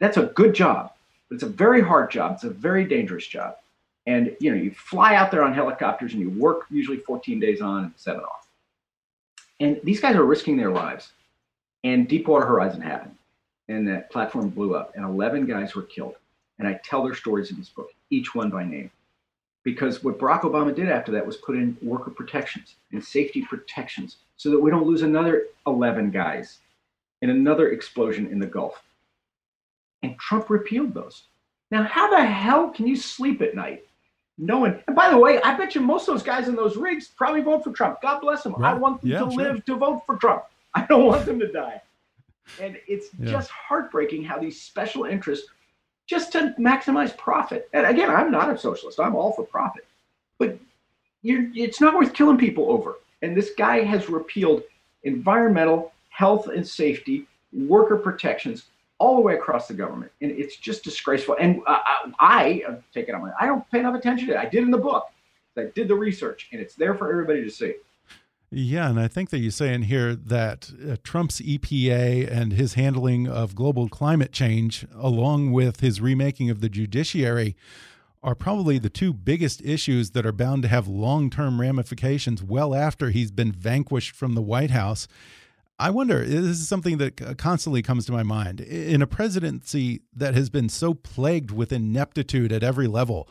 that's 0.00 0.16
a 0.16 0.24
good 0.26 0.54
job, 0.54 0.92
but 1.28 1.34
it's 1.34 1.44
a 1.44 1.48
very 1.48 1.82
hard 1.82 2.10
job. 2.10 2.32
It's 2.32 2.44
a 2.44 2.50
very 2.50 2.86
dangerous 2.86 3.26
job. 3.26 3.56
And 4.06 4.34
you 4.40 4.50
know, 4.50 4.56
you 4.56 4.70
fly 4.70 5.14
out 5.14 5.30
there 5.30 5.42
on 5.42 5.52
helicopters 5.52 6.14
and 6.14 6.22
you 6.22 6.30
work 6.30 6.64
usually 6.70 6.96
14 6.96 7.38
days 7.38 7.60
on 7.60 7.84
and 7.84 7.92
seven 7.96 8.22
off. 8.22 8.48
And 9.60 9.78
these 9.84 10.00
guys 10.00 10.16
are 10.16 10.24
risking 10.24 10.56
their 10.56 10.70
lives. 10.70 11.12
And 11.84 12.08
Deepwater 12.08 12.46
Horizon 12.46 12.80
happened, 12.80 13.14
and 13.68 13.86
that 13.86 14.10
platform 14.10 14.48
blew 14.48 14.74
up, 14.74 14.96
and 14.96 15.04
11 15.04 15.46
guys 15.46 15.74
were 15.74 15.82
killed. 15.82 16.14
And 16.58 16.66
I 16.66 16.80
tell 16.84 17.04
their 17.04 17.14
stories 17.14 17.50
in 17.50 17.58
this 17.58 17.68
book, 17.68 17.90
each 18.10 18.34
one 18.34 18.50
by 18.50 18.64
name 18.64 18.90
because 19.68 20.02
what 20.02 20.18
Barack 20.18 20.40
Obama 20.44 20.74
did 20.74 20.88
after 20.88 21.12
that 21.12 21.26
was 21.26 21.36
put 21.36 21.54
in 21.54 21.76
worker 21.82 22.10
protections 22.10 22.76
and 22.92 23.04
safety 23.04 23.42
protections 23.42 24.16
so 24.38 24.48
that 24.48 24.58
we 24.58 24.70
don't 24.70 24.86
lose 24.86 25.02
another 25.02 25.48
11 25.66 26.10
guys 26.10 26.60
in 27.20 27.28
another 27.28 27.68
explosion 27.68 28.28
in 28.28 28.38
the 28.38 28.46
Gulf. 28.46 28.82
And 30.02 30.18
Trump 30.18 30.48
repealed 30.48 30.94
those. 30.94 31.24
Now, 31.70 31.82
how 31.82 32.08
the 32.08 32.24
hell 32.24 32.70
can 32.70 32.86
you 32.86 32.96
sleep 32.96 33.42
at 33.42 33.54
night 33.54 33.84
knowing? 34.38 34.82
And 34.86 34.96
by 34.96 35.10
the 35.10 35.18
way, 35.18 35.38
I 35.42 35.54
bet 35.54 35.74
you 35.74 35.82
most 35.82 36.08
of 36.08 36.14
those 36.14 36.22
guys 36.22 36.48
in 36.48 36.56
those 36.56 36.78
rigs 36.78 37.08
probably 37.08 37.42
vote 37.42 37.62
for 37.62 37.72
Trump. 37.72 38.00
God 38.00 38.20
bless 38.20 38.44
them. 38.44 38.54
Right. 38.54 38.70
I 38.70 38.74
want 38.74 39.02
them 39.02 39.10
yeah, 39.10 39.18
to 39.18 39.30
sure. 39.30 39.52
live 39.52 39.64
to 39.66 39.76
vote 39.76 40.00
for 40.06 40.16
Trump. 40.16 40.44
I 40.74 40.86
don't 40.86 41.04
want 41.04 41.26
them 41.26 41.38
to 41.40 41.52
die. 41.52 41.82
And 42.58 42.78
it's 42.88 43.08
yeah. 43.18 43.32
just 43.32 43.50
heartbreaking 43.50 44.24
how 44.24 44.38
these 44.38 44.58
special 44.58 45.04
interests 45.04 45.46
just 46.08 46.32
to 46.32 46.54
maximize 46.58 47.16
profit. 47.16 47.68
And 47.72 47.86
again, 47.86 48.10
I'm 48.10 48.30
not 48.30 48.50
a 48.50 48.58
socialist. 48.58 48.98
I'm 48.98 49.14
all 49.14 49.32
for 49.32 49.44
profit. 49.44 49.86
But 50.38 50.58
it's 51.22 51.80
not 51.80 51.94
worth 51.94 52.14
killing 52.14 52.38
people 52.38 52.70
over. 52.70 52.96
And 53.22 53.36
this 53.36 53.52
guy 53.56 53.82
has 53.82 54.08
repealed 54.08 54.62
environmental, 55.04 55.92
health 56.08 56.48
and 56.48 56.66
safety, 56.66 57.26
worker 57.52 57.96
protections 57.96 58.66
all 58.98 59.16
the 59.16 59.20
way 59.22 59.34
across 59.34 59.68
the 59.68 59.74
government. 59.74 60.10
And 60.22 60.30
it's 60.30 60.56
just 60.56 60.82
disgraceful. 60.82 61.36
And 61.38 61.60
uh, 61.66 61.78
I, 62.18 62.62
I 62.68 62.78
take 62.92 63.08
it 63.08 63.14
on 63.14 63.22
my, 63.22 63.32
I 63.38 63.46
don't 63.46 63.68
pay 63.70 63.80
enough 63.80 63.94
attention 63.94 64.28
to 64.28 64.34
it. 64.34 64.38
I 64.38 64.46
did 64.46 64.62
in 64.62 64.70
the 64.70 64.78
book. 64.78 65.06
I 65.56 65.66
did 65.74 65.88
the 65.88 65.94
research 65.94 66.48
and 66.52 66.60
it's 66.60 66.74
there 66.74 66.94
for 66.94 67.10
everybody 67.10 67.42
to 67.42 67.50
see. 67.50 67.74
Yeah, 68.50 68.88
and 68.88 68.98
I 68.98 69.08
think 69.08 69.28
that 69.30 69.40
you 69.40 69.50
say 69.50 69.74
in 69.74 69.82
here 69.82 70.14
that 70.14 70.70
uh, 70.82 70.96
Trump's 71.02 71.40
EPA 71.40 72.30
and 72.30 72.54
his 72.54 72.74
handling 72.74 73.28
of 73.28 73.54
global 73.54 73.90
climate 73.90 74.32
change, 74.32 74.86
along 74.96 75.52
with 75.52 75.80
his 75.80 76.00
remaking 76.00 76.48
of 76.48 76.62
the 76.62 76.70
judiciary, 76.70 77.56
are 78.22 78.34
probably 78.34 78.78
the 78.78 78.88
two 78.88 79.12
biggest 79.12 79.62
issues 79.62 80.10
that 80.10 80.24
are 80.24 80.32
bound 80.32 80.62
to 80.62 80.68
have 80.68 80.88
long 80.88 81.28
term 81.28 81.60
ramifications 81.60 82.42
well 82.42 82.74
after 82.74 83.10
he's 83.10 83.30
been 83.30 83.52
vanquished 83.52 84.14
from 84.14 84.34
the 84.34 84.42
White 84.42 84.70
House. 84.70 85.06
I 85.78 85.90
wonder, 85.90 86.24
this 86.24 86.58
is 86.58 86.68
something 86.68 86.96
that 86.98 87.36
constantly 87.38 87.82
comes 87.82 88.06
to 88.06 88.12
my 88.12 88.22
mind. 88.22 88.60
In 88.60 89.02
a 89.02 89.06
presidency 89.06 90.00
that 90.16 90.34
has 90.34 90.50
been 90.50 90.68
so 90.68 90.94
plagued 90.94 91.50
with 91.50 91.70
ineptitude 91.70 92.50
at 92.50 92.64
every 92.64 92.88
level, 92.88 93.28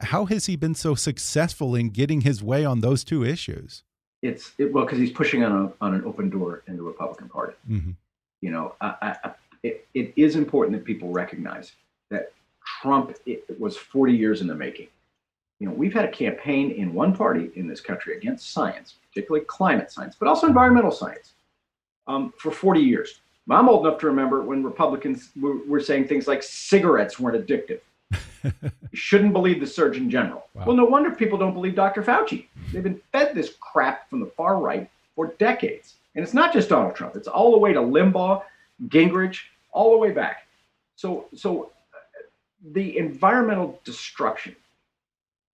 how 0.00 0.24
has 0.24 0.46
he 0.46 0.56
been 0.56 0.74
so 0.74 0.94
successful 0.94 1.74
in 1.76 1.90
getting 1.90 2.22
his 2.22 2.42
way 2.42 2.64
on 2.64 2.80
those 2.80 3.04
two 3.04 3.22
issues? 3.22 3.84
It's 4.24 4.52
it, 4.58 4.72
well 4.72 4.84
because 4.84 4.98
he's 4.98 5.12
pushing 5.12 5.44
on 5.44 5.52
a, 5.52 5.84
on 5.84 5.94
an 5.94 6.04
open 6.04 6.30
door 6.30 6.62
in 6.66 6.76
the 6.76 6.82
Republican 6.82 7.28
Party. 7.28 7.56
Mm 7.68 7.80
-hmm. 7.80 7.94
You 8.40 8.50
know, 8.54 8.64
I, 8.80 9.16
I, 9.24 9.30
it, 9.62 9.86
it 9.94 10.12
is 10.16 10.36
important 10.36 10.76
that 10.76 10.84
people 10.84 11.08
recognize 11.22 11.66
that 12.10 12.32
Trump 12.80 13.10
it, 13.10 13.44
it 13.48 13.58
was 13.58 13.76
40 13.76 14.12
years 14.12 14.40
in 14.40 14.46
the 14.46 14.54
making. 14.54 14.88
You 15.60 15.66
know, 15.66 15.74
we've 15.80 15.96
had 15.98 16.04
a 16.04 16.12
campaign 16.24 16.66
in 16.70 16.96
one 17.02 17.12
party 17.16 17.50
in 17.54 17.68
this 17.68 17.80
country 17.80 18.16
against 18.16 18.52
science, 18.52 18.96
particularly 19.08 19.44
climate 19.58 19.90
science, 19.90 20.16
but 20.18 20.28
also 20.28 20.46
environmental 20.46 20.90
science, 20.90 21.34
um, 22.06 22.32
for 22.38 22.50
40 22.52 22.80
years. 22.80 23.20
I'm 23.50 23.68
old 23.68 23.86
enough 23.86 23.98
to 24.00 24.06
remember 24.06 24.36
when 24.42 24.64
Republicans 24.64 25.30
were, 25.42 25.56
were 25.70 25.80
saying 25.80 26.08
things 26.08 26.26
like 26.26 26.42
cigarettes 26.42 27.20
weren't 27.20 27.38
addictive. 27.42 27.80
You 28.42 28.70
shouldn't 28.94 29.32
believe 29.32 29.60
the 29.60 29.66
Surgeon 29.66 30.10
General. 30.10 30.46
Wow. 30.54 30.64
Well, 30.66 30.76
no 30.76 30.84
wonder 30.84 31.10
people 31.10 31.38
don't 31.38 31.54
believe 31.54 31.74
Dr. 31.74 32.02
Fauci. 32.02 32.46
They've 32.72 32.82
been 32.82 33.00
fed 33.12 33.34
this 33.34 33.54
crap 33.60 34.08
from 34.08 34.20
the 34.20 34.26
far 34.26 34.58
right 34.58 34.88
for 35.14 35.34
decades. 35.38 35.94
And 36.14 36.22
it's 36.22 36.34
not 36.34 36.52
just 36.52 36.68
Donald 36.68 36.94
Trump, 36.94 37.16
it's 37.16 37.28
all 37.28 37.52
the 37.52 37.58
way 37.58 37.72
to 37.72 37.80
Limbaugh, 37.80 38.42
Gingrich, 38.88 39.40
all 39.72 39.90
the 39.92 39.98
way 39.98 40.10
back. 40.10 40.46
So, 40.96 41.26
so 41.34 41.70
uh, 41.92 42.22
the 42.72 42.98
environmental 42.98 43.80
destruction 43.84 44.54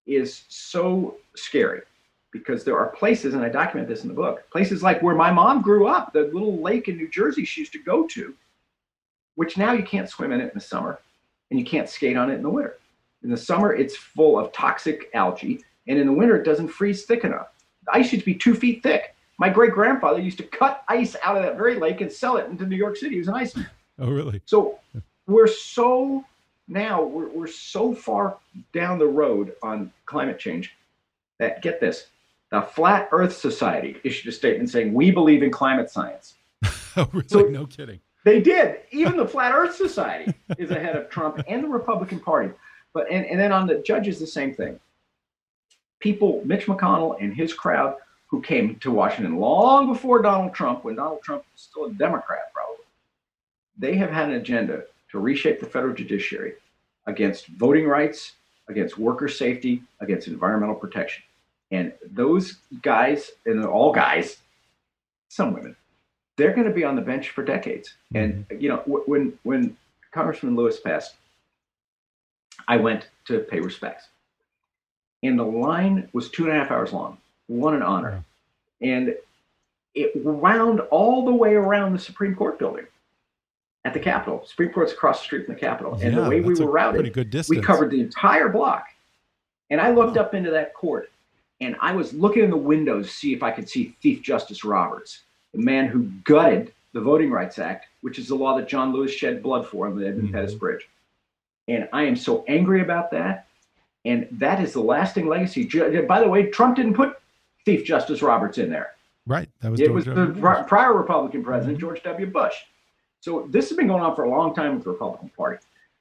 is 0.06 0.42
so 0.48 1.16
scary 1.34 1.82
because 2.30 2.62
there 2.62 2.78
are 2.78 2.88
places, 2.88 3.34
and 3.34 3.42
I 3.42 3.48
document 3.48 3.88
this 3.88 4.02
in 4.02 4.08
the 4.08 4.14
book, 4.14 4.48
places 4.50 4.82
like 4.82 5.02
where 5.02 5.14
my 5.14 5.32
mom 5.32 5.62
grew 5.62 5.86
up, 5.86 6.12
the 6.12 6.30
little 6.32 6.60
lake 6.60 6.88
in 6.88 6.96
New 6.96 7.08
Jersey 7.08 7.44
she 7.44 7.62
used 7.62 7.72
to 7.72 7.82
go 7.82 8.06
to, 8.08 8.34
which 9.34 9.56
now 9.56 9.72
you 9.72 9.82
can't 9.82 10.08
swim 10.08 10.32
in 10.32 10.40
it 10.40 10.44
in 10.44 10.50
the 10.54 10.60
summer 10.60 11.00
and 11.50 11.58
you 11.58 11.64
can't 11.64 11.88
skate 11.88 12.16
on 12.16 12.30
it 12.30 12.34
in 12.34 12.42
the 12.42 12.50
winter. 12.50 12.78
In 13.22 13.30
the 13.30 13.36
summer, 13.36 13.74
it's 13.74 13.96
full 13.96 14.38
of 14.38 14.52
toxic 14.52 15.10
algae, 15.14 15.62
and 15.86 15.98
in 15.98 16.06
the 16.06 16.12
winter, 16.12 16.36
it 16.36 16.44
doesn't 16.44 16.68
freeze 16.68 17.04
thick 17.04 17.24
enough. 17.24 17.48
The 17.84 17.96
ice 17.96 18.12
used 18.12 18.24
to 18.24 18.32
be 18.32 18.34
two 18.34 18.54
feet 18.54 18.82
thick. 18.82 19.14
My 19.38 19.48
great 19.48 19.72
grandfather 19.72 20.20
used 20.20 20.38
to 20.38 20.44
cut 20.44 20.84
ice 20.88 21.16
out 21.22 21.36
of 21.36 21.42
that 21.42 21.56
very 21.56 21.76
lake 21.76 22.00
and 22.00 22.12
sell 22.12 22.36
it 22.36 22.46
into 22.46 22.66
New 22.66 22.76
York 22.76 22.96
City. 22.96 23.12
He 23.12 23.18
was 23.18 23.28
an 23.28 23.34
iceman. 23.34 23.66
Oh, 23.98 24.10
really? 24.10 24.40
So 24.46 24.78
we're 25.26 25.46
so 25.46 26.24
now 26.68 27.02
we're, 27.02 27.28
we're 27.28 27.46
so 27.46 27.94
far 27.94 28.36
down 28.72 28.98
the 28.98 29.06
road 29.06 29.54
on 29.62 29.92
climate 30.06 30.38
change 30.38 30.74
that 31.38 31.62
get 31.62 31.80
this 31.80 32.06
the 32.50 32.62
flat 32.62 33.08
earth 33.12 33.36
society 33.36 33.96
issued 34.04 34.32
a 34.32 34.34
statement 34.34 34.70
saying 34.70 34.92
we 34.92 35.10
believe 35.10 35.42
in 35.42 35.50
climate 35.50 35.90
science 35.90 36.34
oh 36.96 37.08
really 37.12 37.28
so 37.28 37.40
no 37.42 37.66
kidding 37.66 38.00
they 38.24 38.40
did. 38.40 38.80
Even 38.90 39.16
the 39.16 39.26
flat 39.26 39.54
earth 39.54 39.74
society 39.76 40.32
is 40.58 40.70
ahead 40.70 40.96
of 40.96 41.08
trump 41.10 41.42
and 41.48 41.64
the 41.64 41.68
republican 41.68 42.20
party. 42.20 42.52
But 42.92 43.10
and, 43.10 43.24
and 43.26 43.38
then 43.38 43.52
on 43.52 43.66
the 43.66 43.76
judges 43.78 44.18
the 44.18 44.26
same 44.26 44.54
thing. 44.54 44.78
People 46.00 46.42
mitch 46.44 46.66
mcconnell 46.66 47.20
and 47.20 47.34
his 47.34 47.54
crowd 47.54 47.96
who 48.28 48.40
came 48.40 48.76
to 48.76 48.90
washington 48.92 49.36
long 49.38 49.88
before 49.92 50.22
donald 50.22 50.54
trump 50.54 50.84
when 50.84 50.94
donald 50.94 51.20
trump 51.22 51.42
was 51.52 51.62
still 51.62 51.86
a 51.86 51.92
democrat 51.94 52.52
probably 52.54 52.84
they 53.76 53.96
have 53.96 54.10
had 54.10 54.28
an 54.28 54.36
agenda 54.36 54.84
to 55.10 55.18
reshape 55.18 55.58
the 55.58 55.66
federal 55.66 55.94
judiciary 55.94 56.54
against 57.06 57.46
voting 57.48 57.86
rights, 57.86 58.32
against 58.68 58.98
worker 58.98 59.28
safety, 59.28 59.82
against 60.00 60.28
environmental 60.28 60.74
protection. 60.74 61.22
And 61.70 61.92
those 62.12 62.56
guys, 62.82 63.30
and 63.46 63.64
all 63.64 63.92
guys, 63.92 64.38
some 65.28 65.52
women, 65.54 65.76
they're 66.40 66.54
going 66.54 66.66
to 66.66 66.72
be 66.72 66.84
on 66.84 66.96
the 66.96 67.02
bench 67.02 67.30
for 67.30 67.44
decades. 67.44 67.94
And 68.14 68.48
mm-hmm. 68.48 68.60
you 68.60 68.68
know, 68.70 68.78
when 69.06 69.38
when 69.42 69.76
Congressman 70.12 70.56
Lewis 70.56 70.80
passed, 70.80 71.14
I 72.66 72.76
went 72.76 73.08
to 73.26 73.40
pay 73.40 73.60
respects, 73.60 74.08
and 75.22 75.38
the 75.38 75.44
line 75.44 76.08
was 76.12 76.30
two 76.30 76.44
and 76.44 76.52
a 76.52 76.58
half 76.58 76.70
hours 76.70 76.92
long. 76.92 77.18
What 77.46 77.74
an 77.74 77.82
honor! 77.82 78.24
And 78.80 79.14
it 79.94 80.24
wound 80.24 80.80
all 80.90 81.24
the 81.24 81.34
way 81.34 81.54
around 81.54 81.92
the 81.92 81.98
Supreme 81.98 82.34
Court 82.34 82.58
building 82.58 82.86
at 83.84 83.92
the 83.92 84.00
Capitol. 84.00 84.44
Supreme 84.46 84.72
Court's 84.72 84.92
across 84.92 85.18
the 85.20 85.24
street 85.24 85.46
from 85.46 85.54
the 85.54 85.60
Capitol. 85.60 85.94
And 85.94 86.14
yeah, 86.14 86.22
the 86.22 86.28
way 86.28 86.40
we 86.40 86.54
were 86.54 86.70
routed, 86.70 87.14
we 87.48 87.60
covered 87.60 87.90
the 87.90 88.00
entire 88.00 88.48
block. 88.48 88.86
And 89.70 89.80
I 89.80 89.90
looked 89.90 90.16
oh. 90.16 90.22
up 90.22 90.34
into 90.34 90.50
that 90.50 90.74
court 90.74 91.10
and 91.60 91.76
I 91.80 91.92
was 91.92 92.12
looking 92.12 92.44
in 92.44 92.50
the 92.50 92.56
windows 92.56 93.06
to 93.06 93.12
see 93.12 93.32
if 93.32 93.42
I 93.42 93.50
could 93.50 93.68
see 93.68 93.94
Thief 94.02 94.22
Justice 94.22 94.64
Roberts, 94.64 95.20
the 95.52 95.60
man 95.60 95.86
who 95.86 96.04
gutted 96.24 96.72
the 96.92 97.00
Voting 97.00 97.30
Rights 97.30 97.58
Act, 97.58 97.86
which 98.00 98.18
is 98.18 98.28
the 98.28 98.34
law 98.34 98.56
that 98.56 98.68
John 98.68 98.92
Lewis 98.92 99.12
shed 99.12 99.42
blood 99.42 99.66
for 99.66 99.86
on 99.86 99.98
the 99.98 100.06
Edmund 100.06 100.28
mm-hmm. 100.28 100.36
Pettus 100.36 100.54
Bridge. 100.54 100.88
And 101.68 101.88
I 101.92 102.04
am 102.04 102.16
so 102.16 102.44
angry 102.48 102.82
about 102.82 103.10
that. 103.12 103.46
And 104.04 104.26
that 104.32 104.60
is 104.60 104.72
the 104.72 104.80
lasting 104.80 105.28
legacy. 105.28 105.64
By 106.08 106.20
the 106.20 106.28
way, 106.28 106.46
Trump 106.46 106.76
didn't 106.76 106.94
put 106.94 107.20
Thief 107.64 107.84
Justice 107.84 108.22
Roberts 108.22 108.58
in 108.58 108.70
there. 108.70 108.94
Right. 109.26 109.48
That 109.60 109.70
was 109.70 109.80
it 109.80 109.86
George 109.86 110.06
was 110.06 110.14
the 110.16 110.64
prior 110.66 110.94
Republican 110.94 111.44
president, 111.44 111.78
mm-hmm. 111.78 111.86
George 111.86 112.02
W. 112.02 112.26
Bush. 112.26 112.54
So 113.20 113.46
this 113.50 113.68
has 113.68 113.76
been 113.76 113.86
going 113.86 114.02
on 114.02 114.16
for 114.16 114.24
a 114.24 114.30
long 114.30 114.54
time 114.54 114.74
with 114.74 114.84
the 114.84 114.90
Republican 114.90 115.30
Party. 115.36 115.58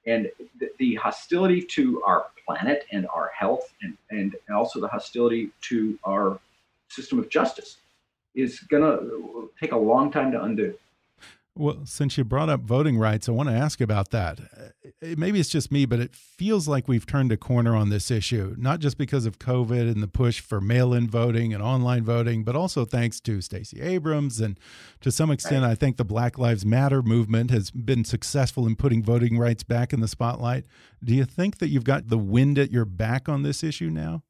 And 0.07 0.31
the, 0.59 0.71
the 0.79 0.95
hostility 0.95 1.61
to 1.61 2.01
our 2.03 2.27
planet 2.47 2.85
and 2.91 3.05
our 3.13 3.29
health, 3.37 3.73
and, 3.81 3.97
and 4.09 4.35
also 4.49 4.79
the 4.79 4.87
hostility 4.87 5.49
to 5.63 5.99
our 6.05 6.39
system 6.87 7.19
of 7.19 7.29
justice, 7.29 7.77
is 8.36 8.59
going 8.61 8.84
to 8.84 9.51
take 9.59 9.71
a 9.71 9.77
long 9.77 10.11
time 10.11 10.32
to 10.32 10.43
undo. 10.43 10.75
Well, 11.59 11.82
since 11.84 12.17
you 12.17 12.23
brought 12.23 12.47
up 12.47 12.61
voting 12.61 12.97
rights, 12.97 13.27
I 13.27 13.34
want 13.34 13.49
to 13.49 13.55
ask 13.55 13.82
about 13.82 14.11
that. 14.11 14.39
Uh, 14.39 15.15
maybe 15.17 15.41
it's 15.41 15.49
just 15.49 15.73
me, 15.73 15.86
but 15.86 15.99
it 15.99 16.15
feels 16.15 16.69
like 16.69 16.88
we've 16.88 17.05
turned 17.05 17.34
a 17.34 17.38
corner 17.38 17.75
on 17.75 17.89
this 17.89 18.09
issue, 18.09 18.55
not 18.57 18.80
just 18.80 18.97
because 18.97 19.25
of 19.25 19.39
COVID 19.39 19.91
and 19.91 20.01
the 20.01 20.07
push 20.07 20.39
for 20.39 20.61
mail 20.61 20.93
in 20.93 21.09
voting 21.09 21.53
and 21.53 21.61
online 21.61 22.05
voting, 22.05 22.45
but 22.45 22.55
also 22.55 22.86
thanks 22.86 23.19
to 23.19 23.41
Stacey 23.41 23.82
Abrams. 23.82 24.39
And 24.39 24.57
to 25.01 25.11
some 25.11 25.32
extent, 25.32 25.63
right. 25.63 25.71
I 25.71 25.75
think 25.75 25.97
the 25.97 26.05
Black 26.05 26.38
Lives 26.38 26.65
Matter 26.65 27.01
movement 27.01 27.51
has 27.51 27.71
been 27.71 28.05
successful 28.05 28.65
in 28.65 28.77
putting 28.77 29.03
voting 29.03 29.38
rights 29.38 29.63
back 29.63 29.91
in 29.91 29.99
the 29.99 30.07
spotlight. 30.07 30.65
Do 31.03 31.13
you 31.13 31.25
think 31.25 31.57
that 31.57 31.67
you've 31.67 31.84
got 31.84 32.07
the 32.07 32.17
wind 32.17 32.57
at 32.57 32.71
your 32.71 32.86
back 32.86 33.27
on 33.27 33.43
this 33.43 33.65
issue 33.65 33.89
now? 33.89 34.23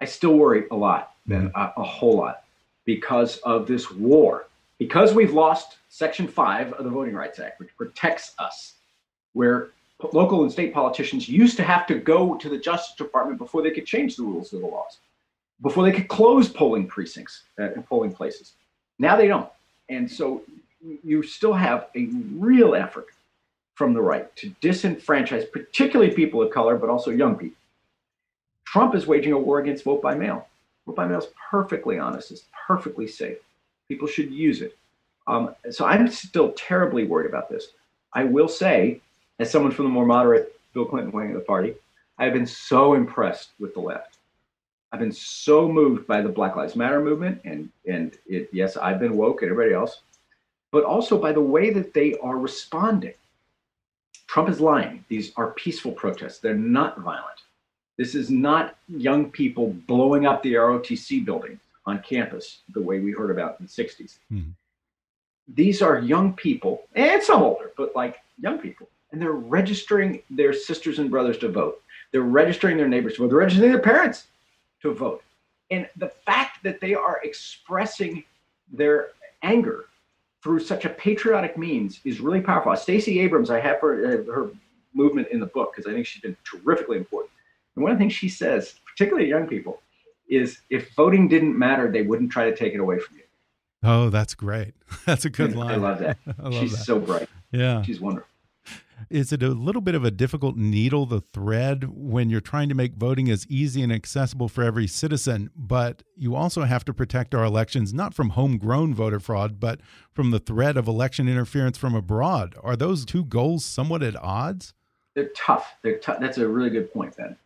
I 0.00 0.04
still 0.04 0.34
worry 0.34 0.66
a 0.70 0.76
lot, 0.76 1.10
Ben, 1.26 1.46
mm 1.46 1.50
-hmm. 1.52 1.72
a, 1.76 1.80
a 1.80 1.84
whole 1.84 2.16
lot, 2.16 2.44
because 2.86 3.36
of 3.38 3.66
this 3.66 3.90
war 3.90 4.46
because 4.78 5.14
we've 5.14 5.32
lost 5.32 5.78
Section 5.88 6.28
5 6.28 6.74
of 6.74 6.84
the 6.84 6.90
Voting 6.90 7.14
Rights 7.14 7.38
Act, 7.38 7.58
which 7.60 7.74
protects 7.76 8.34
us, 8.38 8.74
where 9.32 9.68
local 10.12 10.42
and 10.42 10.52
state 10.52 10.74
politicians 10.74 11.28
used 11.28 11.56
to 11.56 11.62
have 11.62 11.86
to 11.86 11.94
go 11.94 12.36
to 12.36 12.48
the 12.48 12.58
Justice 12.58 12.94
Department 12.96 13.38
before 13.38 13.62
they 13.62 13.70
could 13.70 13.86
change 13.86 14.16
the 14.16 14.22
rules 14.22 14.52
of 14.52 14.60
the 14.60 14.66
laws, 14.66 14.98
before 15.62 15.84
they 15.84 15.92
could 15.92 16.08
close 16.08 16.48
polling 16.48 16.86
precincts 16.86 17.44
uh, 17.58 17.72
and 17.72 17.86
polling 17.86 18.12
places. 18.12 18.52
Now 18.98 19.16
they 19.16 19.28
don't. 19.28 19.48
And 19.88 20.10
so 20.10 20.42
you 21.02 21.22
still 21.22 21.54
have 21.54 21.88
a 21.96 22.08
real 22.34 22.74
effort 22.74 23.06
from 23.74 23.94
the 23.94 24.02
right 24.02 24.34
to 24.36 24.50
disenfranchise, 24.60 25.50
particularly 25.50 26.12
people 26.12 26.42
of 26.42 26.50
color, 26.50 26.76
but 26.76 26.90
also 26.90 27.10
young 27.10 27.36
people. 27.36 27.56
Trump 28.66 28.94
is 28.94 29.06
waging 29.06 29.32
a 29.32 29.38
war 29.38 29.60
against 29.60 29.84
vote 29.84 30.02
by 30.02 30.14
mail. 30.14 30.46
Vote 30.86 30.96
by 30.96 31.06
mail 31.06 31.18
is 31.18 31.28
perfectly 31.50 31.98
honest, 31.98 32.30
it's 32.30 32.44
perfectly 32.66 33.06
safe. 33.06 33.38
People 33.88 34.08
should 34.08 34.30
use 34.30 34.62
it. 34.62 34.76
Um, 35.26 35.54
so 35.70 35.84
I'm 35.84 36.08
still 36.08 36.52
terribly 36.52 37.04
worried 37.04 37.28
about 37.28 37.48
this. 37.48 37.68
I 38.12 38.24
will 38.24 38.48
say, 38.48 39.00
as 39.38 39.50
someone 39.50 39.72
from 39.72 39.86
the 39.86 39.90
more 39.90 40.06
moderate 40.06 40.58
Bill 40.72 40.84
Clinton 40.84 41.12
wing 41.12 41.28
of 41.28 41.34
the 41.34 41.40
party, 41.40 41.74
I've 42.18 42.32
been 42.32 42.46
so 42.46 42.94
impressed 42.94 43.50
with 43.60 43.74
the 43.74 43.80
left. 43.80 44.18
I've 44.92 45.00
been 45.00 45.12
so 45.12 45.68
moved 45.68 46.06
by 46.06 46.22
the 46.22 46.28
Black 46.28 46.56
Lives 46.56 46.76
Matter 46.76 47.00
movement, 47.00 47.40
and 47.44 47.68
and 47.86 48.16
it, 48.26 48.48
yes, 48.52 48.76
I've 48.76 49.00
been 49.00 49.16
woke, 49.16 49.42
and 49.42 49.50
everybody 49.50 49.74
else, 49.74 50.00
but 50.70 50.84
also 50.84 51.20
by 51.20 51.32
the 51.32 51.40
way 51.40 51.70
that 51.70 51.92
they 51.92 52.14
are 52.22 52.38
responding. 52.38 53.14
Trump 54.28 54.48
is 54.48 54.60
lying. 54.60 55.04
These 55.08 55.32
are 55.36 55.52
peaceful 55.52 55.92
protests. 55.92 56.38
They're 56.38 56.54
not 56.54 56.98
violent. 57.00 57.42
This 57.98 58.14
is 58.14 58.30
not 58.30 58.76
young 58.88 59.30
people 59.30 59.74
blowing 59.86 60.26
up 60.26 60.42
the 60.42 60.54
ROTC 60.54 61.24
building 61.24 61.58
on 61.86 62.00
campus 62.00 62.58
the 62.74 62.80
way 62.80 63.00
we 63.00 63.12
heard 63.12 63.30
about 63.30 63.58
in 63.60 63.66
the 63.66 63.72
60s. 63.72 64.18
Mm-hmm. 64.32 64.50
These 65.54 65.80
are 65.80 66.00
young 66.00 66.32
people, 66.32 66.84
and 66.94 67.22
some 67.22 67.42
older, 67.42 67.70
but 67.76 67.94
like 67.94 68.16
young 68.40 68.58
people, 68.58 68.88
and 69.12 69.22
they're 69.22 69.32
registering 69.32 70.22
their 70.28 70.52
sisters 70.52 70.98
and 70.98 71.10
brothers 71.10 71.38
to 71.38 71.48
vote. 71.48 71.80
They're 72.10 72.22
registering 72.22 72.76
their 72.76 72.88
neighbors 72.88 73.14
to 73.14 73.22
vote. 73.22 73.28
They're 73.28 73.38
registering 73.38 73.70
their 73.70 73.80
parents 73.80 74.26
to 74.82 74.92
vote. 74.92 75.22
And 75.70 75.88
the 75.96 76.08
fact 76.08 76.62
that 76.64 76.80
they 76.80 76.94
are 76.94 77.20
expressing 77.22 78.24
their 78.72 79.10
anger 79.42 79.86
through 80.42 80.60
such 80.60 80.84
a 80.84 80.90
patriotic 80.90 81.56
means 81.56 82.00
is 82.04 82.20
really 82.20 82.40
powerful. 82.40 82.74
Stacey 82.76 83.20
Abrams, 83.20 83.50
I 83.50 83.60
have 83.60 83.80
her, 83.80 84.06
uh, 84.06 84.32
her 84.32 84.50
movement 84.94 85.28
in 85.28 85.40
the 85.40 85.46
book 85.46 85.72
because 85.74 85.90
I 85.90 85.94
think 85.94 86.06
she's 86.06 86.22
been 86.22 86.36
terrifically 86.44 86.96
important. 86.96 87.30
And 87.74 87.82
one 87.82 87.92
of 87.92 87.98
the 87.98 88.02
things 88.02 88.12
she 88.12 88.28
says, 88.28 88.76
particularly 88.86 89.28
young 89.28 89.46
people, 89.46 89.82
is 90.28 90.58
if 90.70 90.94
voting 90.94 91.28
didn't 91.28 91.58
matter, 91.58 91.90
they 91.90 92.02
wouldn't 92.02 92.30
try 92.30 92.50
to 92.50 92.56
take 92.56 92.74
it 92.74 92.80
away 92.80 92.98
from 92.98 93.16
you. 93.16 93.22
Oh, 93.82 94.10
that's 94.10 94.34
great. 94.34 94.74
That's 95.04 95.24
a 95.24 95.30
good 95.30 95.54
line. 95.54 95.72
I 95.72 95.76
love 95.76 95.98
that. 96.00 96.18
I 96.42 96.48
love 96.48 96.54
She's 96.54 96.72
that. 96.72 96.84
so 96.84 96.98
bright. 96.98 97.28
Yeah. 97.52 97.82
She's 97.82 98.00
wonderful. 98.00 98.28
Is 99.10 99.32
it 99.32 99.42
a 99.42 99.48
little 99.50 99.82
bit 99.82 99.94
of 99.94 100.04
a 100.04 100.10
difficult 100.10 100.56
needle 100.56 101.06
to 101.08 101.20
thread 101.32 101.84
when 101.94 102.30
you're 102.30 102.40
trying 102.40 102.68
to 102.70 102.74
make 102.74 102.94
voting 102.94 103.30
as 103.30 103.46
easy 103.48 103.82
and 103.82 103.92
accessible 103.92 104.48
for 104.48 104.64
every 104.64 104.86
citizen, 104.86 105.50
but 105.54 106.02
you 106.16 106.34
also 106.34 106.62
have 106.62 106.84
to 106.86 106.94
protect 106.94 107.34
our 107.34 107.44
elections 107.44 107.92
not 107.92 108.14
from 108.14 108.30
homegrown 108.30 108.94
voter 108.94 109.20
fraud, 109.20 109.60
but 109.60 109.80
from 110.12 110.30
the 110.30 110.38
threat 110.40 110.76
of 110.76 110.88
election 110.88 111.28
interference 111.28 111.76
from 111.78 111.94
abroad? 111.94 112.56
Are 112.62 112.74
those 112.74 113.04
two 113.04 113.24
goals 113.24 113.64
somewhat 113.64 114.02
at 114.02 114.16
odds? 114.16 114.72
They're 115.14 115.30
tough. 115.36 115.76
They're 115.82 115.98
tough. 115.98 116.18
That's 116.18 116.38
a 116.38 116.48
really 116.48 116.70
good 116.70 116.92
point, 116.92 117.16
Ben. 117.16 117.36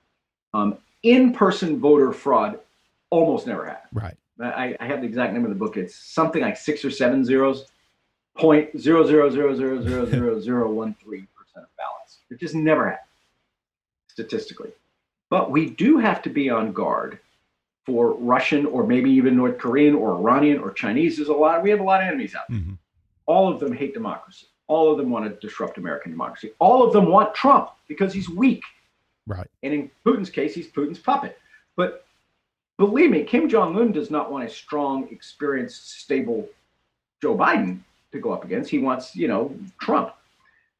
Um, 0.55 0.79
in-person 1.03 1.81
voter 1.81 2.13
fraud 2.13 2.59
almost 3.11 3.47
never 3.47 3.67
happens. 3.67 3.93
Right. 3.93 4.17
I, 4.41 4.77
I 4.81 4.87
have 4.87 5.03
the 5.03 5.07
exact 5.07 5.35
name 5.35 5.45
of 5.45 5.51
the 5.51 5.57
book. 5.57 5.77
It's 5.77 5.95
something 5.95 6.41
like 6.41 6.57
six 6.57 6.85
or 6.85 6.91
seven 6.91 7.25
zeros, 7.25 7.67
point 8.37 8.81
zero 8.81 9.07
zero 9.07 9.29
zero 9.29 9.55
zero 9.55 9.83
zero 9.83 10.07
zero 10.11 10.41
zero 10.41 10.71
one 10.73 10.97
three 11.03 11.27
percent 11.37 11.65
of 11.65 11.77
ballots. 11.77 12.19
It 12.31 12.41
just 12.41 12.55
never 12.55 12.89
happens 12.89 13.07
statistically. 14.09 14.71
But 15.29 15.51
we 15.51 15.71
do 15.71 15.99
have 15.99 16.23
to 16.23 16.31
be 16.31 16.51
on 16.51 16.73
guard 16.73 17.19
for 17.85 18.15
Russian 18.15 18.67
or 18.67 18.87
maybe 18.87 19.11
even 19.11 19.37
North 19.37 19.59
Korean 19.59 19.95
or 19.95 20.15
Iranian 20.15 20.59
or 20.59 20.73
Chinese. 20.73 21.17
There's 21.17 21.29
a 21.29 21.33
lot. 21.33 21.63
We 21.63 21.71
have 21.71 21.81
a 21.81 21.85
lot 21.85 22.01
of 22.01 22.09
enemies 22.09 22.35
out 22.35 22.49
there. 22.49 22.59
Mm 22.59 22.65
-hmm. 22.65 22.79
All 23.27 23.53
of 23.53 23.61
them 23.61 23.73
hate 23.73 23.93
democracy. 23.93 24.47
All 24.67 24.91
of 24.93 24.99
them 24.99 25.11
want 25.11 25.25
to 25.29 25.47
disrupt 25.47 25.79
American 25.79 26.11
democracy. 26.13 26.53
All 26.59 26.83
of 26.87 26.93
them 26.93 27.07
want 27.07 27.35
Trump 27.35 27.71
because 27.89 28.17
he's 28.17 28.29
weak. 28.29 28.65
Right. 29.27 29.51
And 29.63 29.73
in 29.75 29.91
Putin's 30.05 30.31
case, 30.31 30.53
he's 30.55 30.71
Putin's 30.71 30.99
puppet. 30.99 31.39
But 31.77 32.05
believe 32.81 33.11
me, 33.11 33.23
Kim 33.25 33.47
Jong 33.47 33.79
Un 33.79 33.93
does 33.93 34.11
not 34.11 34.33
want 34.33 34.43
a 34.43 34.49
strong, 34.49 35.07
experienced, 35.11 36.01
stable 36.01 36.49
Joe 37.21 37.37
Biden 37.37 37.81
to 38.13 38.19
go 38.19 38.33
up 38.33 38.43
against. 38.43 38.71
He 38.71 38.79
wants, 38.79 39.15
you 39.15 39.29
know, 39.29 39.55
Trump. 39.81 40.15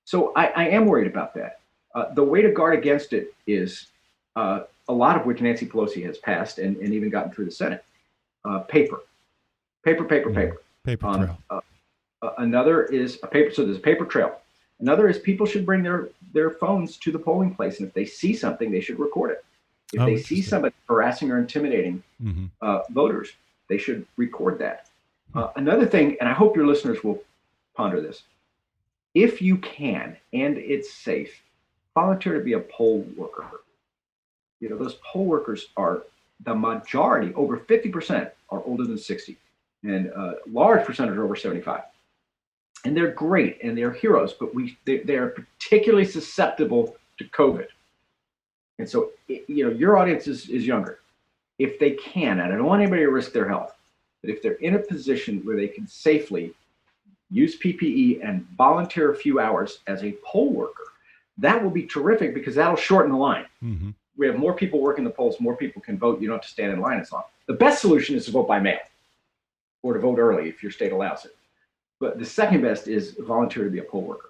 So 0.07 0.33
I, 0.35 0.47
I 0.47 0.65
am 0.69 0.87
worried 0.87 1.07
about 1.07 1.35
that. 1.35 1.61
Uh, 1.95 2.15
the 2.15 2.25
way 2.25 2.41
to 2.41 2.51
guard 2.51 2.79
against 2.79 3.13
it 3.13 3.35
is 3.47 3.89
uh, 4.35 4.61
a 4.89 4.93
lot 4.93 5.15
of 5.19 5.27
which 5.27 5.43
Nancy 5.43 5.67
Pelosi 5.67 6.03
has 6.07 6.17
passed 6.17 6.59
and, 6.59 6.79
and 6.79 6.95
even 6.95 7.11
gotten 7.11 7.31
through 7.33 7.45
the 7.45 7.51
Senate. 7.51 7.85
Uh, 8.47 8.61
paper, 8.61 9.01
paper, 9.85 10.05
paper, 10.05 10.31
paper. 10.33 10.63
Paper 10.85 11.07
um, 11.07 11.25
trail. 11.25 11.39
Uh, 11.51 11.61
uh, 12.23 12.31
another 12.39 12.85
is 12.85 13.19
a 13.23 13.27
paper. 13.27 13.53
So 13.53 13.67
there's 13.67 13.77
a 13.77 13.81
paper 13.81 14.07
trail. 14.07 14.39
Another 14.81 15.07
is 15.07 15.19
people 15.19 15.45
should 15.45 15.67
bring 15.67 15.83
their 15.83 16.09
their 16.33 16.51
phones 16.51 16.97
to 16.99 17.13
the 17.13 17.19
polling 17.19 17.55
place, 17.55 17.79
and 17.79 17.89
if 17.89 17.93
they 17.93 18.07
see 18.07 18.35
something, 18.35 18.71
they 18.71 18.81
should 18.81 18.99
record 18.99 19.33
it. 19.33 19.45
If 19.93 20.01
oh, 20.01 20.07
they 20.07 20.19
see 20.19 20.43
somebody 20.43 20.75
harassing 20.89 21.31
or 21.31 21.39
intimidating 21.39 22.03
mm-hmm. 22.23 22.47
uh, 22.61 22.81
voters, 22.91 23.33
they 23.69 23.79
should 23.79 24.07
record 24.17 24.59
that. 24.59 24.89
Uh, 25.35 25.49
another 25.57 25.87
thing, 25.87 26.17
and 26.21 26.29
I 26.29 26.33
hope 26.33 26.57
your 26.57 26.67
listeners 26.67 27.03
will 27.03 27.23
ponder 27.75 28.01
this: 28.01 28.23
if 29.15 29.43
you 29.43 29.57
can 29.59 30.17
and 30.33 30.57
it's 30.59 30.93
safe, 30.93 31.43
volunteer 31.95 32.35
to 32.35 32.45
be 32.45 32.53
a 32.55 32.61
poll 32.61 33.07
worker. 33.17 33.45
You 34.61 34.69
know, 34.69 34.77
those 34.77 34.97
poll 35.05 35.25
workers 35.25 35.69
are 35.77 36.03
the 36.45 36.55
majority, 36.55 37.35
over 37.35 37.59
50%, 37.59 38.31
are 38.51 38.63
older 38.65 38.85
than 38.85 38.99
60, 38.99 39.37
and 39.83 40.07
a 40.07 40.37
large 40.47 40.87
percentage 40.87 41.17
are 41.17 41.25
over 41.25 41.37
75 41.37 41.83
and 42.85 42.97
they're 42.97 43.13
great 43.13 43.59
and 43.63 43.77
they're 43.77 43.93
heroes, 43.93 44.33
but 44.33 44.55
we 44.55 44.77
they, 44.85 44.99
they 44.99 45.17
are 45.17 45.29
particularly 45.29 46.05
susceptible 46.05 46.97
to 47.19 47.25
COVID. 47.25 47.67
And 48.81 48.89
so, 48.89 49.11
you 49.29 49.65
know, 49.65 49.71
your 49.71 49.99
audience 49.99 50.27
is, 50.27 50.49
is 50.49 50.67
younger. 50.67 51.01
If 51.59 51.79
they 51.79 51.93
can, 51.93 52.41
and 52.41 52.53
I 52.53 52.57
don't 52.57 52.65
want 52.65 52.81
anybody 52.81 53.03
to 53.03 53.11
risk 53.11 53.33
their 53.33 53.47
health, 53.47 53.75
but 54.23 54.31
if 54.31 54.43
they're 54.43 54.53
in 54.55 54.75
a 54.75 54.79
position 54.79 55.41
where 55.45 55.57
they 55.57 55.69
can 55.69 55.87
safely 55.87 56.55
use 57.31 57.59
PPE 57.59 58.27
and 58.27 58.47
volunteer 58.57 59.13
a 59.13 59.17
few 59.17 59.39
hours 59.39 59.81
as 59.87 60.03
a 60.03 60.17
poll 60.25 60.53
worker, 60.53 60.85
that 61.39 61.63
will 61.63 61.71
be 61.71 61.85
terrific 61.85 62.33
because 62.33 62.55
that'll 62.55 62.77
shorten 62.77 63.13
the 63.13 63.19
line. 63.19 63.47
Mm-hmm. 63.63 63.91
We 64.17 64.27
have 64.27 64.37
more 64.37 64.55
people 64.55 64.81
working 64.81 65.05
the 65.05 65.11
polls, 65.11 65.39
more 65.41 65.57
people 65.57 65.83
can 65.83 65.99
vote. 65.99 66.21
You 66.21 66.29
don't 66.29 66.37
have 66.37 66.45
to 66.45 66.49
stand 66.49 66.73
in 66.73 66.81
line 66.81 67.01
as 67.01 67.13
long. 67.13 67.25
The 67.47 67.55
best 67.55 67.81
solution 67.81 68.17
is 68.17 68.25
to 68.27 68.31
vote 68.31 68.49
by 68.49 68.61
mail 68.61 68.81
or 69.83 69.95
to 69.95 70.01
vote 70.01 70.19
early 70.19 70.49
if 70.49 70.63
your 70.63 70.73
state 70.73 70.93
allows 70.93 71.25
it. 71.27 71.37
But 71.99 72.19
the 72.19 72.25
second 72.25 72.63
best 72.63 72.89
is 72.89 73.17
volunteer 73.19 73.65
to 73.65 73.71
be 73.71 73.79
a 73.79 73.83
poll 73.85 74.03
worker. 74.03 74.30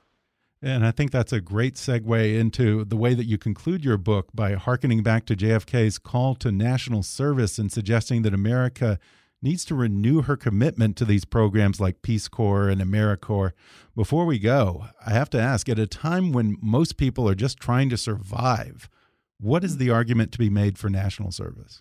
And 0.62 0.84
I 0.84 0.90
think 0.90 1.11
that's 1.11 1.32
a 1.32 1.40
great 1.40 1.76
segue 1.76 2.38
into 2.38 2.84
the 2.84 2.96
way 2.96 3.14
that 3.14 3.24
you 3.24 3.38
conclude 3.38 3.82
your 3.84 3.96
book 3.96 4.28
by 4.34 4.54
harkening 4.54 5.02
back 5.02 5.24
to 5.26 5.36
JFK's 5.36 5.98
call 5.98 6.34
to 6.36 6.52
national 6.52 7.02
service 7.02 7.58
and 7.58 7.72
suggesting 7.72 8.22
that 8.22 8.34
America 8.34 8.98
needs 9.42 9.64
to 9.64 9.74
renew 9.74 10.20
her 10.22 10.36
commitment 10.36 10.96
to 10.96 11.06
these 11.06 11.24
programs 11.24 11.80
like 11.80 12.02
Peace 12.02 12.28
Corps 12.28 12.68
and 12.68 12.80
AmeriCorps. 12.80 13.52
Before 13.96 14.26
we 14.26 14.38
go, 14.38 14.86
I 15.04 15.11
have 15.11 15.30
to 15.30 15.40
ask 15.40 15.68
at 15.70 15.78
a 15.78 15.86
time 15.86 16.32
when 16.32 16.58
most 16.61 16.98
people 16.98 17.26
are 17.26 17.34
just 17.34 17.58
trying 17.58 17.88
to 17.88 17.96
survive, 17.96 18.90
what 19.38 19.64
is 19.64 19.78
the 19.78 19.88
argument 19.88 20.30
to 20.32 20.38
be 20.38 20.50
made 20.50 20.76
for 20.76 20.90
national 20.90 21.32
service? 21.32 21.80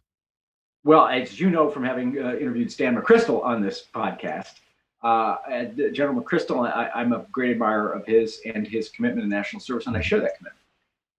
Well, 0.86 1.08
as 1.08 1.38
you 1.38 1.50
know 1.50 1.70
from 1.70 1.84
having 1.84 2.18
uh, 2.18 2.36
interviewed 2.36 2.72
Stan 2.72 2.96
McChrystal 2.96 3.44
on 3.44 3.62
this 3.62 3.86
podcast, 3.94 4.54
uh, 5.02 5.38
General 5.94 6.22
McChrystal, 6.22 6.68
I, 6.68 7.02
am 7.02 7.14
a 7.14 7.26
great 7.32 7.52
admirer 7.52 7.92
of 7.92 8.06
his 8.06 8.42
and 8.46 8.68
his 8.68 8.90
commitment 8.90 9.26
to 9.26 9.30
national 9.30 9.62
service, 9.62 9.88
and 9.88 9.96
I 9.96 10.02
share 10.02 10.20
that 10.20 10.38
commitment. 10.38 10.62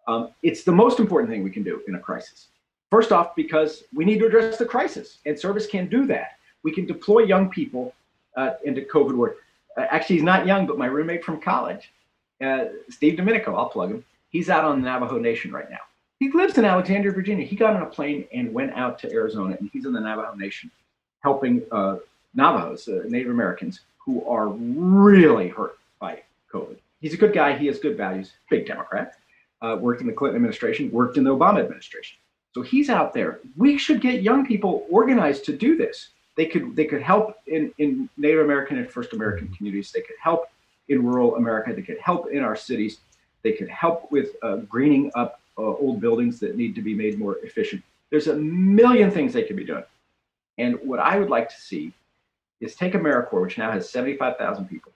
Um, 0.06 0.34
it's 0.42 0.64
the 0.64 0.72
most 0.72 0.98
important 0.98 1.30
thing 1.30 1.42
we 1.42 1.50
can 1.50 1.62
do 1.62 1.82
in 1.88 1.94
a 1.94 1.98
crisis. 1.98 2.48
First 2.90 3.12
off, 3.12 3.34
because 3.36 3.84
we 3.94 4.04
need 4.04 4.18
to 4.18 4.26
address 4.26 4.58
the 4.58 4.66
crisis, 4.66 5.18
and 5.24 5.38
service 5.38 5.66
can 5.66 5.88
do 5.88 6.06
that. 6.06 6.38
We 6.62 6.72
can 6.72 6.84
deploy 6.84 7.20
young 7.20 7.48
people 7.48 7.94
uh, 8.36 8.52
into 8.64 8.82
COVID 8.82 9.14
work. 9.14 9.36
Uh, 9.76 9.86
actually, 9.90 10.16
he's 10.16 10.24
not 10.24 10.46
young, 10.46 10.66
but 10.66 10.76
my 10.76 10.86
roommate 10.86 11.24
from 11.24 11.40
college, 11.40 11.92
uh, 12.42 12.66
Steve 12.88 13.16
Domenico, 13.16 13.54
I'll 13.54 13.68
plug 13.68 13.90
him. 13.90 14.04
He's 14.30 14.50
out 14.50 14.64
on 14.64 14.82
the 14.82 14.88
Navajo 14.88 15.18
Nation 15.18 15.52
right 15.52 15.70
now. 15.70 15.78
He 16.18 16.30
lives 16.30 16.58
in 16.58 16.64
Alexandria, 16.64 17.12
Virginia. 17.12 17.46
He 17.46 17.56
got 17.56 17.74
on 17.74 17.82
a 17.82 17.86
plane 17.86 18.26
and 18.32 18.52
went 18.52 18.72
out 18.74 18.98
to 19.00 19.12
Arizona, 19.12 19.56
and 19.58 19.70
he's 19.72 19.86
in 19.86 19.92
the 19.92 20.00
Navajo 20.00 20.34
Nation, 20.34 20.70
helping 21.20 21.62
uh, 21.72 21.96
Navajos, 22.34 22.88
uh, 22.88 23.02
Native 23.08 23.30
Americans, 23.30 23.80
who 23.98 24.24
are 24.26 24.48
really 24.48 25.48
hurt 25.48 25.78
by 26.00 26.22
COVID. 26.52 26.76
He's 27.00 27.14
a 27.14 27.16
good 27.16 27.32
guy. 27.32 27.56
He 27.56 27.66
has 27.66 27.78
good 27.78 27.96
values. 27.96 28.32
Big 28.48 28.66
Democrat. 28.66 29.14
Uh, 29.62 29.76
worked 29.80 30.00
in 30.00 30.06
the 30.06 30.12
Clinton 30.12 30.36
administration. 30.36 30.90
Worked 30.90 31.16
in 31.16 31.24
the 31.24 31.34
Obama 31.34 31.60
administration. 31.60 32.18
So 32.54 32.62
he's 32.62 32.90
out 32.90 33.12
there. 33.12 33.40
We 33.56 33.78
should 33.78 34.00
get 34.00 34.22
young 34.22 34.44
people 34.44 34.86
organized 34.90 35.44
to 35.46 35.56
do 35.56 35.76
this. 35.76 36.08
They 36.36 36.46
could 36.46 36.74
they 36.74 36.84
could 36.84 37.02
help 37.02 37.36
in, 37.46 37.72
in 37.78 38.08
Native 38.16 38.44
American 38.44 38.78
and 38.78 38.90
First 38.90 39.12
American 39.12 39.48
communities. 39.48 39.92
They 39.92 40.00
could 40.00 40.16
help 40.20 40.46
in 40.88 41.04
rural 41.04 41.36
America. 41.36 41.72
They 41.74 41.82
could 41.82 42.00
help 42.00 42.30
in 42.30 42.42
our 42.42 42.56
cities. 42.56 42.98
They 43.42 43.52
could 43.52 43.68
help 43.68 44.10
with 44.10 44.30
uh, 44.42 44.56
greening 44.56 45.10
up 45.14 45.40
uh, 45.58 45.62
old 45.62 46.00
buildings 46.00 46.40
that 46.40 46.56
need 46.56 46.74
to 46.74 46.82
be 46.82 46.94
made 46.94 47.18
more 47.18 47.38
efficient. 47.42 47.82
There's 48.10 48.26
a 48.26 48.36
million 48.36 49.10
things 49.10 49.32
they 49.32 49.44
could 49.44 49.56
be 49.56 49.64
doing. 49.64 49.84
And 50.58 50.78
what 50.82 50.98
I 50.98 51.18
would 51.18 51.30
like 51.30 51.48
to 51.48 51.60
see 51.60 51.92
is 52.60 52.74
take 52.74 52.92
AmeriCorps, 52.92 53.40
which 53.40 53.58
now 53.58 53.70
has 53.70 53.88
75,000 53.88 54.66
people, 54.66 54.92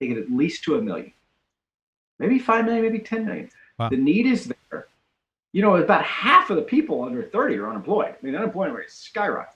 take 0.00 0.10
it 0.10 0.18
at 0.18 0.30
least 0.30 0.64
to 0.64 0.76
a 0.76 0.82
million, 0.82 1.12
maybe 2.18 2.38
5 2.38 2.64
million, 2.64 2.82
maybe 2.82 2.98
10 2.98 3.24
million. 3.24 3.50
Wow. 3.78 3.88
The 3.88 3.96
need 3.96 4.26
is 4.26 4.52
there. 4.70 4.86
You 5.52 5.62
know, 5.62 5.76
about 5.76 6.04
half 6.04 6.50
of 6.50 6.56
the 6.56 6.62
people 6.62 7.02
under 7.02 7.22
30 7.22 7.56
are 7.56 7.70
unemployed. 7.70 8.14
I 8.20 8.26
mean, 8.26 8.34
unemployment 8.34 8.76
rate 8.76 8.88
is 8.88 9.10
skyrocketing. 9.14 9.46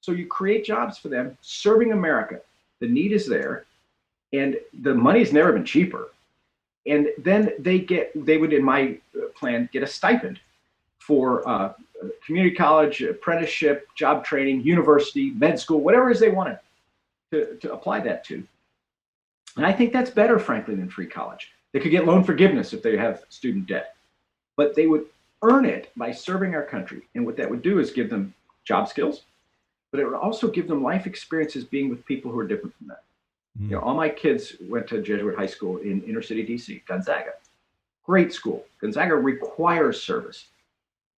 So 0.00 0.12
you 0.12 0.26
create 0.26 0.64
jobs 0.64 0.98
for 0.98 1.08
them, 1.08 1.36
serving 1.40 1.92
America. 1.92 2.40
The 2.80 2.88
need 2.88 3.12
is 3.12 3.26
there, 3.26 3.66
and 4.32 4.56
the 4.82 4.94
money's 4.94 5.32
never 5.32 5.52
been 5.52 5.64
cheaper. 5.64 6.08
And 6.86 7.08
then 7.18 7.52
they 7.58 7.78
get, 7.78 8.10
they 8.26 8.38
would, 8.38 8.52
in 8.52 8.64
my 8.64 8.98
plan, 9.36 9.68
get 9.72 9.82
a 9.82 9.86
stipend 9.86 10.40
for 10.98 11.46
uh, 11.46 11.74
community 12.24 12.54
college, 12.56 13.02
apprenticeship, 13.02 13.88
job 13.94 14.24
training, 14.24 14.62
university, 14.62 15.32
med 15.32 15.58
school, 15.60 15.80
whatever 15.80 16.10
it 16.10 16.14
is 16.14 16.20
they 16.20 16.30
wanted 16.30 16.58
to, 17.32 17.56
to 17.56 17.72
apply 17.72 18.00
that 18.00 18.24
to. 18.24 18.44
And 19.56 19.66
I 19.66 19.72
think 19.72 19.92
that's 19.92 20.10
better, 20.10 20.38
frankly, 20.38 20.74
than 20.74 20.88
free 20.88 21.06
college. 21.06 21.50
They 21.72 21.80
could 21.80 21.90
get 21.90 22.06
loan 22.06 22.24
forgiveness 22.24 22.72
if 22.72 22.82
they 22.82 22.96
have 22.96 23.24
student 23.28 23.66
debt, 23.66 23.94
but 24.56 24.74
they 24.74 24.86
would 24.86 25.06
earn 25.42 25.64
it 25.64 25.90
by 25.96 26.12
serving 26.12 26.54
our 26.54 26.64
country. 26.64 27.02
And 27.14 27.24
what 27.24 27.36
that 27.36 27.50
would 27.50 27.62
do 27.62 27.78
is 27.78 27.90
give 27.90 28.10
them 28.10 28.34
job 28.64 28.88
skills, 28.88 29.22
but 29.90 30.00
it 30.00 30.04
would 30.04 30.14
also 30.14 30.48
give 30.48 30.68
them 30.68 30.82
life 30.82 31.06
experiences 31.06 31.64
being 31.64 31.88
with 31.88 32.04
people 32.06 32.30
who 32.30 32.38
are 32.38 32.46
different 32.46 32.76
from 32.76 32.88
them. 32.88 32.96
Mm. 33.60 33.64
You 33.64 33.76
know, 33.76 33.80
all 33.80 33.94
my 33.94 34.08
kids 34.08 34.56
went 34.68 34.86
to 34.88 35.02
Jesuit 35.02 35.36
high 35.36 35.46
school 35.46 35.78
in 35.78 36.02
inner 36.02 36.22
city 36.22 36.46
DC, 36.46 36.84
Gonzaga. 36.86 37.32
Great 38.04 38.32
school. 38.32 38.64
Gonzaga 38.80 39.14
requires 39.14 40.02
service. 40.02 40.46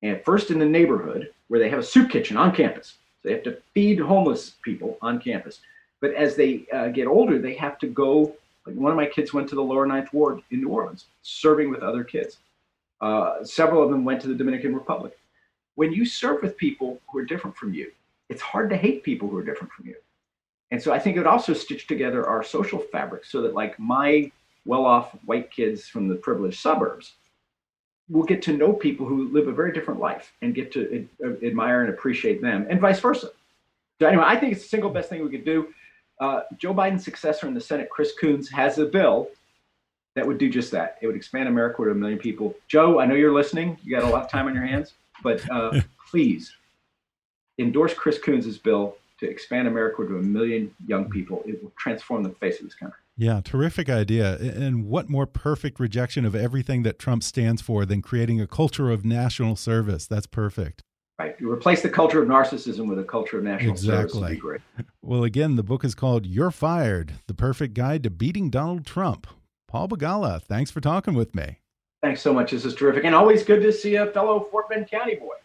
And 0.04 0.24
first 0.24 0.52
in 0.52 0.60
the 0.60 0.66
neighborhood 0.66 1.32
where 1.48 1.60
they 1.60 1.70
have 1.70 1.80
a 1.80 1.84
soup 1.84 2.10
kitchen 2.10 2.38
on 2.38 2.56
campus. 2.56 2.96
So 3.22 3.30
they 3.30 3.36
have 3.36 3.44
to 3.44 3.58
feed 3.74 4.00
homeless 4.00 4.54
people 4.64 4.98
on 5.02 5.20
campus. 5.20 5.60
But 6.02 6.14
as 6.16 6.36
they 6.36 6.66
uh, 6.74 6.90
get 6.90 7.08
older, 7.08 7.40
they 7.40 7.54
have 7.56 7.78
to 7.80 7.88
go. 7.88 8.36
Like 8.66 8.76
one 8.76 8.92
of 8.92 8.98
my 8.98 9.06
kids 9.06 9.34
went 9.34 9.48
to 9.50 9.56
the 9.56 9.62
lower 9.62 9.86
ninth 9.86 10.12
ward 10.14 10.42
in 10.52 10.62
New 10.62 10.70
Orleans, 10.70 11.06
serving 11.22 11.70
with 11.70 11.82
other 11.82 12.04
kids. 12.04 12.38
Uh, 13.00 13.44
several 13.44 13.82
of 13.82 13.90
them 13.90 14.04
went 14.04 14.22
to 14.22 14.28
the 14.28 14.36
Dominican 14.36 14.76
Republic. 14.76 15.18
When 15.76 15.92
you 15.92 16.06
serve 16.06 16.42
with 16.44 16.58
people 16.58 17.00
who 17.08 17.20
are 17.20 17.26
different 17.26 17.56
from 17.56 17.74
you, 17.74 17.92
it's 18.30 18.42
hard 18.42 18.70
to 18.70 18.78
hate 18.78 19.04
people 19.04 19.28
who 19.28 19.38
are 19.38 19.44
different 19.44 19.74
from 19.74 19.88
you. 19.88 19.96
And 20.72 20.82
so 20.82 20.94
I 20.94 21.00
think 21.00 21.16
it 21.16 21.20
would 21.20 21.28
also 21.28 21.54
stitched 21.54 21.88
together 21.88 22.28
our 22.28 22.44
social 22.44 22.80
fabric 22.80 23.26
so 23.26 23.42
that, 23.42 23.54
like, 23.54 23.78
my 23.80 24.32
well 24.66 24.86
off 24.86 25.12
white 25.26 25.52
kids 25.52 25.88
from 25.88 26.08
the 26.08 26.16
privileged 26.16 26.60
suburbs 26.60 27.14
will 28.10 28.24
get 28.24 28.42
to 28.44 28.54
know 28.54 28.74
people 28.74 29.06
who 29.06 29.30
live 29.30 29.48
a 29.48 29.52
very 29.52 29.74
different 29.74 30.00
life 30.00 30.34
and 30.42 30.56
get 30.56 30.72
to 30.74 31.08
ad- 31.24 31.44
admire 31.44 31.82
and 31.82 31.90
appreciate 31.90 32.42
them, 32.42 32.68
and 32.70 32.80
vice 32.80 33.00
versa. 33.00 33.30
So, 34.00 34.08
anyway, 34.08 34.24
I 34.26 34.38
think 34.38 34.54
it's 34.54 34.64
the 34.64 34.70
single 34.70 34.90
best 34.90 35.10
thing 35.10 35.24
we 35.24 35.30
could 35.30 35.46
do. 35.46 35.74
Uh, 36.22 36.42
Joe 36.58 36.74
Biden's 36.74 37.04
successor 37.04 37.48
in 37.48 37.54
the 37.54 37.60
Senate, 37.60 37.90
Chris 37.90 38.14
Coons, 38.14 38.48
has 38.50 38.78
a 38.78 38.86
bill 38.86 39.30
that 40.16 40.26
would 40.26 40.38
do 40.38 40.50
just 40.50 40.72
that. 40.72 40.98
It 41.02 41.08
would 41.08 41.16
expand 41.16 41.50
AmeriCorps 41.50 41.86
to 41.86 41.92
a 41.92 41.96
million 41.96 42.20
people. 42.20 42.56
Joe, 42.68 43.00
I 43.00 43.06
know 43.06 43.16
you're 43.16 43.34
listening. 43.34 43.78
You 43.84 43.98
got 43.98 44.08
a 44.08 44.12
lot 44.12 44.24
of 44.24 44.30
time 44.30 44.48
on 44.48 44.54
your 44.54 44.66
hands, 44.66 44.94
but 45.24 45.50
uh, 45.50 45.82
please 46.10 46.54
endorse 47.60 47.94
Chris 47.94 48.20
Coons' 48.20 48.58
bill 48.60 48.98
to 49.20 49.30
expand 49.30 49.68
AmeriCorps 49.68 50.10
to 50.10 50.18
a 50.18 50.22
million 50.22 50.74
young 50.86 51.10
people. 51.10 51.42
It 51.46 51.62
will 51.64 51.72
transform 51.78 52.24
the 52.24 52.30
face 52.30 52.60
of 52.60 52.66
this 52.66 52.76
country. 52.76 53.00
Yeah, 53.18 53.42
terrific 53.44 53.90
idea. 53.90 54.38
And 54.38 54.88
what 54.88 55.10
more 55.10 55.26
perfect 55.26 55.80
rejection 55.80 56.26
of 56.26 56.36
everything 56.36 56.84
that 56.84 57.00
Trump 57.00 57.24
stands 57.24 57.62
for 57.62 57.86
than 57.86 58.02
creating 58.02 58.40
a 58.40 58.48
culture 58.48 58.90
of 58.90 59.06
national 59.06 59.56
service? 59.56 60.08
That's 60.08 60.28
perfect. 60.28 60.82
Right. 61.22 61.36
You 61.40 61.52
replace 61.52 61.84
the 61.84 61.90
culture 61.90 62.24
of 62.24 62.28
narcissism 62.28 62.88
with 62.88 62.98
a 62.98 63.04
culture 63.04 63.38
of 63.38 63.44
national 63.44 63.74
exactly. 63.74 64.38
service. 64.40 64.62
Exactly. 64.76 64.86
Well, 65.04 65.24
again, 65.24 65.56
the 65.56 65.62
book 65.62 65.86
is 65.86 65.94
called 65.94 66.26
You're 66.26 66.50
Fired 66.50 67.14
The 67.28 67.36
Perfect 67.36 67.76
Guide 67.76 68.02
to 68.04 68.10
Beating 68.10 68.50
Donald 68.50 68.88
Trump. 68.88 69.28
Paul 69.68 69.88
Begala, 69.88 70.42
thanks 70.42 70.72
for 70.72 70.82
talking 70.82 71.14
with 71.14 71.36
me. 71.36 71.60
Thanks 72.02 72.22
so 72.22 72.34
much. 72.34 72.50
This 72.50 72.66
is 72.66 72.74
terrific. 72.74 73.04
And 73.04 73.14
always 73.14 73.44
good 73.44 73.62
to 73.62 73.72
see 73.72 73.96
a 73.98 74.08
fellow 74.08 74.48
Fort 74.50 74.68
Bend 74.70 74.90
County 74.90 75.14
boy. 75.14 75.36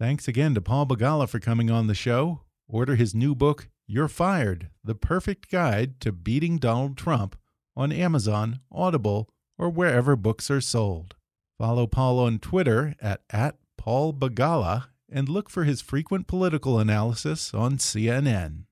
Thanks 0.00 0.26
again 0.26 0.52
to 0.56 0.60
Paul 0.60 0.86
Begala 0.86 1.28
for 1.28 1.38
coming 1.38 1.70
on 1.70 1.86
the 1.86 1.94
show. 1.94 2.40
Order 2.68 2.96
his 2.96 3.14
new 3.14 3.36
book, 3.36 3.68
You're 3.86 4.08
Fired 4.08 4.70
The 4.82 4.96
Perfect 4.96 5.48
Guide 5.48 6.00
to 6.00 6.10
Beating 6.10 6.58
Donald 6.58 6.96
Trump, 6.96 7.36
on 7.76 7.92
Amazon, 7.92 8.58
Audible, 8.72 9.28
or 9.58 9.70
wherever 9.70 10.16
books 10.16 10.50
are 10.50 10.60
sold. 10.60 11.14
Follow 11.56 11.86
Paul 11.86 12.18
on 12.18 12.40
Twitter 12.40 12.96
at, 13.00 13.22
at 13.30 13.58
Paul 13.86 14.14
Begala 14.14 14.86
and 15.08 15.28
look 15.28 15.48
for 15.48 15.62
his 15.62 15.80
frequent 15.80 16.26
political 16.26 16.80
analysis 16.80 17.54
on 17.54 17.76
CNN. 17.76 18.64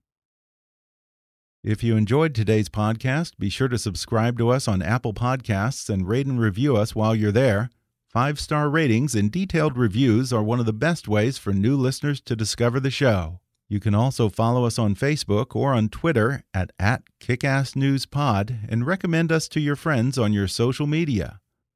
If 1.63 1.85
you 1.85 1.97
enjoyed 1.97 2.35
today's 2.35 2.69
podcast, 2.69 3.39
be 3.39 3.49
sure 3.49 3.69
to 3.69 3.79
subscribe 3.79 4.39
to 4.39 4.49
us 4.49 4.67
on 4.67 4.83
Apple 4.83 5.15
Podcasts 5.15 5.89
and 5.89 6.09
rate 6.09 6.27
and 6.27 6.41
review 6.41 6.77
us 6.77 6.97
while 6.97 7.15
you're 7.15 7.31
there. 7.31 7.71
Five 8.09 8.41
star 8.41 8.69
ratings 8.69 9.15
and 9.15 9.31
detailed 9.31 9.79
reviews 9.79 10.33
are 10.33 10.43
one 10.43 10.59
of 10.59 10.67
the 10.67 10.73
best 10.73 11.07
ways 11.07 11.39
for 11.39 11.53
new 11.53 11.77
listeners 11.77 12.21
to 12.23 12.35
discover 12.35 12.81
the 12.81 12.91
show. 12.91 13.39
You 13.69 13.79
can 13.79 13.95
also 13.95 14.29
follow 14.29 14.65
us 14.65 14.81
on 14.81 14.97
Facebook 14.97 15.55
or 15.55 15.75
on 15.75 15.91
Twitter 15.91 16.43
at, 16.53 16.73
at 16.81 17.05
KickassNewsPod 17.21 18.67
and 18.69 18.85
recommend 18.85 19.31
us 19.31 19.47
to 19.47 19.61
your 19.61 19.77
friends 19.77 20.19
on 20.19 20.33
your 20.33 20.49
social 20.49 20.89
media. 20.89 21.39